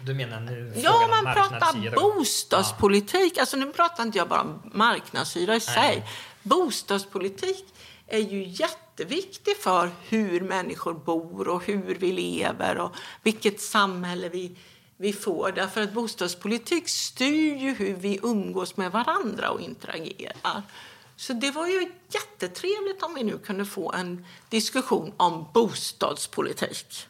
Du 0.00 0.14
menar 0.14 0.40
nu 0.40 0.72
Ja, 0.76 1.08
man 1.10 1.34
pratar 1.34 1.94
bostadspolitik. 1.94 3.38
Alltså 3.38 3.56
nu 3.56 3.72
pratar 3.72 4.02
inte 4.02 4.18
jag 4.18 4.28
bara 4.28 4.40
om 4.40 4.62
marknadshyra 4.74 5.56
i 5.56 5.60
sig. 5.60 6.06
Bostadspolitik 6.42 7.64
är 8.06 8.18
ju 8.18 8.42
jätteviktig 8.42 9.56
för 9.56 9.90
hur 10.08 10.40
människor 10.40 10.94
bor 10.94 11.48
och 11.48 11.64
hur 11.64 11.94
vi 11.94 12.12
lever 12.12 12.78
och 12.78 12.94
vilket 13.22 13.60
samhälle 13.60 14.28
vi, 14.28 14.56
vi 14.96 15.12
får. 15.12 15.52
Därför 15.52 15.82
att 15.82 15.92
bostadspolitik 15.92 16.88
styr 16.88 17.56
ju 17.56 17.74
hur 17.74 17.94
vi 17.94 18.18
umgås 18.22 18.76
med 18.76 18.92
varandra 18.92 19.50
och 19.50 19.60
interagerar. 19.60 20.62
Så 21.20 21.32
det 21.32 21.50
var 21.50 21.66
ju 21.66 21.92
jättetrevligt 22.08 23.02
om 23.02 23.14
vi 23.14 23.22
nu 23.22 23.38
kunde 23.38 23.64
få 23.64 23.92
en 23.92 24.26
diskussion 24.48 25.12
om 25.16 25.46
bostadspolitik. 25.54 27.08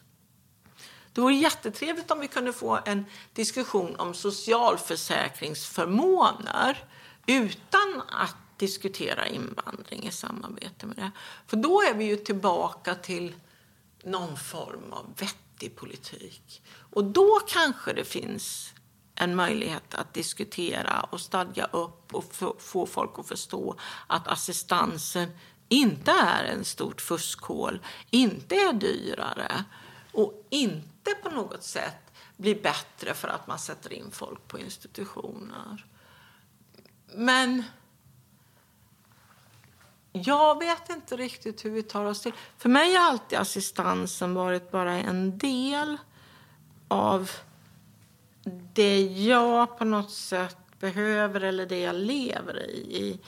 Det 1.12 1.20
vore 1.20 1.34
jättetrevligt 1.34 2.10
om 2.10 2.20
vi 2.20 2.28
kunde 2.28 2.52
få 2.52 2.80
en 2.84 3.04
diskussion 3.32 3.96
om 3.96 4.14
socialförsäkringsförmåner 4.14 6.84
utan 7.26 8.02
att 8.08 8.36
diskutera 8.56 9.26
invandring 9.26 10.06
i 10.06 10.10
samarbete 10.10 10.86
med 10.86 10.96
det. 10.96 11.10
För 11.46 11.56
då 11.56 11.82
är 11.82 11.94
vi 11.94 12.04
ju 12.04 12.16
tillbaka 12.16 12.94
till 12.94 13.34
någon 14.04 14.36
form 14.36 14.92
av 14.92 15.14
vettig 15.16 15.76
politik. 15.76 16.62
Och 16.76 17.04
då 17.04 17.40
kanske 17.48 17.92
det 17.92 18.04
finns 18.04 18.72
en 19.20 19.36
möjlighet 19.36 19.94
att 19.94 20.14
diskutera 20.14 21.00
och 21.10 21.20
stadga 21.20 21.64
upp 21.64 22.14
och 22.14 22.34
få- 22.58 22.86
folk 22.86 23.18
att 23.18 23.28
förstå 23.28 23.76
att 24.06 24.28
assistansen 24.28 25.28
inte 25.68 26.10
är 26.10 26.44
en 26.44 26.64
stort 26.64 27.00
fuskhål, 27.00 27.80
inte 28.10 28.54
är 28.54 28.72
dyrare 28.72 29.64
och 30.12 30.46
inte 30.50 31.10
på 31.22 31.30
något 31.30 31.62
sätt 31.64 32.12
blir 32.36 32.62
bättre 32.62 33.14
för 33.14 33.28
att 33.28 33.46
man 33.46 33.58
sätter 33.58 33.92
in 33.92 34.10
folk 34.10 34.48
på 34.48 34.58
institutioner. 34.58 35.86
Men 37.14 37.62
jag 40.12 40.58
vet 40.58 40.90
inte 40.90 41.16
riktigt 41.16 41.64
hur 41.64 41.70
vi 41.70 41.82
tar 41.82 42.04
oss 42.04 42.20
till. 42.20 42.32
För 42.58 42.68
mig 42.68 42.94
har 42.94 43.10
alltid 43.10 43.38
assistansen 43.38 44.34
varit 44.34 44.70
bara 44.70 44.92
en 44.92 45.38
del 45.38 45.96
av 46.88 47.30
det 48.72 49.02
jag 49.02 49.78
på 49.78 49.84
något 49.84 50.10
sätt 50.10 50.56
behöver 50.78 51.40
eller 51.40 51.66
det 51.66 51.80
jag 51.80 51.94
lever 51.94 52.70
i, 52.70 52.96
i, 52.96 53.20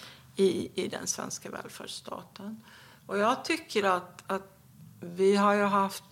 i, 0.45 0.71
i 0.85 0.89
den 0.89 1.07
svenska 1.07 1.51
välfärdsstaten. 1.51 2.65
Och 3.07 3.19
jag 3.19 3.45
tycker 3.45 3.85
att, 3.85 4.23
att 4.27 4.59
vi 5.01 5.37
har 5.37 5.55
ju 5.55 5.63
haft, 5.63 6.05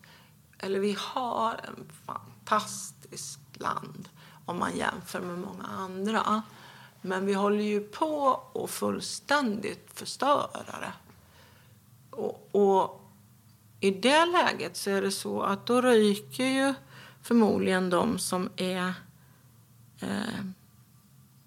eller 0.58 0.80
vi 0.80 0.96
har 0.98 1.52
en 1.52 1.92
fantastisk 2.06 3.40
land 3.52 4.08
om 4.44 4.58
man 4.58 4.76
jämför 4.76 5.20
med 5.20 5.38
många 5.38 5.64
andra. 5.64 6.42
Men 7.02 7.26
vi 7.26 7.34
håller 7.34 7.64
ju 7.64 7.80
på 7.80 8.40
att 8.54 8.70
fullständigt 8.70 9.90
förstöra 9.94 10.80
det. 10.80 10.92
Och, 12.10 12.48
och 12.52 13.10
i 13.80 13.90
det 13.90 14.26
läget 14.26 14.76
så 14.76 14.90
är 14.90 15.02
det 15.02 15.10
så 15.10 15.42
att 15.42 15.66
då 15.66 15.80
ryker 15.80 16.44
ju 16.44 16.74
förmodligen 17.22 17.90
de 17.90 18.18
som 18.18 18.48
är 18.56 18.94
eh, 20.00 20.44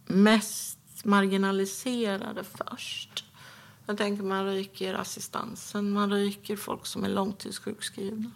mest 0.06 0.80
marginaliserade 1.04 2.44
först. 2.44 3.26
Jag 3.86 3.98
tänker 3.98 4.24
man 4.24 4.46
ryker 4.46 4.94
assistansen, 4.94 5.92
man 5.92 6.12
ryker 6.12 6.56
folk 6.56 6.86
som 6.86 7.04
är 7.04 7.10
långtidssjukskrivna. 7.10 8.32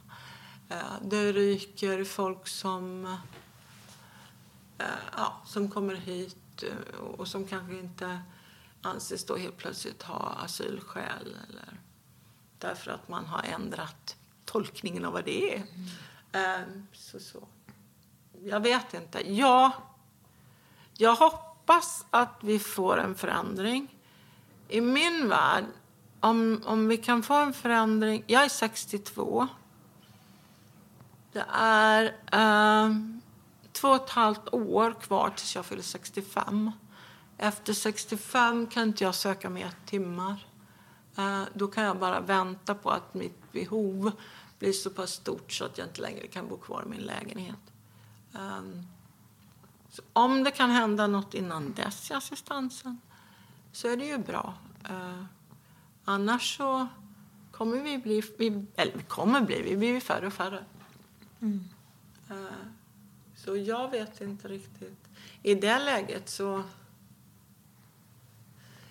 Eh, 0.70 1.02
det 1.02 1.32
ryker 1.32 2.04
folk 2.04 2.48
som, 2.48 3.06
eh, 4.78 4.86
ja, 5.12 5.42
som 5.46 5.72
kommer 5.72 5.96
hit 5.96 6.64
eh, 6.64 7.00
och 7.00 7.28
som 7.28 7.48
kanske 7.48 7.78
inte 7.78 8.20
anses 8.82 9.26
då 9.26 9.38
helt 9.38 9.58
plötsligt 9.58 10.04
ha 10.04 10.30
asylskäl 10.30 11.36
eller 11.48 11.80
därför 12.58 12.92
att 12.92 13.10
man 13.10 13.26
har 13.26 13.44
ändrat 13.44 14.16
tolkningen 14.46 15.06
av 15.06 15.14
vad 15.14 15.26
det 15.26 15.54
är. 15.54 15.58
Mm. 15.58 15.88
Ehm, 16.32 16.88
så, 16.94 17.20
så. 17.20 17.48
Jag 18.44 18.60
vet 18.60 18.94
inte. 18.94 19.32
Ja, 19.34 19.72
jag 20.94 21.16
hoppas 21.16 22.06
att 22.10 22.38
vi 22.42 22.60
får 22.60 22.98
en 22.98 23.16
förändring. 23.16 23.96
I 24.68 24.82
min 24.82 25.30
värld, 25.30 25.66
om, 26.20 26.62
om 26.66 26.88
vi 26.88 26.98
kan 26.98 27.24
få 27.24 27.34
en 27.34 27.54
förändring... 27.54 28.24
Jag 28.28 28.44
är 28.44 28.50
62. 28.50 29.48
Det 31.32 31.46
är 31.54 32.04
eh, 32.32 32.92
två 33.72 33.90
och 33.90 33.96
ett 33.96 34.10
halvt 34.10 34.54
år 34.54 34.94
kvar 35.02 35.30
tills 35.30 35.56
jag 35.56 35.66
fyller 35.66 35.84
65. 35.84 36.72
Efter 37.38 37.74
65 37.74 38.68
kan 38.68 38.84
inte 38.84 39.04
jag 39.04 39.16
söka 39.16 39.50
mer 39.50 39.72
timmar. 39.86 40.48
Eh, 41.18 41.44
då 41.54 41.68
kan 41.68 41.84
jag 41.84 42.00
bara 42.00 42.20
vänta 42.20 42.76
på 42.76 42.90
att 42.90 43.14
mitt 43.14 43.52
behov 43.52 44.12
blir 44.60 44.74
så 44.74 44.90
pass 44.90 45.12
stort 45.12 45.52
så 45.52 45.66
att 45.66 45.78
jag 45.78 45.88
inte 45.88 46.02
längre 46.02 46.28
kan 46.28 46.48
bo 46.48 46.58
kvar 46.58 46.84
i 46.86 46.90
min 46.90 47.02
lägenhet. 47.02 47.60
Så 49.90 50.02
om 50.14 50.44
det 50.44 50.52
kan 50.52 50.70
hända 50.70 51.08
något 51.08 51.34
innan 51.34 51.74
dess 51.74 52.12
i 52.12 52.14
assistansen 52.14 53.02
så 53.72 53.88
är 53.88 53.98
det 53.98 54.06
ju 54.06 54.18
bra. 54.18 54.54
Eh, 54.90 55.24
annars 56.06 56.58
så 56.58 56.88
kommer 57.52 57.82
vi 57.82 57.98
bli, 57.98 58.24
vi, 58.38 58.66
eller 58.76 58.94
vi 58.98 59.04
kommer 59.04 59.42
bli, 59.42 59.62
vi 59.62 59.78
blir 59.78 60.00
färre 60.00 60.28
och 60.28 60.34
färre. 60.34 60.66
Eh, 62.30 62.36
så 63.36 63.58
jag 63.58 63.92
vet 63.92 64.22
inte 64.22 64.48
riktigt. 64.48 65.08
I 65.44 65.56
det 65.56 65.80
läget 65.80 66.30
så... 66.30 66.64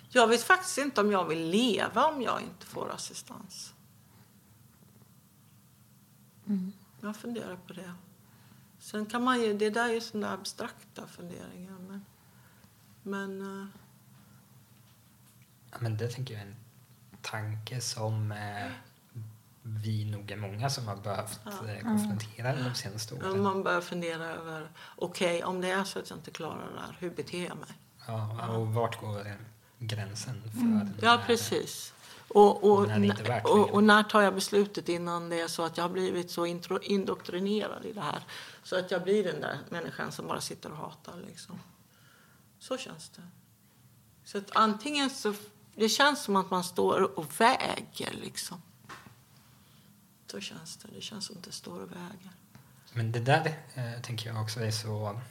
Jag 0.09 0.27
vet 0.27 0.43
faktiskt 0.43 0.77
inte 0.77 1.01
om 1.01 1.11
jag 1.11 1.25
vill 1.25 1.49
leva 1.49 2.05
om 2.05 2.21
jag 2.21 2.41
inte 2.41 2.65
får 2.65 2.91
assistans. 2.91 3.73
Jag 7.01 7.15
funderar 7.15 7.55
på 7.67 7.73
det. 7.73 7.93
Sen 8.79 9.05
kan 9.05 9.23
man 9.23 9.41
ju, 9.41 9.57
det 9.57 9.69
där 9.69 9.89
är 9.89 9.93
ju 9.93 10.01
sådana 10.01 10.33
abstrakta 10.33 11.07
funderingar. 11.07 11.75
Men, 11.87 12.05
men 13.03 13.61
eh, 13.61 13.67
Ja, 15.71 15.77
men 15.79 15.97
det 15.97 16.07
tänker 16.07 16.33
jag 16.33 16.43
är 16.43 16.47
en 16.47 16.55
tanke 17.21 17.81
som 17.81 18.31
eh, 18.31 18.71
vi 19.61 20.05
nog 20.05 20.31
är 20.31 20.37
många 20.37 20.69
som 20.69 20.87
har 20.87 20.95
behövt 20.95 21.39
eh, 21.45 21.81
konfrontera 21.81 22.55
de 22.55 22.75
senaste 22.75 23.15
ja, 23.15 23.29
åren. 23.29 23.43
man 23.43 23.63
börjar 23.63 23.81
fundera 23.81 24.25
över, 24.25 24.71
okej, 24.95 25.43
om 25.43 25.61
det 25.61 25.71
är 25.71 25.83
så 25.83 25.99
att 25.99 26.09
jag 26.09 26.19
inte 26.19 26.31
klarar 26.31 26.73
det 26.73 26.79
här, 26.79 26.97
hur 26.99 27.09
beter 27.09 27.45
jag 27.47 27.57
mig? 27.57 27.69
Ja, 28.07 28.47
och 28.47 28.67
vart 28.73 29.01
går 29.01 29.37
gränsen 29.79 30.41
för 30.51 30.59
Mm. 30.59 30.89
Ja, 31.01 31.15
när- 31.15 31.25
precis. 31.25 31.93
Och, 32.27 32.63
och, 32.63 32.87
och, 33.43 33.69
och 33.69 33.83
när 33.83 34.03
tar 34.03 34.21
jag 34.21 34.35
beslutet 34.35 34.89
innan 34.89 35.29
det 35.29 35.41
är 35.41 35.47
så 35.47 35.63
att 35.63 35.77
jag 35.77 35.83
har 35.83 35.89
blivit 35.89 36.31
så 36.31 36.45
intro, 36.45 36.79
indoktrinerad 36.81 37.85
i 37.85 37.93
det 37.93 38.01
här 38.01 38.23
så 38.63 38.79
att 38.79 38.91
jag 38.91 39.03
blir 39.03 39.23
den 39.23 39.41
där 39.41 39.59
människan 39.69 40.11
som 40.11 40.27
bara 40.27 40.41
sitter 40.41 40.71
och 40.71 40.77
hatar. 40.77 41.23
Liksom. 41.27 41.59
Så 42.59 42.77
känns 42.77 43.09
det. 43.09 43.21
Så 44.23 44.37
att 44.37 44.55
antingen 44.55 45.09
så... 45.09 45.33
Det 45.75 45.89
känns 45.89 46.23
som 46.23 46.35
att 46.35 46.51
man 46.51 46.63
står 46.63 47.19
och 47.19 47.41
väger, 47.41 48.13
liksom. 48.21 48.61
Så 50.31 50.39
känns 50.39 50.77
det. 50.77 50.87
Det 50.95 51.01
känns 51.01 51.25
som 51.25 51.37
att 51.37 51.43
det 51.43 51.51
står 51.51 51.81
och 51.81 51.91
väger. 51.91 52.31
Men 52.93 53.11
det 53.11 53.19
där 53.19 53.57
eh, 53.73 54.01
tänker 54.01 54.29
jag 54.29 54.41
också 54.41 54.59
är 54.59 54.71
så, 54.71 55.21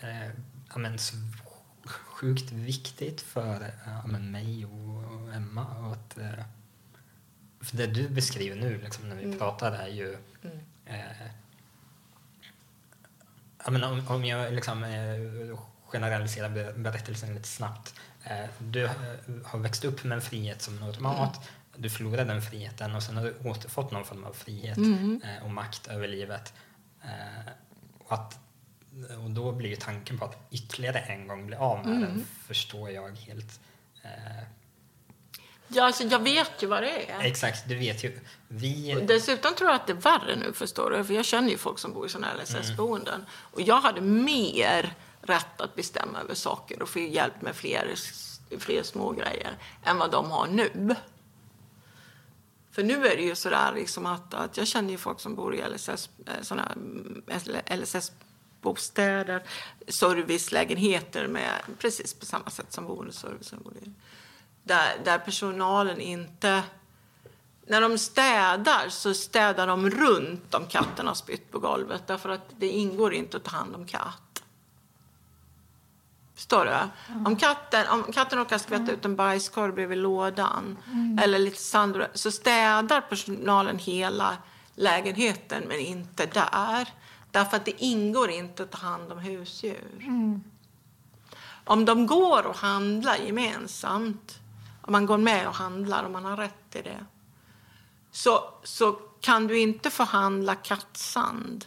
eh, 0.00 0.30
men 0.76 0.98
så 0.98 1.16
sjukt 2.20 2.52
viktigt 2.52 3.20
för 3.20 3.60
eh, 3.62 3.68
ja, 3.86 4.06
mig 4.06 4.64
och, 4.66 5.34
Emma. 5.34 5.66
Och 5.78 5.92
att, 5.92 6.18
eh, 6.18 6.44
för 7.60 7.76
det 7.76 7.86
du 7.86 8.08
beskriver 8.08 8.56
nu 8.56 8.80
liksom, 8.82 9.08
när 9.08 9.16
vi 9.16 9.24
Mm. 9.24 9.38
pratar 9.38 9.72
är 9.72 9.88
ju... 9.88 10.16
Mm. 10.44 10.58
Eh, 10.86 11.26
ja, 13.64 13.70
men 13.70 13.84
om, 13.84 14.08
om 14.08 14.24
jag 14.24 14.52
liksom, 14.54 14.84
eh, 14.84 15.58
generaliserar 15.86 16.48
ber- 16.50 16.78
berättelsen 16.78 17.34
lite 17.34 17.48
snabbt. 17.48 17.94
Eh, 18.24 18.44
du 18.58 18.84
eh, 18.84 18.92
har 19.44 19.58
växt 19.58 19.84
upp 19.84 20.04
med 20.04 20.16
en 20.16 20.22
frihet 20.22 20.62
som 20.62 20.76
en 20.76 20.82
automat. 20.82 21.48
Du 21.76 21.90
förlorade 21.90 22.24
den 22.24 22.42
friheten 22.42 22.94
och 22.94 23.02
sen 23.02 23.16
har 23.16 23.24
du 23.24 23.34
återfått 23.48 23.90
någon 23.90 24.04
form 24.04 24.24
av 24.24 24.32
frihet 24.32 24.76
Mm. 24.76 25.20
och 25.42 25.50
makt 25.50 25.86
över 25.86 26.08
livet. 26.08 26.54
Att, 28.08 28.38
och 29.24 29.30
då 29.30 29.52
blir 29.52 29.70
ju 29.70 29.76
tanken 29.76 30.18
på 30.18 30.24
att 30.24 30.48
ytterligare 30.50 30.98
en 30.98 31.28
gång 31.28 31.46
bli 31.46 31.56
av 31.56 31.86
med 31.86 32.00
den 32.00 32.26
förstår 32.46 32.90
jag 32.90 33.10
helt. 33.10 33.60
Eh, 34.02 34.42
Ja, 35.70 35.84
alltså, 35.84 36.04
jag 36.04 36.18
vet 36.22 36.62
ju 36.62 36.66
vad 36.66 36.82
det 36.82 37.10
är. 37.10 37.20
exakt, 37.20 37.68
du 37.68 37.74
vet 37.74 38.04
ju. 38.04 38.20
Vi... 38.48 39.04
Dessutom 39.08 39.54
tror 39.54 39.70
jag 39.70 39.76
att 39.76 39.86
det 39.86 39.92
är 39.92 39.96
värre 39.96 40.36
nu, 40.36 40.52
förstår 40.52 40.90
du. 40.90 41.04
För 41.04 41.14
jag 41.14 41.24
känner 41.24 41.50
ju 41.50 41.58
folk 41.58 41.78
som 41.78 41.92
bor 41.92 42.06
i 42.06 42.08
sådana 42.08 42.26
här 42.26 42.36
LSS-boenden. 42.42 43.26
Och 43.30 43.60
jag 43.60 43.80
hade 43.80 44.00
mer 44.00 44.94
rätt 45.22 45.60
att 45.60 45.74
bestämma 45.74 46.20
över 46.20 46.34
saker 46.34 46.82
och 46.82 46.88
få 46.88 46.98
hjälp 46.98 47.42
med 47.42 47.56
fler, 47.56 47.94
fler 48.58 48.82
små 48.82 49.12
grejer 49.12 49.58
än 49.84 49.98
vad 49.98 50.10
de 50.10 50.30
har 50.30 50.46
nu. 50.46 50.96
För 52.70 52.82
nu 52.82 53.06
är 53.06 53.16
det 53.16 53.22
ju 53.22 53.34
sådär 53.34 53.72
liksom 53.74 54.06
att, 54.06 54.34
att 54.34 54.56
jag 54.56 54.66
känner 54.66 54.90
ju 54.90 54.98
folk 54.98 55.20
som 55.20 55.34
bor 55.34 55.54
i 55.54 55.62
LSS, 55.68 56.10
eh, 56.26 56.32
såna 56.42 56.62
här, 56.62 56.76
mm, 58.64 58.74
LSS-bostäder, 58.74 59.42
servicelägenheter 59.88 61.26
med 61.28 61.52
precis 61.78 62.14
på 62.14 62.26
samma 62.26 62.50
sätt 62.50 62.72
som 62.72 62.86
boendeservicen. 62.86 63.94
Där, 64.62 65.00
där 65.04 65.18
personalen 65.18 66.00
inte... 66.00 66.62
När 67.66 67.80
de 67.80 67.98
städar 67.98 68.88
så 68.88 69.14
städar 69.14 69.66
de 69.66 69.90
runt 69.90 70.54
om 70.54 70.66
katten 70.66 71.06
har 71.06 71.14
spytt 71.14 71.50
på 71.50 71.58
golvet 71.58 72.06
därför 72.06 72.28
att 72.28 72.50
det 72.58 72.68
ingår 72.68 73.14
inte 73.14 73.36
att 73.36 73.44
ta 73.44 73.56
hand 73.56 73.74
om 73.74 73.86
katt. 73.86 74.42
Förstår 76.34 76.64
du? 76.64 76.76
Om, 77.26 77.36
katten, 77.36 77.88
om 77.88 78.12
katten 78.12 78.38
råkar 78.38 78.58
skvätta 78.58 78.92
ut 78.92 79.04
en 79.04 79.16
bajskorv 79.16 79.74
bredvid 79.74 79.98
lådan 79.98 80.78
eller 81.22 81.38
lite 81.38 81.62
sand 81.62 82.04
så 82.14 82.30
städar 82.30 83.00
personalen 83.00 83.78
hela 83.78 84.36
lägenheten 84.74 85.64
men 85.68 85.78
inte 85.78 86.26
där. 86.26 86.88
Därför 87.30 87.56
att 87.56 87.64
det 87.64 87.84
ingår 87.84 88.30
inte 88.30 88.62
att 88.62 88.70
ta 88.70 88.78
hand 88.78 89.12
om 89.12 89.18
husdjur. 89.18 89.98
Om 91.64 91.84
de 91.84 92.06
går 92.06 92.46
och 92.46 92.56
handlar 92.56 93.16
gemensamt, 93.16 94.38
om 94.82 94.92
man 94.92 95.06
går 95.06 95.18
med 95.18 95.48
och 95.48 95.54
handlar 95.54 96.04
och 96.04 96.10
man 96.10 96.24
har 96.24 96.36
rätt 96.36 96.70
till 96.70 96.84
det, 96.84 97.04
så, 98.10 98.40
så 98.62 98.92
kan 99.20 99.46
du 99.46 99.58
inte 99.60 99.90
förhandla 99.90 100.54
kattsand. 100.54 101.64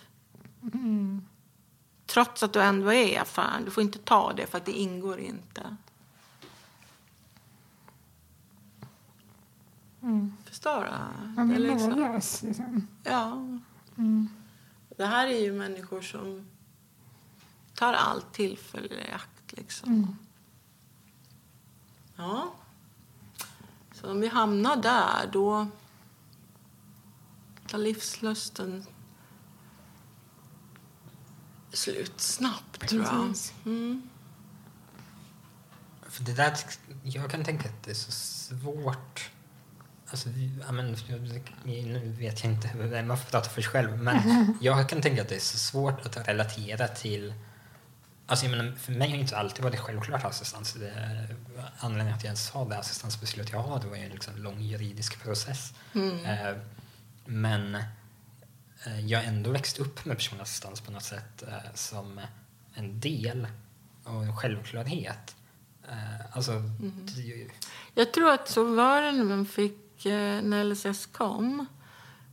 Trots 2.06 2.44
att 2.44 2.54
du 2.54 2.62
ändå 2.62 2.94
är 2.94 3.08
i 3.08 3.18
affären. 3.18 3.66
Du 3.66 3.72
får 3.72 3.84
inte 3.84 4.00
ta 4.00 4.34
det 4.34 4.46
för 4.48 4.58
att 4.58 4.66
det 4.66 4.72
ingår 4.72 5.20
inte. 5.20 5.76
Förstår 10.46 10.84
du? 10.84 11.32
Man 11.36 11.48
blir 11.48 11.60
liksom- 11.60 11.90
mållös 11.90 12.44
liksom. 12.44 12.88
Ja. 13.04 13.38
Det 15.02 15.08
här 15.08 15.28
är 15.28 15.40
ju 15.40 15.54
människor 15.54 16.02
som 16.02 16.48
tar 17.76 17.94
allt 17.94 18.34
tillfälle 18.34 18.96
i 18.96 19.12
akt. 19.12 19.52
Liksom. 19.52 20.18
Ja. 22.16 22.54
Så 23.94 24.12
om 24.12 24.22
vi 24.22 24.28
hamnar 24.28 24.76
där, 24.76 25.30
då 25.34 25.68
tar 27.68 27.78
livslusten 27.78 28.86
slut 31.74 32.22
snabbt, 32.22 32.90
tror 32.90 33.04
jag. 33.04 33.36
Mm. 33.66 34.10
För 36.02 36.24
det 36.24 36.34
där, 36.34 36.58
jag 37.04 37.32
kan 37.32 37.44
tänka 37.44 37.70
att 37.70 37.84
det 37.84 37.92
är 37.92 37.96
så 37.96 38.12
svårt. 38.12 39.31
Alltså, 40.12 40.30
ja, 40.66 40.72
men, 40.72 40.96
nu 41.66 42.14
vet 42.20 42.44
jag 42.44 42.54
inte 42.54 43.04
man 43.04 43.18
får 43.18 43.30
prata 43.30 43.50
för 43.50 43.62
sig 43.62 43.72
själv, 43.72 43.98
men 44.04 44.56
jag 44.62 44.90
kan 44.90 45.02
tänka 45.02 45.22
att 45.22 45.30
det 45.30 45.36
är 45.36 45.40
så 45.40 45.58
svårt 45.58 46.06
att 46.06 46.28
relatera 46.28 46.88
till 46.88 47.34
Alltså 48.26 48.46
jag 48.46 48.58
menar, 48.58 48.76
för 48.76 48.92
mig 48.92 49.10
har 49.10 49.18
det 49.18 49.22
inte 49.22 49.38
alltid 49.38 49.64
varit 49.64 49.80
självklart 49.80 50.26
assistans. 50.26 50.74
Det, 50.74 51.28
anledningen 51.78 52.16
att 52.18 52.24
jag 52.24 52.28
ens 52.28 52.50
har 52.50 52.70
det 52.70 52.78
assistansbeslut 52.78 53.52
jag 53.52 53.60
har 53.60 53.80
det 53.80 53.88
var 53.88 53.96
ju 53.98 54.04
en 54.04 54.12
liksom 54.12 54.38
lång 54.38 54.62
juridisk 54.62 55.24
process. 55.24 55.74
Eh, 56.26 56.58
men 57.26 57.76
eh, 58.86 59.00
jag 59.08 59.20
har 59.20 59.26
ändå 59.26 59.52
växt 59.52 59.80
upp 59.80 60.06
med 60.06 60.18
personlig 60.18 60.44
assistans 60.44 60.82
på 60.82 60.92
något 60.92 61.04
sätt 61.04 61.44
eh, 61.48 61.74
som 61.74 62.20
en 62.74 63.00
del 63.00 63.48
och 64.04 64.24
en 64.24 64.38
självklarhet. 64.38 65.36
Eh, 65.90 66.26
alltså, 66.38 66.52
det, 67.16 67.22
är 67.22 67.26
ju- 67.26 67.50
Jag 67.96 68.14
tror 68.14 68.32
att 68.34 68.50
så 68.50 68.64
var 68.76 69.02
det 69.02 69.12
när 69.12 69.24
man 69.24 69.46
fick, 69.46 69.78
när 70.10 70.64
LSS 70.64 71.06
kom. 71.06 71.66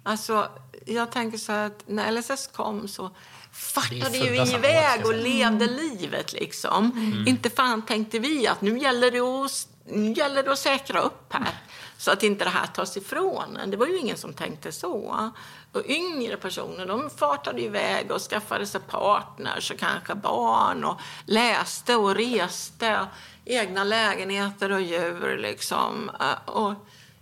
Alltså, 0.03 0.49
jag 0.87 1.13
tänker 1.13 1.39
så 1.39 1.53
här 1.53 1.67
att 1.67 1.83
när 1.87 2.13
LSS 2.13 2.47
kom 2.47 2.89
så 2.89 3.11
fartade 3.53 4.11
Vi 4.11 4.19
ju 4.19 4.55
iväg 4.55 5.07
och 5.07 5.15
levde 5.15 5.67
livet 5.67 6.33
liksom. 6.33 6.93
Inte 7.29 7.51
fan 7.51 7.83
tänkte 7.83 8.19
vi 8.19 8.47
att 8.47 8.61
nu 8.61 8.79
gäller 8.79 9.11
det 9.11 9.21
att, 9.21 9.69
nu 9.85 10.13
gäller 10.13 10.43
det 10.43 10.53
att 10.53 10.59
säkra 10.59 11.01
upp 11.01 11.33
här. 11.33 11.55
Så 11.99 12.11
att 12.11 12.23
inte 12.23 12.45
det 12.45 12.51
här 12.51 12.67
tas 12.67 12.97
ifrån. 12.97 13.59
Det 13.67 13.77
var 13.77 13.87
ju 13.87 13.99
ingen 13.99 14.17
som 14.17 14.33
tänkte 14.33 14.73
så. 14.73 15.31
Och 15.73 15.83
yngre 15.87 16.37
personer, 16.37 16.87
de 16.87 17.11
fartade 17.11 17.63
iväg 17.63 18.11
och 18.11 18.21
skaffade 18.21 18.67
sig 18.67 18.81
partners 18.81 19.71
och 19.71 19.79
kanske 19.79 20.15
barn 20.15 20.85
och 20.85 21.01
läste 21.25 21.97
och 21.97 22.15
reste. 22.15 23.07
Egna 23.45 23.85
lägenheter 23.85 24.73
och 24.73 24.81
djur 24.81 25.39
liksom. 25.39 26.11
Eh, 26.21 26.49
Och 26.51 26.75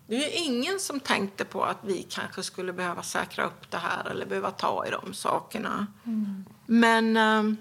det 0.07 0.17
är 0.17 0.21
ju 0.21 0.45
ingen 0.45 0.81
som 0.81 1.01
tänkte 1.01 1.45
på 1.45 1.65
att 1.65 1.79
vi 1.83 2.03
kanske 2.03 2.43
skulle 2.43 2.73
behöva 2.73 3.03
säkra 3.03 3.45
upp 3.45 3.71
det 3.71 3.77
här 3.77 4.11
eller 4.11 4.27
behöva 4.27 4.51
ta 4.51 4.87
i 4.87 4.91
de 4.91 5.15
sakerna. 5.15 5.87
Men 6.67 7.17
eh, 7.17 7.57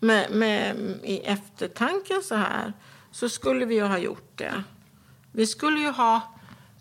med, 0.00 0.30
med, 0.30 0.76
i 1.02 1.18
eftertanke 1.18 2.22
så 2.22 2.34
här 2.34 2.72
så 3.10 3.28
skulle 3.28 3.64
vi 3.64 3.74
ju 3.74 3.82
ha 3.82 3.98
gjort 3.98 4.30
det. 4.34 4.62
Vi 5.32 5.46
skulle 5.46 5.80
ju 5.80 5.90
ha, 5.90 6.20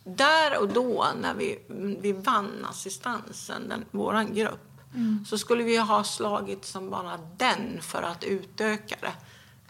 där 0.04 0.60
och 0.62 0.68
då 0.68 1.08
när 1.22 1.34
vi, 1.34 1.60
vi 2.02 2.12
vann 2.12 2.66
assistansen, 2.70 3.70
den, 3.70 3.86
våran 3.92 4.34
grupp, 4.34 4.82
så 5.28 5.38
skulle 5.38 5.64
vi 5.64 5.78
ha 5.78 6.04
slagit 6.04 6.66
som 6.66 6.90
bara 6.90 7.20
den 7.38 7.82
för 7.82 8.02
att 8.04 8.24
utöka 8.24 8.96
det 9.02 9.14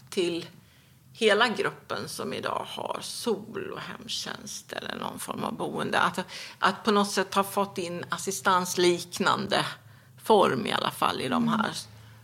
till 0.09 0.45
hela 1.17 1.49
gruppen 1.49 2.07
som 2.07 2.33
idag 2.33 2.65
har 2.67 2.99
sol 3.01 3.71
och 3.71 3.79
hemtjänst 3.79 4.73
eller 4.73 4.95
någon 4.95 5.19
form 5.19 5.43
av 5.43 5.53
boende. 5.53 5.99
Att, 5.99 6.19
att 6.59 6.83
på 6.83 6.91
något 6.91 7.11
sätt 7.11 7.33
ha 7.35 7.43
fått 7.43 7.77
in 7.77 8.03
assistansliknande 8.09 9.65
form 10.23 10.65
i 10.65 10.71
alla 10.71 10.91
fall 10.91 11.21
i 11.21 11.27
de 11.27 11.47
här 11.47 11.71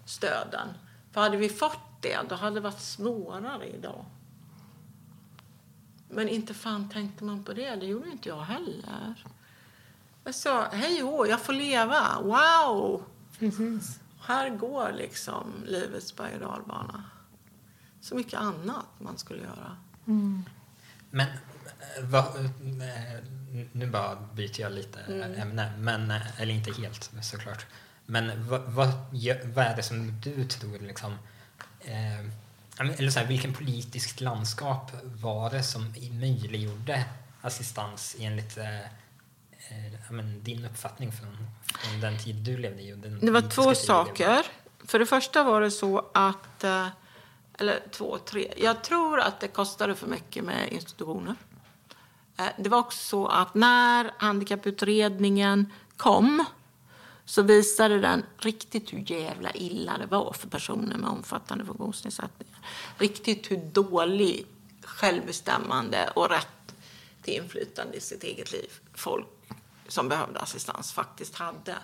stöden. 0.05 0.67
För 1.11 1.21
hade 1.21 1.37
vi 1.37 1.49
fått 1.49 2.01
det, 2.01 2.19
då 2.29 2.35
hade 2.35 2.55
det 2.55 2.59
varit 2.59 2.81
svårare 2.81 3.67
idag. 3.67 4.05
Men 6.09 6.29
inte 6.29 6.53
fan 6.53 6.89
tänkte 6.89 7.23
man 7.23 7.43
på 7.43 7.53
det. 7.53 7.75
Det 7.75 7.85
gjorde 7.85 8.09
inte 8.09 8.29
jag 8.29 8.41
heller. 8.41 9.25
Jag 10.23 10.35
sa, 10.35 10.67
hej 10.71 11.03
och 11.03 11.27
jag 11.27 11.41
får 11.41 11.53
leva. 11.53 12.21
Wow! 12.21 13.03
Precis. 13.39 13.99
Här 14.21 14.49
går 14.49 14.91
liksom 14.97 15.53
livets 15.65 16.15
berg 16.15 16.33
och 16.33 16.39
dalbana. 16.39 17.03
Så 18.01 18.15
mycket 18.15 18.39
annat 18.39 18.85
man 18.99 19.17
skulle 19.17 19.41
göra. 19.43 19.77
Men 21.09 21.27
eh, 21.27 22.03
vad, 22.03 22.23
eh, 22.25 23.23
nu 23.71 23.87
bara 23.87 24.15
byter 24.33 24.61
jag 24.61 24.71
lite 24.71 24.99
ämne, 25.37 25.73
men, 25.77 26.11
eh, 26.11 26.41
eller 26.41 26.53
inte 26.53 26.71
helt 26.81 27.11
såklart. 27.21 27.65
Men 28.05 28.47
vad, 28.49 28.61
vad, 28.61 28.89
vad 29.53 29.65
är 29.65 29.75
det 29.75 29.83
som 29.83 30.21
du 30.21 30.45
tror 30.47 30.79
liksom, 30.79 31.17
eh, 31.81 32.19
eller 32.97 33.09
så 33.11 33.19
här, 33.19 33.27
vilken 33.27 33.53
politiskt 33.53 34.21
landskap 34.21 34.91
var 35.03 35.49
det 35.49 35.63
som 35.63 35.95
i- 35.95 36.09
möjliggjorde 36.11 37.05
assistans 37.41 38.15
enligt 38.19 38.57
eh, 38.57 38.79
eh, 38.79 39.93
men 40.09 40.43
din 40.43 40.65
uppfattning 40.65 41.11
från, 41.11 41.37
från 41.75 41.99
den 42.01 42.17
tid 42.17 42.35
du 42.35 42.57
levde 42.57 42.81
i? 42.81 42.93
Och 42.93 42.97
den 42.97 43.19
Det 43.25 43.31
var 43.31 43.41
två 43.41 43.75
saker. 43.75 44.43
För 44.85 44.99
det 44.99 45.05
första 45.05 45.43
var 45.43 45.61
det 45.61 45.71
så 45.71 46.05
att... 46.13 46.63
Eller 47.61 47.83
två, 47.91 48.17
tre. 48.17 48.53
Jag 48.57 48.83
tror 48.83 49.19
att 49.19 49.39
det 49.39 49.47
kostade 49.47 49.95
för 49.95 50.07
mycket 50.07 50.43
med 50.43 50.73
institutioner. 50.73 51.35
Eh, 52.37 52.45
det 52.57 52.69
var 52.69 52.77
också 52.77 52.99
så 52.99 53.27
att 53.27 53.55
när 53.55 54.11
handikapputredningen 54.17 55.73
kom 55.97 56.45
så 57.25 57.41
visade 57.41 57.99
den 57.99 58.25
riktigt 58.37 58.93
hur 58.93 59.11
jävla 59.11 59.51
illa 59.51 59.97
det 59.97 60.05
var 60.05 60.33
för 60.33 60.47
personer 60.47 60.97
med 60.97 61.09
omfattande 61.09 61.65
funktionsnedsättningar. 61.65 62.59
Riktigt 62.97 63.51
hur 63.51 63.57
dålig 63.57 64.45
självbestämmande 64.83 66.09
och 66.15 66.29
rätt 66.29 66.75
till 67.21 67.33
inflytande 67.33 67.97
i 67.97 68.01
sitt 68.01 68.23
eget 68.23 68.51
liv 68.51 68.71
folk 68.93 69.27
som 69.87 70.09
behövde 70.09 70.39
assistans 70.39 70.93
faktiskt 70.93 71.35
hade. 71.35 71.75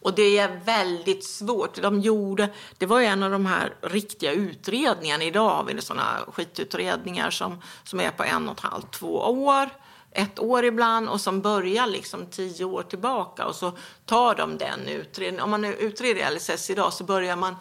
Och 0.00 0.14
det 0.14 0.38
är 0.38 0.60
väldigt 0.64 1.24
svårt. 1.24 1.82
De 1.82 2.00
gjorde, 2.00 2.48
det 2.78 2.86
var 2.86 3.00
ju 3.00 3.06
en 3.06 3.22
av 3.22 3.30
de 3.30 3.46
här 3.46 3.74
riktiga 3.80 4.32
utredningarna. 4.32 5.24
Idag 5.24 5.50
har 5.50 5.64
vi 5.64 5.80
sådana 5.80 6.18
skitutredningar 6.32 7.30
som, 7.30 7.62
som 7.84 8.00
är 8.00 8.10
på 8.10 8.24
en 8.24 8.48
och 8.48 8.54
ett 8.54 8.60
halvt, 8.60 8.92
två 8.92 9.14
år 9.16 9.70
ett 10.12 10.38
år 10.38 10.64
ibland 10.64 11.08
och 11.08 11.20
som 11.20 11.40
börjar 11.40 11.86
liksom 11.86 12.26
tio 12.26 12.64
år 12.64 12.82
tillbaka 12.82 13.46
och 13.46 13.54
så 13.54 13.72
tar 14.06 14.34
de 14.34 14.58
den 14.58 14.88
utredningen. 14.88 15.44
Om 15.44 15.50
man 15.50 15.64
utreder 15.64 16.30
LSS 16.30 16.70
idag 16.70 16.92
så 16.92 17.04
börjar 17.04 17.36
man, 17.36 17.56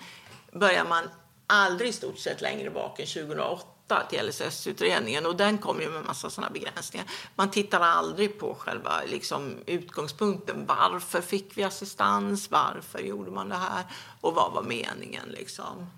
börjar 0.52 0.86
man 0.86 1.04
aldrig 1.48 1.90
i 1.90 1.94
stort 1.94 2.18
sett 2.18 2.42
längre 2.42 2.70
bak 2.70 3.00
än 3.00 3.06
2008 3.06 3.79
till 4.10 4.28
LSS-utredningen 4.28 5.26
och 5.26 5.36
den 5.36 5.58
kom 5.58 5.82
ju 5.82 5.90
med 5.90 6.06
massa 6.06 6.30
sådana 6.30 6.54
begränsningar. 6.54 7.08
Man 7.36 7.52
tittar 7.52 7.80
aldrig 7.80 8.40
på 8.40 8.56
själva 8.56 9.02
liksom, 9.08 9.56
utgångspunkten. 9.66 10.66
Varför 10.66 11.22
fick 11.22 11.58
vi 11.58 11.64
assistans? 11.64 12.52
Varför 12.52 13.00
gjorde 13.00 13.32
man 13.32 13.50
det 13.50 13.56
här? 13.56 13.84
Och 14.22 14.36
vad 14.36 14.54
var 14.54 14.64
meningen 14.64 15.30
liksom? 15.30 15.90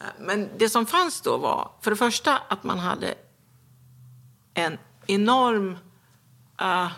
Eh, 0.00 0.06
men 0.18 0.50
det 0.58 0.68
som 0.68 0.86
fanns 0.86 1.20
då 1.20 1.36
var 1.36 1.70
för 1.80 1.90
det 1.90 1.96
första 1.96 2.36
att 2.36 2.64
man 2.64 2.78
hade 2.78 3.14
en 4.54 4.78
enorm 5.06 5.78
uh, 6.62 6.92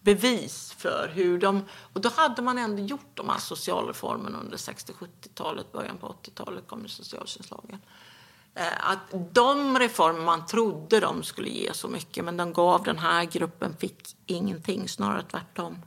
bevis 0.00 0.72
för 0.72 1.10
hur 1.14 1.38
de... 1.38 1.64
Och 1.92 2.00
då 2.00 2.08
hade 2.08 2.42
man 2.42 2.58
ändå 2.58 2.82
gjort 2.82 3.10
de 3.14 3.28
här 3.28 3.38
socialreformerna 3.38 4.38
under 4.38 4.56
60-70-talet, 4.56 5.72
början 5.72 5.98
på 5.98 6.16
80-talet 6.22 6.66
kom 6.66 6.88
socialtjänstlagen. 6.88 7.74
Uh, 7.74 7.78
att 8.80 8.98
de 9.32 9.78
reformer 9.78 10.20
man 10.20 10.46
trodde 10.46 11.00
de 11.00 11.22
skulle 11.22 11.48
ge 11.48 11.74
så 11.74 11.88
mycket, 11.88 12.24
men 12.24 12.36
de 12.36 12.52
gav 12.52 12.82
den 12.82 12.98
här 12.98 13.24
gruppen 13.24 13.76
fick 13.76 14.16
ingenting, 14.26 14.88
snarare 14.88 15.22
tvärtom. 15.22 15.82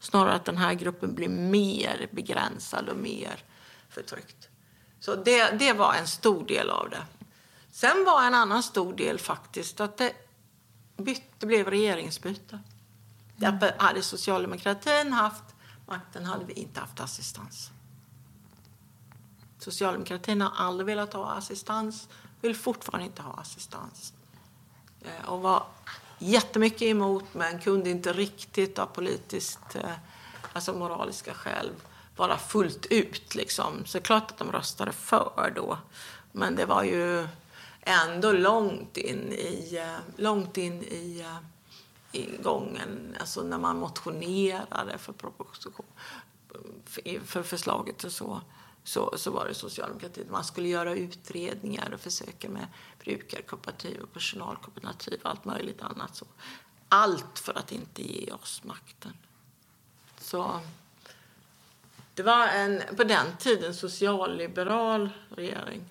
Snarare 0.00 0.34
att 0.34 0.44
den 0.44 0.56
här 0.56 0.74
gruppen 0.74 1.14
blir 1.14 1.28
mer 1.28 2.08
begränsad 2.12 2.88
och 2.88 2.96
mer 2.96 3.44
förtryckt. 3.88 4.48
Så 5.00 5.14
det, 5.14 5.50
det 5.58 5.72
var 5.72 5.94
en 5.94 6.06
stor 6.06 6.46
del 6.46 6.70
av 6.70 6.90
det. 6.90 7.02
Sen 7.70 8.04
var 8.04 8.22
en 8.22 8.34
annan 8.34 8.62
stor 8.62 8.94
del 8.94 9.18
faktiskt 9.18 9.80
att 9.80 9.96
det, 9.96 10.12
bytte, 10.96 11.46
blev 11.46 11.70
regeringsbyte. 11.70 12.54
Mm. 12.54 12.62
Därför 13.36 13.74
hade 13.78 14.02
socialdemokratin 14.02 15.12
haft 15.12 15.44
makten 15.86 16.24
hade 16.24 16.44
vi 16.44 16.52
inte 16.52 16.80
haft 16.80 17.00
assistans. 17.00 17.70
Socialdemokratin 19.62 20.40
har 20.40 20.52
aldrig 20.56 20.86
velat 20.86 21.12
ha 21.12 21.32
assistans, 21.32 22.08
vill 22.40 22.56
fortfarande 22.56 23.06
inte 23.06 23.22
ha 23.22 23.32
assistans. 23.32 24.12
Eh, 25.02 25.28
och 25.28 25.42
var 25.42 25.66
jättemycket 26.18 26.82
emot, 26.82 27.24
men 27.32 27.60
kunde 27.60 27.90
inte 27.90 28.12
riktigt 28.12 28.78
av 28.78 28.86
politiskt, 28.86 29.74
eh, 29.74 29.90
alltså 30.52 30.72
moraliska 30.72 31.34
skäl 31.34 31.70
vara 32.16 32.38
fullt 32.38 32.86
ut. 32.86 33.34
Liksom. 33.34 33.84
Så 33.84 34.00
klart 34.00 34.30
att 34.30 34.38
de 34.38 34.52
röstade 34.52 34.92
för 34.92 35.52
då. 35.56 35.78
Men 36.32 36.56
det 36.56 36.66
var 36.66 36.82
ju 36.82 37.28
ändå 37.80 38.32
långt 38.32 38.96
in 38.96 39.32
i, 39.32 39.76
eh, 39.76 40.22
långt 40.22 40.56
in 40.56 40.82
i, 40.82 41.26
i 42.12 42.36
gången, 42.42 43.16
alltså 43.20 43.42
när 43.42 43.58
man 43.58 43.78
motionerade 43.78 44.98
för 44.98 45.12
proposition, 45.12 45.86
för 47.24 47.42
förslaget 47.42 48.04
och 48.04 48.12
så, 48.12 48.40
så, 48.84 49.14
så 49.16 49.30
var 49.30 49.48
det 49.48 49.54
socialdemokratin. 49.54 50.26
Man 50.30 50.44
skulle 50.44 50.68
göra 50.68 50.94
utredningar 50.94 51.90
och 51.94 52.00
försöka 52.00 52.48
med 52.48 52.66
brukarkooperativ 53.04 54.00
och 54.00 54.12
personalkooperativ 54.12 55.20
och 55.22 55.30
allt 55.30 55.44
möjligt 55.44 55.82
annat. 55.82 56.16
Så. 56.16 56.26
Allt 56.88 57.38
för 57.38 57.58
att 57.58 57.72
inte 57.72 58.02
ge 58.02 58.32
oss 58.32 58.64
makten. 58.64 59.12
Så 60.18 60.60
det 62.14 62.22
var 62.22 62.46
en, 62.48 62.82
på 62.96 63.04
den 63.04 63.36
tiden, 63.38 63.74
socialliberal 63.74 65.10
regering. 65.28 65.84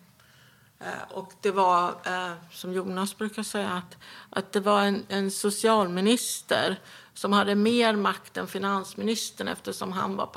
Eh, 0.80 1.12
och 1.12 1.34
det 1.42 1.52
var, 1.52 1.90
eh, 2.06 2.34
som 2.52 2.74
Jonas 2.74 3.18
brukar 3.18 3.44
säga, 3.44 3.70
att, 3.70 3.98
att 4.30 4.52
det 4.52 4.60
var 4.60 4.82
en, 4.82 5.06
en 5.08 5.32
socialminister 5.32 6.80
som 7.14 7.34
hade 7.34 7.56
mer 7.56 7.96
makt 7.96 8.38
än 8.38 8.48
finansministern 8.48 9.48
eftersom 9.48 9.92
han 9.92 10.16
var 10.16 10.28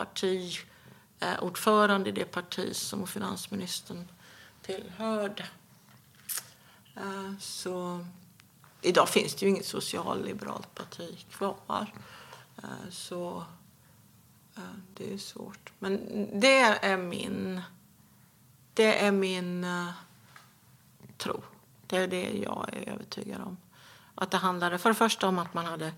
Eh, 1.20 1.42
ordförande 1.42 2.08
i 2.08 2.12
det 2.12 2.24
parti 2.24 2.76
som 2.76 3.06
finansministern 3.06 4.08
tillhörde. 4.62 5.46
Eh, 6.96 7.38
så 7.38 8.06
idag 8.80 9.08
finns 9.08 9.34
det 9.34 9.46
ju 9.46 9.50
inget 9.50 9.66
socialliberalt 9.66 10.74
parti 10.74 11.26
kvar. 11.30 11.92
Eh, 12.56 12.90
så 12.90 13.44
det 14.94 15.12
är 15.12 15.18
svårt. 15.18 15.72
Men 15.78 16.00
det 16.40 16.60
är 16.60 16.96
min... 16.96 17.60
Det 18.74 19.04
är 19.04 19.12
min 19.12 19.66
tro. 21.18 21.42
Det 21.86 21.96
är 21.96 22.08
det 22.08 22.30
jag 22.30 22.68
är 22.72 22.88
övertygad 22.88 23.40
om. 23.40 23.56
Att 24.14 24.30
det 24.30 24.36
handlade 24.36 24.78
för 24.78 24.88
det 24.88 24.94
första 24.94 25.28
om 25.28 25.38
att 25.38 25.54
man 25.54 25.66
hade 25.66 25.92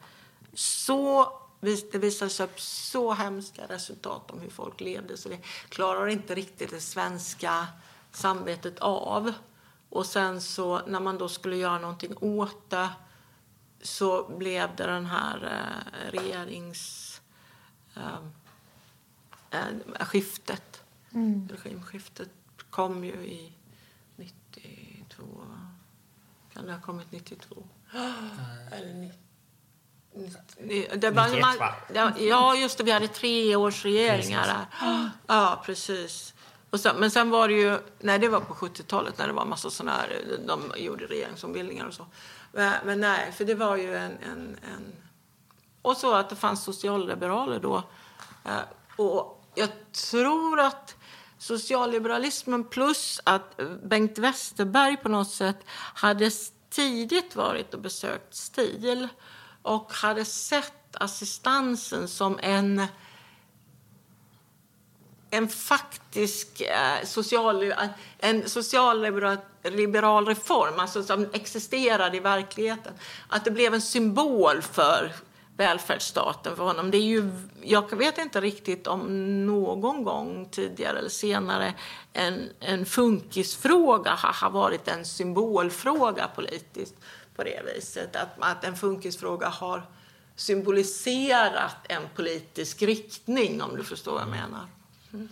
så 0.55 1.33
det 1.61 1.99
visades 1.99 2.41
upp 2.41 2.61
så 2.61 3.13
hemska 3.13 3.67
resultat 3.67 4.31
om 4.31 4.41
hur 4.41 4.51
folk 4.51 4.81
levde 4.81 5.17
så 5.17 5.29
det 5.29 5.39
klarar 5.69 6.07
inte 6.07 6.35
riktigt 6.35 6.71
det 6.71 6.81
svenska 6.81 7.67
samvetet 8.13 8.79
av. 8.79 9.33
Och 9.91 10.07
sen 10.07 10.41
så 10.41 10.87
när 10.87 11.01
man 11.01 11.19
då 11.19 11.29
skulle 11.29 11.57
göra 11.57 11.79
någonting 11.79 12.15
åt 12.21 12.71
det 12.71 12.89
så 13.83 14.29
blev 14.29 14.77
det 14.77 14.87
den 14.87 15.07
här 15.07 15.45
eh, 15.45 16.11
regerings... 16.11 17.21
Eh, 17.97 18.19
eh, 19.51 20.07
skiftet. 20.07 20.83
Mm. 21.15 21.49
Regimskiftet 21.49 22.31
kom 22.71 23.05
ju 23.05 23.13
i 23.13 23.53
92... 24.17 25.25
Kan 26.53 26.67
det 26.67 26.73
ha 26.73 26.81
kommit 26.81 27.13
92? 27.13 27.69
Eller 28.73 28.95
90. 28.95 29.26
Det 30.95 31.11
var, 31.11 31.29
91, 31.29 31.41
man, 31.41 32.13
ja, 32.19 32.55
just 32.55 32.79
det. 32.79 32.85
Vi 32.85 32.91
hade 32.91 33.09
tre 33.09 33.57
års 33.57 33.85
regeringar 33.85 34.47
där. 34.47 34.67
Ja, 35.27 35.63
precis. 35.67 36.35
Och 36.71 36.81
sen, 36.81 36.97
men 36.97 37.11
sen 37.11 37.31
var 37.31 37.49
det 37.49 37.55
ju... 37.55 37.79
Nej, 37.99 38.19
det 38.19 38.29
var 38.29 38.41
på 38.41 38.55
70-talet 38.55 39.19
när 39.19 39.27
det 39.27 39.33
var 39.33 39.45
massa 39.45 39.71
såna 39.71 39.93
här... 39.93 40.39
De 40.47 40.73
gjorde 40.77 41.07
regeringsombildningar 41.07 41.87
och 41.87 41.95
så. 41.95 42.07
Men, 42.53 42.73
men 42.85 43.01
nej, 43.01 43.33
för 43.33 43.45
det 43.45 43.55
var 43.55 43.77
ju 43.77 43.97
en, 43.97 44.13
en, 44.13 44.59
en... 44.63 44.95
Och 45.83 45.97
så 45.97 46.15
att 46.15 46.31
det 46.31 46.37
fanns 46.37 46.65
socialliberaler 46.65 47.61
då. 47.61 47.83
Eh, 48.45 48.59
och 48.97 49.45
jag 49.55 49.69
tror 50.11 50.61
att 50.61 50.97
socialliberalismen 51.39 52.65
plus 52.65 53.21
att 53.25 53.61
Bengt 53.83 54.19
Westerberg 54.19 54.97
på 54.97 55.09
något 55.09 55.31
sätt 55.31 55.59
hade 55.95 56.31
tidigt 56.71 57.37
varit 57.37 57.75
och 57.75 57.81
besökt 57.81 58.35
STIL 58.35 59.09
och 59.67 59.93
hade 59.93 60.25
sett 60.25 60.97
assistansen 60.97 62.09
som 62.09 62.39
en 62.43 62.87
en 65.31 65.49
faktisk 65.49 66.61
eh, 66.61 67.05
social, 67.05 67.63
eh, 67.63 67.79
en 68.19 68.49
socialliberal 68.49 70.27
reform, 70.27 70.81
alltså 70.81 71.03
som 71.03 71.27
existerade 71.33 72.17
i 72.17 72.21
verkligheten. 72.21 72.93
Att 73.29 73.45
det 73.45 73.51
blev 73.51 73.75
en 73.75 73.83
symbol 73.83 74.63
för 74.63 75.13
välfärdsstaten 75.57 76.57
för 76.57 76.65
honom. 76.65 76.91
Det 76.91 76.99
är 76.99 77.03
ju, 77.03 77.31
jag 77.63 77.97
vet 77.97 78.19
inte 78.19 78.41
riktigt 78.41 78.87
om 78.87 79.47
någon 79.47 80.05
gång 80.05 80.49
tidigare 80.51 80.99
eller 80.99 81.09
senare 81.09 81.75
en, 82.13 82.51
en 82.61 82.87
funkisfråga 82.87 84.11
har, 84.11 84.33
har 84.33 84.51
varit 84.51 84.89
en 84.89 85.05
symbolfråga 85.05 86.29
politiskt 86.35 86.95
på 87.37 87.45
det 87.45 87.63
viset. 87.75 88.17
Att, 88.17 88.29
att 88.39 88.65
en 88.65 88.77
funkisfråga 88.77 89.49
har 89.49 89.83
symboliserat 90.37 91.77
en 91.89 92.03
politisk 92.15 92.83
riktning, 92.83 93.63
om 93.63 93.77
du 93.77 93.85
förstår 93.85 94.13
vad 94.13 94.23
jag 94.23 94.29
menar. 94.29 94.67
Mm. 95.13 95.29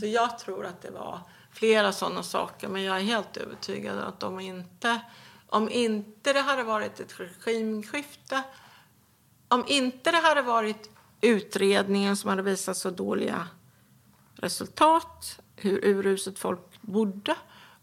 Så 0.00 0.06
jag 0.06 0.38
tror 0.38 0.66
att 0.66 0.82
det 0.82 0.90
var 0.90 1.20
flera 1.52 1.92
sådana 1.92 2.22
saker, 2.22 2.68
men 2.68 2.82
jag 2.82 2.96
är 2.96 3.00
helt 3.00 3.36
övertygad 3.36 3.98
att 3.98 4.22
om 4.22 4.40
inte, 4.40 5.00
om 5.46 5.70
inte 5.70 6.32
det 6.32 6.40
hade 6.40 6.62
varit 6.62 7.00
ett 7.00 7.14
regimskifte 7.18 8.42
om 9.54 9.64
inte 9.66 10.10
det 10.10 10.18
hade 10.18 10.42
varit 10.42 10.90
utredningen 11.20 12.16
som 12.16 12.30
hade 12.30 12.42
visat 12.42 12.76
så 12.76 12.90
dåliga 12.90 13.48
resultat, 14.34 15.40
hur 15.56 15.84
uruset 15.84 16.38
folk 16.38 16.60
bodde 16.80 17.36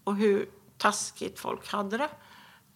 och 0.04 0.16
hur 0.16 0.50
taskigt 0.78 1.40
folk 1.40 1.68
hade 1.68 1.98
det 1.98 2.10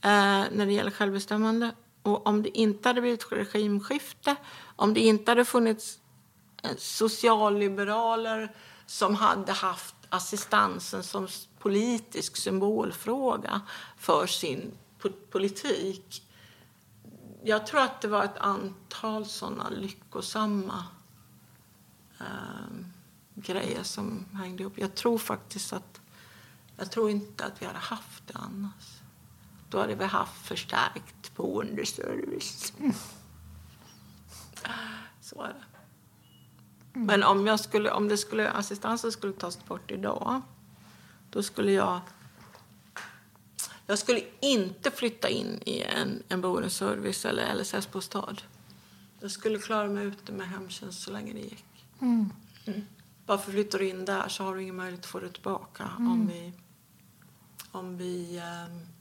Eh, 0.06 0.46
när 0.52 0.66
det 0.66 0.72
gäller 0.72 0.92
självbestämmande. 0.92 1.72
Och 2.02 2.28
om 2.28 2.44
det 2.44 2.58
inte 2.58 2.90
hade 2.90 3.02
blivit 3.02 3.32
regimskifte, 3.32 4.36
om 4.76 4.94
det 4.94 5.00
inte 5.00 5.32
hade 5.32 5.46
funnits 5.46 6.00
eh, 6.64 6.72
socialliberaler 6.78 8.56
som 8.86 9.16
hade 9.16 9.52
haft 9.52 9.96
assistansen 10.10 11.04
som 11.04 11.28
politisk 11.60 12.38
symbolfråga 12.38 13.62
för 13.98 14.28
sin 14.28 14.72
politik 15.32 16.26
jag 17.48 17.68
tror 17.68 17.82
att 17.82 18.02
det 18.02 18.08
var 18.08 18.24
ett 18.24 18.38
antal 18.38 19.26
såna 19.26 19.70
lyckosamma 19.70 20.84
eh, 22.20 22.76
grejer 23.36 23.84
som 23.84 24.26
hängde 24.34 24.64
ihop. 24.64 24.74
Jag 24.78 24.96
tror 24.96 25.18
faktiskt 25.18 25.74
att... 25.74 26.02
Jag 26.78 26.92
tror 26.92 27.10
inte 27.10 27.46
att 27.46 27.62
vi 27.62 27.66
hade 27.66 27.80
haft 27.80 28.28
det 28.28 28.34
annars 28.36 28.95
då 29.76 29.82
hade 29.82 29.96
vi 29.96 30.06
haft 30.06 30.48
förstärkt 30.48 31.36
boendeservice. 31.36 32.74
Så 35.22 35.42
är 35.42 35.48
det. 35.48 35.64
Men 37.00 37.24
om, 37.24 37.48
jag 37.48 37.60
skulle, 37.60 37.92
om 37.92 38.08
det 38.08 38.18
skulle, 38.18 38.52
assistansen 38.52 39.12
skulle 39.12 39.34
tas 39.34 39.66
bort 39.66 39.92
idag, 39.92 40.42
då 41.30 41.44
skulle 41.44 41.72
jag... 41.72 42.00
Jag 43.88 44.00
skulle 44.00 44.22
inte 44.42 44.92
flytta 44.92 45.30
in 45.30 45.60
i 45.66 45.82
en, 45.82 46.24
en 46.28 46.42
boendeservice 46.42 47.26
eller 47.26 47.56
LSS-bostad. 47.56 48.42
Jag 49.20 49.32
skulle 49.32 49.60
klara 49.60 49.88
mig 49.88 50.06
ute 50.06 50.32
med 50.32 50.48
hemtjänst 50.48 51.02
så 51.02 51.12
länge 51.12 51.34
det 51.34 51.40
gick. 51.40 51.86
Mm. 52.02 52.32
Bara 53.26 53.38
för 53.38 53.52
flyttar 53.52 53.80
du 53.80 53.90
in 53.90 54.06
där 54.06 54.28
så 54.28 54.44
har 54.44 54.56
du 54.56 54.62
ingen 54.62 54.76
möjlighet 54.76 55.06
att 55.06 55.12
få 55.12 55.20
det 55.20 55.30
tillbaka 55.30 55.92
om 55.98 56.28
vi, 56.28 56.54
om 57.72 57.98
vi 57.98 58.38
ehm, 58.38 58.95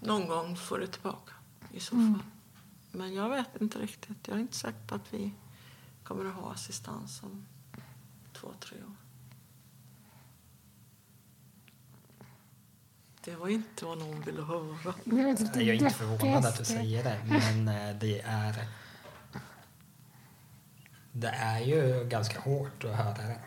någon 0.00 0.26
gång 0.28 0.56
får 0.56 0.78
det 0.78 0.86
tillbaka 0.86 1.32
i 1.72 1.80
så 1.80 1.90
fall. 1.96 2.18
Men 2.92 3.14
jag 3.14 3.28
vet 3.28 3.60
inte 3.60 3.78
riktigt. 3.78 4.28
Jag 4.28 4.36
är 4.36 4.40
inte 4.40 4.56
säker 4.56 4.80
på 4.86 4.94
att 4.94 5.14
vi 5.14 5.34
kommer 6.04 6.24
att 6.24 6.34
ha 6.34 6.52
assistans 6.52 7.22
om 7.22 7.46
två, 8.32 8.48
tre 8.60 8.76
år. 8.78 8.94
Det 13.24 13.36
var 13.36 13.48
inte 13.48 13.84
vad 13.84 13.98
någon 13.98 14.20
ville 14.20 14.42
höra. 14.42 14.94
Jag 15.04 15.18
är 15.60 15.72
inte 15.72 15.90
förvånad 15.90 16.46
att 16.46 16.58
du 16.58 16.64
säger 16.64 17.04
det, 17.04 17.20
men 17.28 17.68
eh, 17.68 17.96
det 17.98 18.20
är... 18.20 18.68
Det 21.12 21.28
är 21.28 21.60
ju 21.60 22.04
ganska 22.08 22.40
hårt 22.40 22.84
att 22.84 22.96
höra 22.96 23.14
det, 23.14 23.40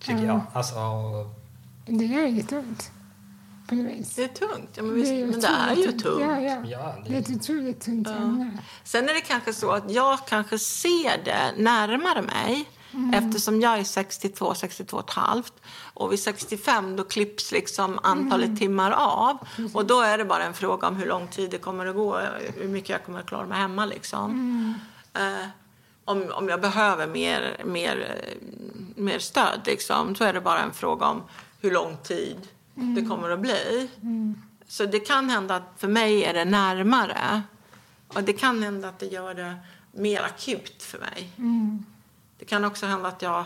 tycker 0.00 0.18
Ja. 0.18 0.24
jag. 0.26 0.40
Alltså, 0.52 0.74
Det 1.86 2.04
gör 2.06 2.28
lite 2.28 2.58
ont. 2.58 2.92
Vis. 3.82 4.14
Det 4.14 4.24
är 4.24 4.28
tungt. 4.28 4.70
Ja, 4.74 4.82
men, 4.82 4.94
visst, 4.94 5.12
är 5.12 5.26
men 5.26 5.40
det 5.40 5.46
är 5.46 5.74
ju 5.74 5.82
otroligt 5.88 6.02
tungt. 6.02 6.20
Ja, 6.20 6.40
ja. 6.40 6.62
ja, 6.66 6.96
Det 7.06 7.14
är 7.14 7.18
ett 7.18 7.26
det, 7.26 7.34
otroligt 7.34 7.80
tungt 7.80 8.08
Ja. 8.10 8.16
ämne. 8.16 8.58
Sen 8.84 9.08
är 9.08 9.14
det 9.14 9.20
kanske 9.20 9.52
så 9.52 9.70
att 9.70 9.90
jag 9.90 10.18
kanske 10.26 10.58
ser 10.58 11.24
det 11.24 11.52
närmare 11.56 12.22
mig 12.22 12.68
eftersom 13.14 13.60
jag 13.60 13.78
är 13.78 13.84
62, 13.84 14.54
62 14.54 14.96
och 14.96 15.04
ett 15.08 15.14
halvt. 15.14 15.52
Och 15.94 16.12
vid 16.12 16.20
65 16.20 16.96
då 16.96 17.04
klipps 17.04 17.52
liksom 17.52 17.98
antalet 18.02 18.58
timmar 18.58 18.90
av. 18.90 19.38
Och 19.74 19.86
då 19.86 20.00
är 20.00 20.18
det 20.18 20.24
bara 20.24 20.44
en 20.44 20.54
fråga 20.54 20.88
om 20.88 20.96
hur 20.96 21.06
lång 21.06 21.28
tid 21.28 21.50
det 21.50 21.58
kommer 21.58 21.86
att 21.86 21.94
gå, 21.96 22.18
hur 22.56 22.68
mycket 22.68 22.88
jag 22.88 23.04
kommer 23.04 23.20
att 23.20 23.26
klara 23.26 23.46
mig 23.46 23.58
hemma 23.58 23.84
liksom. 23.86 24.74
Eh, 25.14 25.46
om, 26.04 26.30
om 26.32 26.48
jag 26.48 26.60
behöver 26.60 27.06
mer, 27.06 27.56
mer, 27.64 28.18
mer 28.96 29.18
stöd 29.18 29.60
liksom, 29.66 30.14
så 30.14 30.24
är 30.24 30.32
det 30.32 30.40
bara 30.40 30.58
en 30.60 30.72
fråga 30.72 31.06
om 31.06 31.22
hur 31.60 31.70
lång 31.70 31.96
tid 32.02 32.36
det 32.74 33.02
kommer 33.02 33.30
att 33.30 33.40
bli. 33.40 33.88
Så 34.66 34.86
det 34.86 35.00
kan 35.00 35.30
hända 35.30 35.56
att 35.56 35.72
för 35.76 35.88
mig 35.88 36.24
är 36.24 36.34
det 36.34 36.44
närmare. 36.44 37.42
Och 38.08 38.22
det 38.22 38.32
kan 38.32 38.62
hända 38.62 38.88
att 38.88 38.98
det 38.98 39.06
gör 39.06 39.34
det 39.34 39.56
mer 39.92 40.22
akut 40.22 40.82
för 40.82 40.98
mig. 40.98 41.32
Mm. 41.38 41.84
Det 42.38 42.44
kan 42.44 42.64
också 42.64 42.86
hända 42.86 43.08
att 43.08 43.22
jag 43.22 43.44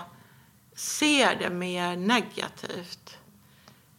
ser 0.74 1.38
det 1.38 1.50
mer 1.50 1.96
negativt. 1.96 3.16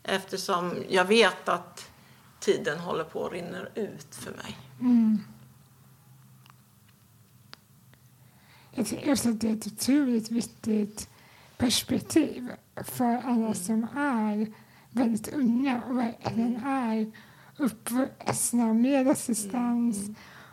Eftersom 0.03 0.75
jag 0.89 1.05
vet 1.05 1.49
att 1.49 1.91
tiden 2.39 2.80
håller 2.80 3.03
på 3.03 3.25
att 3.25 3.32
rinna 3.32 3.57
ut 3.75 4.15
för 4.15 4.32
mig. 4.32 4.57
Mm. 4.80 5.23
Jag 8.71 8.88
tycker 8.88 9.11
också 9.11 9.30
att 9.30 9.41
det 9.41 9.49
är 9.49 9.53
ett 9.53 9.67
otroligt 9.67 10.32
viktigt 10.32 11.09
perspektiv 11.57 12.51
för 12.75 13.15
alla 13.15 13.53
som 13.53 13.88
är 13.95 14.53
väldigt 14.91 15.33
unga 15.33 15.81
och 15.89 15.97
verkligen 15.97 16.55
är 16.55 17.11
uppvuxna 17.57 18.73
med 18.73 19.07
assistans 19.07 20.09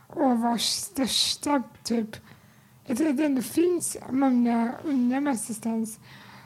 och 0.06 0.38
vars 0.38 0.62
största 0.62 1.62
typ... 1.82 2.16
Jag 2.84 2.98
tror 2.98 3.08
att 3.08 3.16
det 3.16 3.24
ändå 3.24 3.42
finns 3.42 3.96
många 4.10 4.74
unga 4.84 5.20
med 5.20 5.32
assistans 5.32 5.98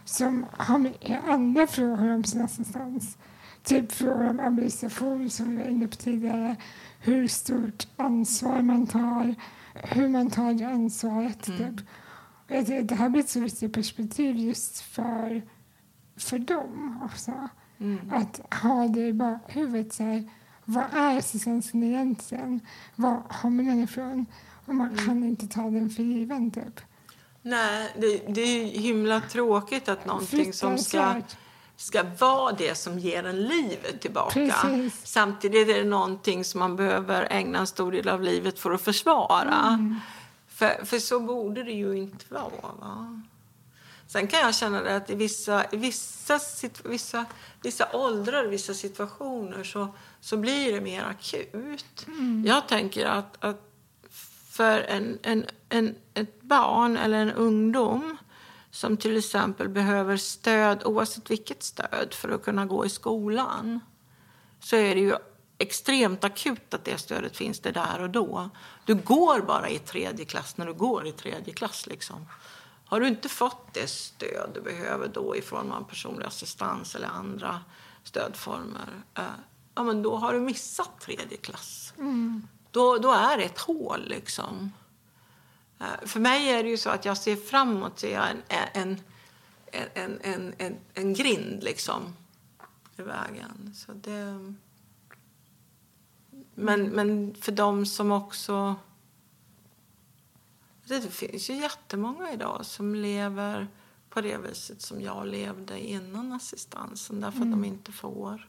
som 0.05 0.47
har 0.53 0.79
mycket 0.79 1.25
andra 1.29 1.67
frågor 1.67 2.15
om 2.15 2.25
sin 2.25 2.43
assistans. 2.43 3.19
Typ 3.63 3.93
frågor 3.93 4.31
om 4.31 4.41
administration 4.41 5.31
som 5.31 5.51
vi 5.51 5.63
var 5.63 5.71
inne 5.71 5.89
på 5.89 5.97
tidigare. 5.97 6.57
Hur 7.01 7.29
stort 7.29 7.89
ansvar 7.97 8.63
man 8.63 8.87
tar, 8.87 9.35
hur 9.75 10.09
man 10.09 10.31
tar 10.31 10.55
det 10.55 10.65
ansvaret. 10.65 11.43
Typ. 11.43 11.81
Och 12.49 12.57
jag 12.57 12.67
tycker 12.67 12.81
att 12.81 12.89
det 12.89 12.95
här 12.95 13.09
blir 13.09 13.23
ett 13.23 13.31
så 13.31 13.41
viktigt 13.41 13.73
perspektiv 13.73 14.37
just 14.37 14.81
för, 14.81 15.43
för 16.17 16.39
dem 16.39 17.01
också. 17.05 17.49
Att 18.11 18.55
ha 18.63 18.89
det 18.89 19.07
i 19.07 19.13
bakhuvudet. 19.13 19.93
Så 19.93 20.03
här, 20.03 20.29
vad 20.65 20.85
är 20.93 21.19
assistansen 21.19 21.83
egentligen? 21.83 22.61
Var 22.97 23.23
man 23.43 23.57
den 23.67 23.83
ifrån? 23.83 24.27
Och 24.67 24.75
man 24.75 24.97
kan 24.97 25.25
inte 25.25 25.47
ta 25.47 25.63
den 25.63 25.91
för 25.91 26.03
given 26.03 26.51
typ. 26.51 26.81
Nej, 27.43 27.93
det, 27.97 28.35
det 28.35 28.41
är 28.41 28.65
ju 28.65 28.81
himla 28.81 29.21
tråkigt 29.21 29.89
att 29.89 30.07
någonting 30.07 30.53
som 30.53 30.79
ska, 30.79 31.21
ska 31.77 32.05
vara 32.19 32.53
det 32.53 32.75
som 32.75 32.99
ger 32.99 33.27
en 33.27 33.43
livet 33.43 34.01
tillbaka. 34.01 34.33
Precis. 34.33 35.07
Samtidigt 35.07 35.69
är 35.69 35.75
det 35.75 35.89
någonting 35.89 36.45
som 36.45 36.61
man 36.61 36.77
behöver 36.77 37.29
ägna 37.31 37.59
en 37.59 37.67
stor 37.67 37.93
del 37.93 38.09
av 38.09 38.23
livet 38.23 38.59
för 38.59 38.71
att 38.71 38.81
försvara. 38.81 39.67
Mm. 39.69 39.97
För, 40.49 40.85
för 40.85 40.99
så 40.99 41.21
borde 41.21 41.63
det 41.63 41.73
ju 41.73 41.99
inte 41.99 42.35
vara. 42.35 42.51
Va? 42.81 43.23
Sen 44.11 44.27
kan 44.27 44.41
jag 44.41 44.55
känna 44.55 44.97
att 44.97 45.11
i 45.11 45.15
vissa, 45.15 45.65
i 45.73 45.77
vissa, 45.77 46.41
vissa, 46.85 47.25
vissa 47.63 47.89
åldrar, 47.93 48.45
vissa 48.45 48.75
situationer 48.75 49.65
så, 49.65 49.95
så 50.21 50.37
blir 50.37 50.73
det 50.73 50.81
mer 50.81 51.03
akut. 51.03 52.07
Jag 52.47 52.69
tänker 52.69 53.07
att, 53.07 53.45
att 53.45 53.61
för 54.51 54.81
en, 54.81 55.19
en, 55.23 55.47
en, 55.69 55.95
ett 56.15 56.43
barn 56.43 56.97
eller 56.97 57.19
en 57.19 57.33
ungdom 57.33 58.17
som 58.71 58.97
till 58.97 59.17
exempel 59.17 59.69
behöver 59.69 60.17
stöd, 60.17 60.83
oavsett 60.85 61.31
vilket 61.31 61.63
stöd, 61.63 62.15
för 62.15 62.29
att 62.29 62.45
kunna 62.45 62.67
gå 62.67 62.87
i 62.87 62.89
skolan 62.89 63.81
så 64.61 64.77
är 64.77 64.95
det 64.95 65.01
ju 65.01 65.15
extremt 65.59 66.25
akut 66.25 66.75
att 66.75 66.85
det 66.85 66.99
stödet 66.99 67.37
finns 67.37 67.61
det 67.61 67.71
där 67.73 68.03
och 68.03 68.11
då. 68.11 68.51
Du 68.85 68.95
går 68.95 69.41
bara 69.41 69.69
i 69.69 69.79
tredje 69.79 70.25
klass 70.25 70.57
när 70.57 70.67
du 70.67 70.75
går 70.75 71.07
i 71.07 71.13
tredje 71.13 71.55
klass. 71.55 71.87
Liksom. 71.87 72.27
Har 72.91 73.01
du 73.01 73.09
inte 73.09 73.29
fått 73.29 73.75
det 73.75 73.87
stöd 73.91 74.51
du 74.55 74.61
behöver 74.61 75.09
då 75.09 75.37
i 75.37 75.43
form 75.43 75.73
av 75.73 75.83
personlig 75.85 76.27
assistans 76.27 76.95
eller 76.95 77.09
andra 77.09 77.61
stödformer, 78.05 78.89
eh, 79.15 79.23
ja, 79.75 79.83
men 79.83 80.03
då 80.03 80.17
har 80.17 80.33
du 80.33 80.41
missat 80.41 81.01
tredje 81.01 81.37
klass. 81.37 81.93
Då, 82.71 82.99
då 82.99 83.13
är 83.13 83.37
det 83.37 83.45
ett 83.45 83.59
hål 83.59 84.09
liksom. 84.09 84.73
Eh, 85.81 86.07
För 86.07 86.21
mig 86.21 86.49
är 86.49 86.63
det 86.63 86.69
ju 86.69 86.77
så 86.77 86.91
att 86.91 87.05
jag 87.05 87.17
ser 87.17 87.37
framåt 87.37 87.99
ser 87.99 88.13
jag 88.13 88.29
en, 88.31 88.43
en, 88.73 89.01
en, 89.95 90.19
en, 90.23 90.55
en, 90.59 90.77
en 90.95 91.15
grind 91.15 91.63
liksom 91.63 92.17
i 92.97 93.03
vägen. 93.03 93.75
Så 93.77 93.93
det... 93.93 94.55
men, 96.55 96.89
men 96.89 97.35
för 97.35 97.53
dem 97.53 97.87
som 97.87 98.13
också... 98.13 98.77
Det 100.99 101.11
finns 101.11 101.51
ju 101.51 101.55
jättemånga 101.55 102.33
idag 102.33 102.67
som 102.67 102.95
lever 102.95 103.69
på 104.09 104.21
det 104.21 104.39
viset 104.39 104.83
som 104.83 105.01
jag 105.01 105.27
levde 105.27 105.81
innan 105.81 106.33
assistansen 106.33 107.21
därför 107.21 107.41
att 107.41 107.51
de 107.51 107.65
inte 107.65 107.93
får. 107.93 108.49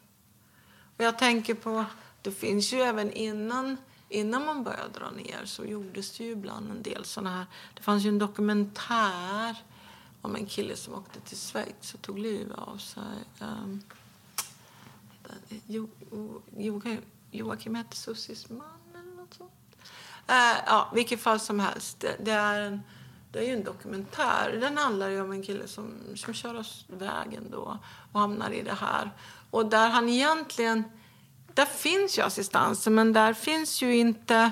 Och 0.97 1.03
jag 1.03 1.19
tänker 1.19 1.53
på, 1.53 1.85
det 2.21 2.31
finns 2.31 2.73
ju 2.73 2.77
även 2.77 3.11
innan, 3.11 3.77
innan 4.09 4.45
man 4.45 4.63
började 4.63 4.99
dra 4.99 5.11
ner 5.11 5.45
så 5.45 5.65
gjordes 5.65 6.17
det 6.17 6.23
ju 6.23 6.31
ibland 6.31 6.71
en 6.71 6.83
del 6.83 7.05
såna 7.05 7.29
här, 7.29 7.45
det 7.73 7.81
fanns 7.81 8.03
ju 8.03 8.09
en 8.09 8.19
dokumentär 8.19 9.63
om 10.21 10.35
en 10.35 10.45
kille 10.45 10.75
som 10.75 10.93
åkte 10.93 11.19
till 11.19 11.37
Schweiz 11.37 11.93
och 11.93 12.01
tog 12.01 12.19
livet 12.19 12.57
av 12.57 12.77
sig. 12.77 13.03
Um, 13.39 13.83
jo, 15.67 15.89
jo, 16.57 16.81
Joakim 17.31 17.75
hette 17.75 17.97
Sussis 17.97 18.49
man. 18.49 18.80
Eh, 20.27 20.57
ja, 20.65 20.89
vilket 20.93 21.19
fall 21.19 21.39
som 21.39 21.59
helst. 21.59 21.99
Det, 21.99 22.15
det, 22.19 22.31
är 22.31 22.61
en, 22.61 22.83
det 23.31 23.39
är 23.39 23.43
ju 23.43 23.53
en 23.53 23.63
dokumentär. 23.63 24.57
Den 24.61 24.77
handlar 24.77 25.09
ju 25.09 25.21
om 25.21 25.31
en 25.31 25.43
kille 25.43 25.67
som, 25.67 25.93
som 26.15 26.33
kör 26.33 26.55
av 26.55 26.65
vägen 26.87 27.51
då 27.51 27.79
och 28.11 28.19
hamnar 28.19 28.51
i 28.51 28.61
det 28.61 28.73
här. 28.73 29.11
Och 29.51 29.65
där 29.65 29.89
han 29.89 30.09
egentligen... 30.09 30.83
Där 31.53 31.65
finns 31.65 32.17
ju 32.17 32.21
assistansen, 32.21 32.95
men 32.95 33.13
där 33.13 33.33
finns 33.33 33.81
ju 33.81 33.97
inte... 33.97 34.51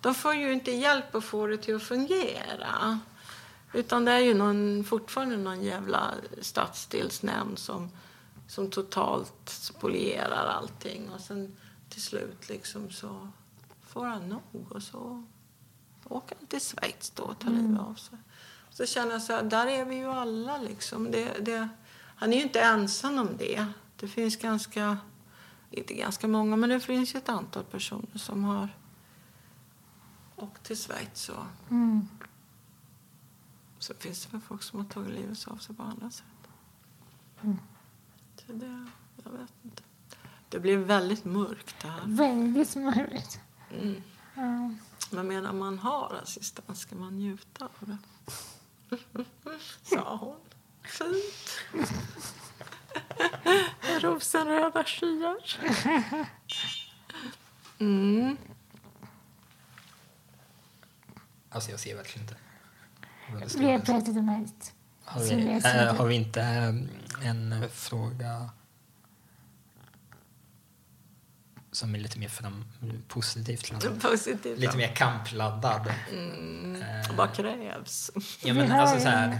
De 0.00 0.14
får 0.14 0.34
ju 0.34 0.52
inte 0.52 0.70
hjälp 0.70 1.14
att 1.14 1.24
få 1.24 1.46
det 1.46 1.56
till 1.56 1.76
att 1.76 1.82
fungera. 1.82 2.98
Utan 3.72 4.04
det 4.04 4.12
är 4.12 4.18
ju 4.18 4.34
någon, 4.34 4.84
fortfarande 4.84 5.36
någon 5.36 5.62
jävla 5.62 6.10
stadsdelsnämnd 6.40 7.58
som, 7.58 7.90
som 8.48 8.70
totalt 8.70 9.32
spolierar 9.44 10.46
allting. 10.46 11.10
Och 11.10 11.20
sen 11.20 11.56
till 11.88 12.02
slut 12.02 12.48
liksom 12.48 12.90
så 12.90 13.28
får 13.92 14.06
han 14.06 14.28
nog 14.28 14.72
och 14.72 14.82
så 14.82 15.24
åker 16.04 16.36
han 16.36 16.46
till 16.46 16.60
Schweiz 16.60 17.10
då 17.10 17.22
och 17.22 17.38
tar 17.38 17.50
livet 17.50 17.80
av 17.80 17.94
sig. 17.94 18.18
Så 18.70 18.86
känner 18.86 19.12
jag 19.12 19.22
så 19.22 19.32
här, 19.32 19.42
där 19.42 19.66
är 19.66 19.84
vi 19.84 19.94
ju 19.94 20.06
alla 20.06 20.58
liksom. 20.58 21.10
Det, 21.10 21.38
det, 21.44 21.68
han 22.16 22.32
är 22.32 22.36
ju 22.36 22.42
inte 22.42 22.60
ensam 22.60 23.18
om 23.18 23.36
det. 23.38 23.66
Det 23.96 24.08
finns 24.08 24.36
ganska 24.36 24.98
inte 25.70 25.94
ganska 25.94 26.28
många, 26.28 26.56
men 26.56 26.70
det 26.70 26.80
finns 26.80 27.14
ju 27.14 27.18
ett 27.18 27.28
antal 27.28 27.64
personer 27.64 28.18
som 28.18 28.44
har 28.44 28.68
åkt 30.36 30.62
till 30.62 30.76
Schweiz. 30.76 31.28
Och 31.28 31.44
Mm. 31.70 32.08
så 33.78 33.94
finns 33.94 34.26
det 34.26 34.32
väl 34.32 34.40
folk 34.40 34.62
som 34.62 34.78
har 34.78 34.86
tagit 34.86 35.10
livet 35.14 35.46
av 35.48 35.56
sig 35.56 35.74
på 35.76 35.82
andra 35.82 36.10
sätt. 36.10 36.26
Mm. 37.42 37.58
Så 38.46 38.52
det, 38.52 38.86
jag 39.24 39.30
vet 39.32 39.52
inte. 39.62 39.82
Det 40.48 40.60
blir 40.60 40.76
väldigt 40.76 41.24
mörkt 41.24 41.74
det 41.82 41.88
här. 41.88 42.02
Väldigt 42.06 42.76
mörkt. 42.76 43.40
Mm. 43.74 44.02
Ja. 44.34 44.74
Men 45.10 45.28
medan 45.28 45.58
man 45.58 45.78
har 45.78 46.20
assistans 46.22 46.80
ska 46.80 46.94
man 46.96 47.16
njuta 47.16 47.64
av 47.64 47.70
det. 47.80 47.98
Sa 49.82 50.16
hon. 50.16 50.36
Fint. 50.84 51.86
Rosenröda 54.02 54.84
skyar. 54.84 55.36
Mm. 57.78 58.36
Alltså 61.50 61.70
jag 61.70 61.80
ser 61.80 61.96
verkligen 61.96 62.28
inte. 62.28 62.36
Vi 63.58 63.70
har 63.70 63.78
pratat 63.78 64.16
om 64.16 64.28
allt. 64.28 64.74
Har 65.04 65.20
vi, 65.20 65.60
äh, 65.64 65.94
har 65.94 66.10
inte 66.10 66.40
äh, 66.40 67.28
en 67.28 67.68
fråga 67.70 68.50
som 71.72 71.94
är 71.94 71.98
lite 71.98 72.18
mer 72.18 72.28
fram, 72.28 72.64
positivt 73.08 73.70
laddad? 73.72 74.02
Positivt. 74.10 74.58
Lite 74.58 74.76
mer 74.76 74.94
kampladdad. 74.96 75.92
Mm. 76.12 76.82
Eh, 76.82 77.16
Vad 77.16 77.34
krävs? 77.36 78.10
Ja 78.42 78.54
men 78.54 78.66
Vi 78.66 78.72
har 78.72 78.78
alltså 78.80 79.00
så 79.00 79.08
en- 79.08 79.12
här. 79.14 79.38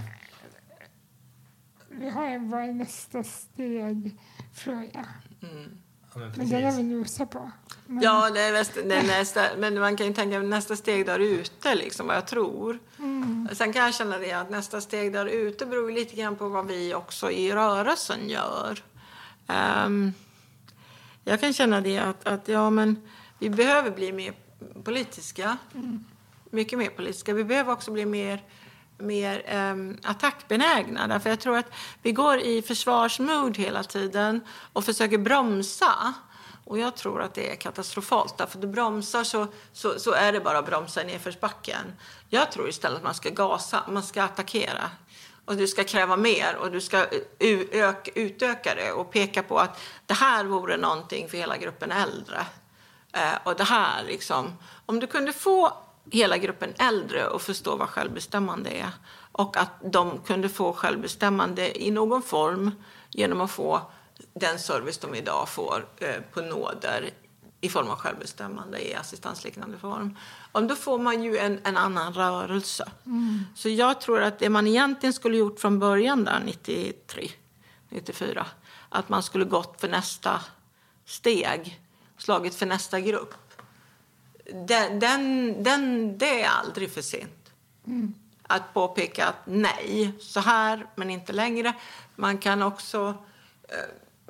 Vi 1.91 2.11
har 2.11 2.25
en 2.27 2.51
vad 2.51 2.61
är 2.63 2.73
nästa 2.73 3.25
steg-fråga. 3.25 5.07
Mm. 5.43 5.79
Ja, 6.15 6.19
men 6.21 6.33
Men 6.37 6.49
den 6.49 6.65
har 6.65 6.73
vi 6.73 6.83
nosat 6.83 7.31
på. 7.31 7.51
Men, 7.87 8.03
Ja, 8.03 8.31
det 8.31 8.41
är, 8.41 8.53
nästa, 8.53 8.83
det 8.83 8.95
är 8.95 9.03
nästa, 9.07 9.47
men 9.59 9.81
man 9.81 9.97
kan 9.97 10.07
ju 10.07 10.15
tänka 10.15 10.39
nästa 10.39 10.77
steg 10.77 11.07
där 11.07 11.19
ute, 11.19 11.75
liksom, 11.75 12.07
vad 12.07 12.17
jag 12.17 12.27
tror. 12.27 12.79
mm, 12.99 13.49
Sen 13.53 13.73
kan 13.73 13.83
jag 13.85 13.95
känna 13.95 14.19
det 14.19 14.33
att 14.33 14.51
nästa 14.51 14.81
steg 14.81 15.13
där 15.13 15.27
ute 15.27 15.67
beror 15.67 15.91
lite 15.93 16.17
grann 16.17 16.37
på 16.37 16.49
vad 16.49 16.67
vi 16.67 16.95
också 16.95 17.31
i 17.31 17.53
rörelsen 17.53 18.29
gör. 18.29 18.83
Ehm, 19.47 20.13
jag 21.25 21.41
kan 21.41 21.53
känna 21.53 21.81
det 21.81 21.99
att, 21.99 22.27
att 22.27 22.49
ja, 22.49 22.71
men 22.71 23.09
vi 23.39 23.51
behöver 23.51 23.91
bli 23.91 24.13
mer 24.13 24.35
politiska. 24.85 25.57
Mycket 26.51 26.79
mer 26.79 26.91
politiska. 26.91 27.35
Vi 27.35 27.45
behöver 27.45 27.73
också 27.73 27.91
bli 27.91 28.07
mer, 28.07 28.43
mer 28.99 29.71
um, 29.73 29.99
attackbenägna. 30.03 31.07
Därför 31.07 31.31
jag 31.31 31.41
tror 31.41 31.57
att 31.57 31.73
vi 32.03 32.13
går 32.13 32.39
i 32.39 32.63
försvarsmood 32.63 33.57
hela 33.57 33.83
tiden 33.83 34.41
och 34.73 34.85
försöker 34.85 35.19
bromsa. 35.19 36.15
Och 36.65 36.79
jag 36.79 36.97
tror 36.97 37.23
att 37.23 37.35
det 37.35 37.53
är 37.53 37.57
katastrofalt. 37.57 38.39
Därför 38.39 38.59
du 38.59 38.67
bromsar 38.67 39.25
så, 39.25 39.47
så, 39.73 39.99
så 39.99 40.13
är 40.13 40.33
det 40.33 40.41
bara 40.41 40.59
att 40.59 40.67
bromsa 40.67 41.03
i 41.03 41.07
nedförsbacken. 41.07 41.93
Jag 42.29 42.53
tror 42.53 42.69
istället 42.69 42.97
att 42.97 43.05
man 43.05 43.15
ska 43.15 43.31
gasa, 43.31 43.83
man 43.89 44.03
ska 44.03 44.23
attackera. 44.23 44.91
Och 45.45 45.57
du 45.57 45.67
ska 45.67 45.85
kräva 45.85 46.17
mer 46.17 46.57
och 46.57 46.71
du 46.71 46.81
ska 46.81 47.07
utöka 48.15 48.75
det 48.75 48.93
och 48.93 49.11
peka 49.11 49.43
på 49.43 49.59
att 49.59 49.81
det 50.07 50.15
här 50.15 50.45
vore 50.45 50.77
någonting 50.77 51.29
för 51.29 51.37
hela 51.37 51.57
gruppen 51.57 51.93
äldre. 51.93 52.47
Eh, 53.13 53.39
och 53.45 53.57
det 53.57 53.65
här 53.65 54.05
liksom, 54.05 54.59
om 54.87 55.01
du 55.01 55.07
kunde 55.07 55.33
få 55.33 55.73
hela 56.11 56.39
gruppen 56.39 56.75
äldre 56.79 57.27
att 57.27 57.43
förstå 57.43 57.77
vad 57.77 57.89
självbestämmande 57.89 58.71
är 58.71 58.91
och 59.33 59.57
att 59.57 59.71
de 59.85 60.19
kunde 60.19 60.49
få 60.49 60.73
självbestämmande 60.73 61.83
i 61.83 61.91
någon 61.91 62.23
form 62.23 62.71
genom 63.11 63.41
att 63.41 63.51
få 63.51 63.81
den 64.35 64.59
service 64.59 64.99
de 64.99 65.15
idag 65.15 65.49
får 65.49 65.87
eh, 65.99 66.21
på 66.33 66.41
nåder 66.41 67.11
i 67.65 67.69
form 67.69 67.91
av 67.91 67.97
självbestämmande 67.97 68.89
i 68.89 68.95
assistansliknande 68.95 69.79
form. 69.79 70.19
Om 70.53 70.67
då 70.67 70.77
får 70.77 70.99
man 70.99 71.23
ju 71.23 71.39
en, 71.39 71.61
en 71.65 71.77
annan 71.77 72.15
rörelse. 72.15 72.91
Så 73.55 73.69
jag 73.69 74.01
tror 74.01 74.23
att 74.23 74.39
det 74.39 74.49
man 74.49 74.67
egentligen 74.67 75.13
skulle 75.13 75.37
gjort 75.37 75.61
från 75.61 75.79
början 75.79 76.25
där 76.25 76.43
93, 76.45 77.29
94, 77.89 78.47
att 78.89 79.09
man 79.09 79.23
skulle 79.23 79.45
gått 79.45 79.81
för 79.81 79.89
nästa 79.89 80.41
steg, 81.05 81.81
slagit 82.19 82.55
för 82.55 82.67
nästa 82.67 83.01
grupp. 83.01 83.35
Den, 84.45 84.99
den, 84.99 85.55
den, 85.63 86.19
det 86.19 86.43
är 86.43 86.49
aldrig 86.49 86.93
för 86.93 87.03
sent. 87.03 87.53
Att 88.43 88.75
påpeka 88.75 89.27
att 89.27 89.41
nej, 89.45 90.13
så 90.21 90.41
här, 90.41 90.87
men 90.95 91.11
inte 91.11 91.33
längre. 91.33 91.75
Man 92.17 92.39
kan 92.39 92.63
också 92.63 93.15
eh, 93.69 93.77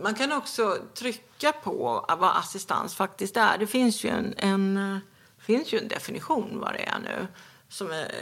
man 0.02 0.14
kan 0.14 0.32
också 0.32 0.78
trycka 0.94 1.52
på 1.52 2.04
vad 2.08 2.36
assistans 2.36 2.94
faktiskt 2.94 3.36
är. 3.36 3.58
Det 3.58 3.66
finns 3.66 4.04
ju 4.04 4.08
en, 4.08 4.34
en, 4.36 5.00
finns 5.38 5.72
ju 5.72 5.78
en 5.78 5.88
definition 5.88 6.60
vad 6.60 6.72
det 6.72 6.82
är 6.88 6.98
nu 6.98 7.26
som 7.68 7.90
är, 7.90 8.12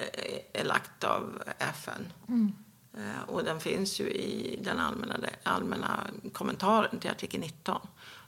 är 0.53 0.65
lagt 0.65 1.05
av 1.05 1.43
FN. 1.59 2.13
Eh, 2.97 3.29
Och 3.29 3.45
den 3.45 3.61
finns 3.61 4.01
ju 4.01 4.05
i 4.05 4.59
den 4.63 4.79
allmänna, 4.79 5.17
allmänna 5.43 6.07
kommentaren 6.33 6.99
till 6.99 7.11
artikel 7.11 7.41
19. 7.41 7.81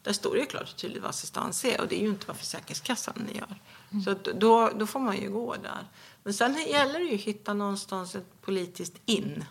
Där 0.03 0.13
står 0.13 0.35
det 0.35 0.41
ju 0.41 0.47
klart 0.47 0.71
och 0.71 0.77
tydligt 0.77 1.03
vad 1.03 1.11
assistans 1.11 1.65
är 1.65 1.81
och 1.81 1.89
det 1.89 1.97
är 2.01 2.03
ju 2.03 2.09
inte 2.09 2.27
vad 2.27 2.37
Försäkringskassan 2.37 3.29
gör. 3.33 3.57
Så 4.05 4.11
att 4.11 4.25
då, 4.25 4.71
då 4.77 4.87
får 4.87 5.01
man 5.01 5.17
ju 5.21 5.31
gå 5.31 5.55
där. 5.57 5.87
Men 6.23 6.35
sen 6.35 6.55
gäller 6.69 6.99
det 6.99 7.05
ju 7.05 7.15
att 7.15 7.21
hitta 7.21 7.55
någonstans 7.55 8.15
ett 8.15 8.43
politiskt 8.43 8.95
in. 9.07 9.45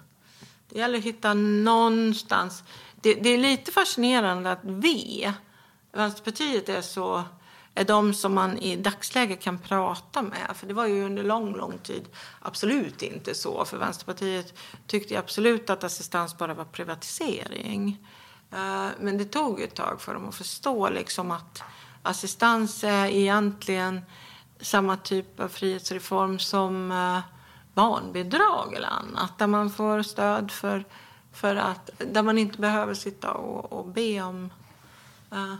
Det 0.70 0.80
gäller 0.80 0.98
att 0.98 1.04
hitta 1.04 1.34
någonstans... 1.34 2.64
Det, 3.02 3.14
det 3.14 3.30
är 3.30 3.38
lite 3.38 3.72
fascinerande 3.72 4.52
att 4.52 4.60
V, 4.64 5.34
Vänsterpartiet, 5.92 6.70
är 6.70 6.82
så 6.82 7.24
är 7.76 7.86
de 7.86 8.14
som 8.14 8.34
man 8.34 8.58
i 8.58 8.76
dagsläget 8.76 9.42
kan 9.42 9.60
prata 9.60 10.22
med. 10.22 10.52
För 10.56 10.68
det 10.68 10.74
var 10.74 10.86
ju 10.86 11.06
under 11.06 11.24
lång, 11.24 11.56
lång 11.56 11.78
tid 11.78 12.06
absolut 12.40 13.02
inte 13.02 13.36
så. 13.36 13.66
För 13.66 13.78
Vänsterpartiet 13.78 14.54
tyckte 14.88 15.20
absolut 15.20 15.70
att 15.70 15.84
assistans 15.84 16.38
bara 16.38 16.54
var 16.54 16.66
privatisering. 16.66 18.08
Eh, 18.52 18.88
men 19.00 19.18
det 19.18 19.26
tog 19.26 19.62
ett 19.62 19.76
tag 19.76 20.02
för 20.02 20.14
dem 20.14 20.30
att 20.30 20.36
förstå 20.36 20.90
liksom 20.90 21.32
att 21.32 21.64
assistans 22.02 22.84
är 22.84 23.06
egentligen 23.06 24.02
samma 24.62 24.98
typ 24.98 25.40
av 25.40 25.48
frihetsreform 25.48 26.40
som 26.40 26.92
eh, 26.92 27.20
barnbidrag 27.74 28.74
eller 28.74 28.88
annat. 28.88 29.38
Där 29.38 29.48
man 29.48 29.70
får 29.70 30.02
stöd 30.02 30.52
för, 30.52 30.86
för 31.32 31.56
att, 31.56 31.90
där 31.98 32.24
man 32.24 32.38
inte 32.38 32.58
behöver 32.58 32.94
sitta 32.94 33.32
och, 33.32 33.74
och 33.74 33.88
be 33.88 34.22
om 34.22 34.50
Uh, 35.34 35.56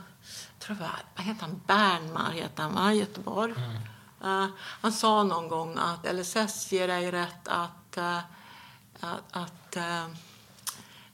tror 0.58 0.78
jag, 0.80 0.88
vad 1.16 1.26
heter 1.26 1.40
han? 1.40 1.60
Bernmar 1.66 2.30
heter 2.30 2.62
han, 2.62 2.74
va? 2.74 2.92
Göteborg. 2.92 3.54
Eh, 4.24 4.46
han 4.56 4.92
sa 4.92 5.22
någon 5.22 5.48
gång 5.48 5.78
att 5.78 6.14
LSS 6.14 6.72
ger 6.72 6.88
dig 6.88 7.10
rätt 7.10 7.48
att, 7.48 7.96
eh, 7.96 8.18
att, 9.30 9.76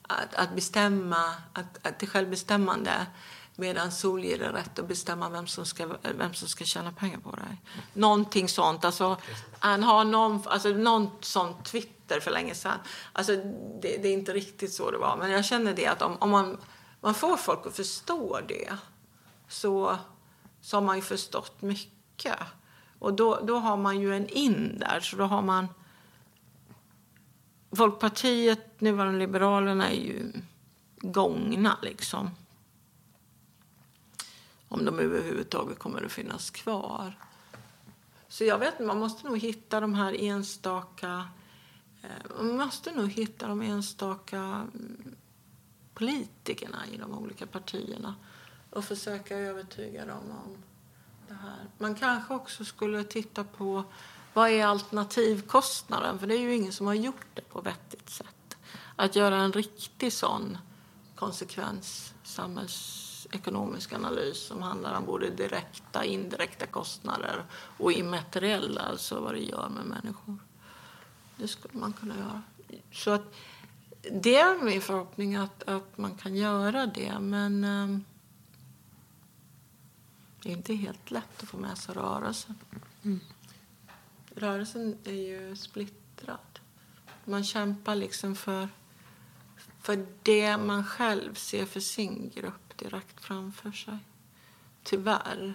att, 0.02 0.34
att 0.34 0.54
bestämma, 0.54 1.34
att, 1.52 1.86
att 1.86 1.98
till 1.98 2.08
självbestämmande 2.08 3.06
medan 3.58 3.92
SOL 3.92 4.24
ger 4.24 4.38
dig 4.38 4.48
rätt 4.48 4.78
att 4.78 4.88
bestämma 4.88 5.28
vem 5.28 5.46
som 5.46 5.66
ska, 5.66 5.88
vem 6.02 6.34
som 6.34 6.48
ska 6.48 6.64
tjäna 6.64 6.92
pengar 6.92 7.18
på 7.18 7.30
dig. 7.30 7.62
Någonting 7.92 8.48
sånt. 8.48 8.84
Alltså, 8.84 9.16
han 9.58 9.82
har 9.82 10.04
någon, 10.04 10.42
alltså, 10.44 10.68
någon 10.68 11.10
sån 11.20 11.62
Twitter 11.62 12.20
för 12.20 12.30
länge 12.30 12.54
sedan. 12.54 12.78
Alltså, 13.12 13.36
det, 13.82 14.02
det 14.02 14.08
är 14.08 14.12
inte 14.12 14.32
riktigt 14.32 14.72
så 14.72 14.90
det 14.90 14.98
var. 14.98 15.16
Men 15.16 15.30
jag 15.30 15.44
känner 15.44 15.74
det 15.74 15.86
att 15.86 16.02
om, 16.02 16.16
om 16.20 16.30
man, 16.30 16.58
man 17.00 17.14
får 17.14 17.36
folk 17.36 17.66
att 17.66 17.76
förstå 17.76 18.40
det 18.48 18.76
så, 19.48 19.96
så 20.60 20.76
har 20.76 20.82
man 20.82 20.96
ju 20.96 21.02
förstått 21.02 21.62
mycket. 21.62 22.38
Och 22.98 23.14
då, 23.14 23.40
då 23.42 23.58
har 23.58 23.76
man 23.76 24.00
ju 24.00 24.16
en 24.16 24.28
in 24.28 24.78
där. 24.78 25.00
Så 25.00 25.16
då 25.16 25.24
har 25.24 25.42
man... 25.42 25.68
Folkpartiet, 27.76 28.80
nuvarande 28.80 29.18
Liberalerna, 29.18 29.90
är 29.90 29.96
ju 29.96 30.32
gångna 30.96 31.78
liksom. 31.82 32.30
Om 34.68 34.84
de 34.84 34.98
överhuvudtaget 34.98 35.78
kommer 35.78 36.02
att 36.02 36.12
finnas 36.12 36.50
kvar. 36.50 37.18
Så 38.28 38.44
jag 38.44 38.58
vet 38.58 38.72
inte, 38.72 38.82
man 38.82 38.98
måste 38.98 39.26
nog 39.26 39.38
hitta 39.38 39.80
de 39.80 39.94
här 39.94 40.22
enstaka... 40.22 41.28
Eh, 42.02 42.36
man 42.36 42.56
måste 42.56 42.92
nog 42.92 43.08
hitta 43.08 43.48
de 43.48 43.62
enstaka 43.62 44.38
mm, 44.38 45.14
politikerna 45.94 46.86
i 46.92 46.96
de 46.96 47.18
olika 47.18 47.46
partierna 47.46 48.14
och 48.70 48.84
försöka 48.84 49.38
övertyga 49.38 50.06
dem 50.06 50.30
om 50.44 50.56
det 51.28 51.34
här. 51.34 51.66
Man 51.78 51.94
kanske 51.94 52.34
också 52.34 52.64
skulle 52.64 53.04
titta 53.04 53.44
på 53.44 53.84
vad 54.34 54.50
är 54.50 54.66
alternativkostnaden? 54.66 56.18
För 56.18 56.26
det 56.26 56.34
är 56.34 56.40
ju 56.40 56.54
ingen 56.54 56.72
som 56.72 56.86
har 56.86 56.94
gjort 56.94 57.26
det 57.34 57.40
på 57.40 57.60
vettigt 57.60 58.10
sätt. 58.10 58.56
Att 58.96 59.16
göra 59.16 59.36
en 59.36 59.52
riktig 59.52 60.12
sån 60.12 60.58
konsekvens, 61.14 62.14
samhällsekonomisk 63.28 63.92
analys 63.92 64.46
som 64.46 64.62
handlar 64.62 64.98
om 64.98 65.06
både 65.06 65.30
direkta 65.30 66.04
indirekta 66.04 66.66
kostnader 66.66 67.44
och 67.78 67.92
immateriella, 67.92 68.80
alltså 68.80 69.20
vad 69.20 69.34
det 69.34 69.40
gör 69.40 69.68
med 69.68 69.84
människor. 69.84 70.38
Det 71.36 71.48
skulle 71.48 71.80
man 71.80 71.92
kunna 71.92 72.16
göra. 72.16 72.42
Så 72.92 73.10
att 73.10 73.34
det 74.10 74.36
är 74.36 74.64
min 74.64 74.80
förhoppning 74.80 75.36
att, 75.36 75.68
att 75.68 75.98
man 75.98 76.14
kan 76.16 76.36
göra 76.36 76.86
det, 76.86 77.18
men 77.20 77.64
ehm, 77.64 78.04
Det 80.42 80.52
är 80.52 80.56
inte 80.56 80.74
helt 80.74 81.10
lätt 81.10 81.42
att 81.42 81.48
få 81.48 81.56
med 81.56 81.78
sig 81.78 81.94
rörelsen. 81.94 82.54
Rörelsen 84.36 84.98
är 85.04 85.12
ju 85.12 85.56
splittrad. 85.56 86.60
Man 87.24 87.44
kämpar 87.44 87.96
liksom 87.96 88.36
för, 88.36 88.68
för 89.82 90.06
det 90.22 90.56
man 90.56 90.84
själv 90.84 91.34
ser 91.34 91.66
för 91.66 91.80
sin 91.80 92.30
grupp 92.34 92.67
direkt 92.78 93.20
framför 93.20 93.72
sig. 93.72 93.98
Tyvärr. 94.82 95.54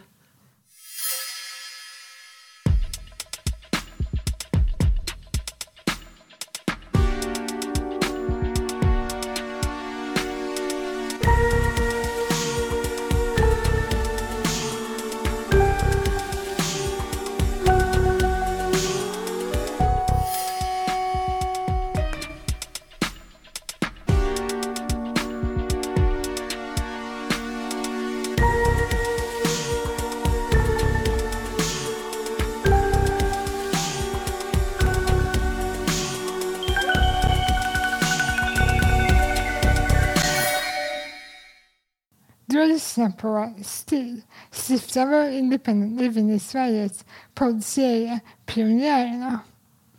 På 43.11 43.53
STIL, 43.63 44.21
Stiftare 44.51 45.05
vår 45.05 45.29
Independent 45.29 46.01
Living 46.01 46.31
i 46.31 46.39
Sveriges 46.39 47.05
poddserie 47.33 48.19
Pionjärerna. 48.45 49.39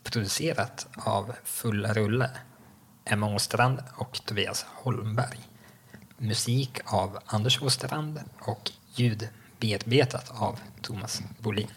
Producerat 0.02 0.86
av 0.94 1.32
Fulla 1.44 1.92
Rulle, 1.92 2.30
Emma 3.04 3.34
Åstrand 3.34 3.82
och 3.96 4.20
Tobias 4.26 4.66
Holmberg. 4.68 5.40
Musik 6.18 6.80
av 6.84 7.18
Anders 7.26 7.62
Åstrand 7.62 8.20
och 8.40 8.70
ljud 8.94 9.28
bearbetat 9.60 10.32
av 10.40 10.60
Thomas 10.82 11.22
Bolin. 11.38 11.70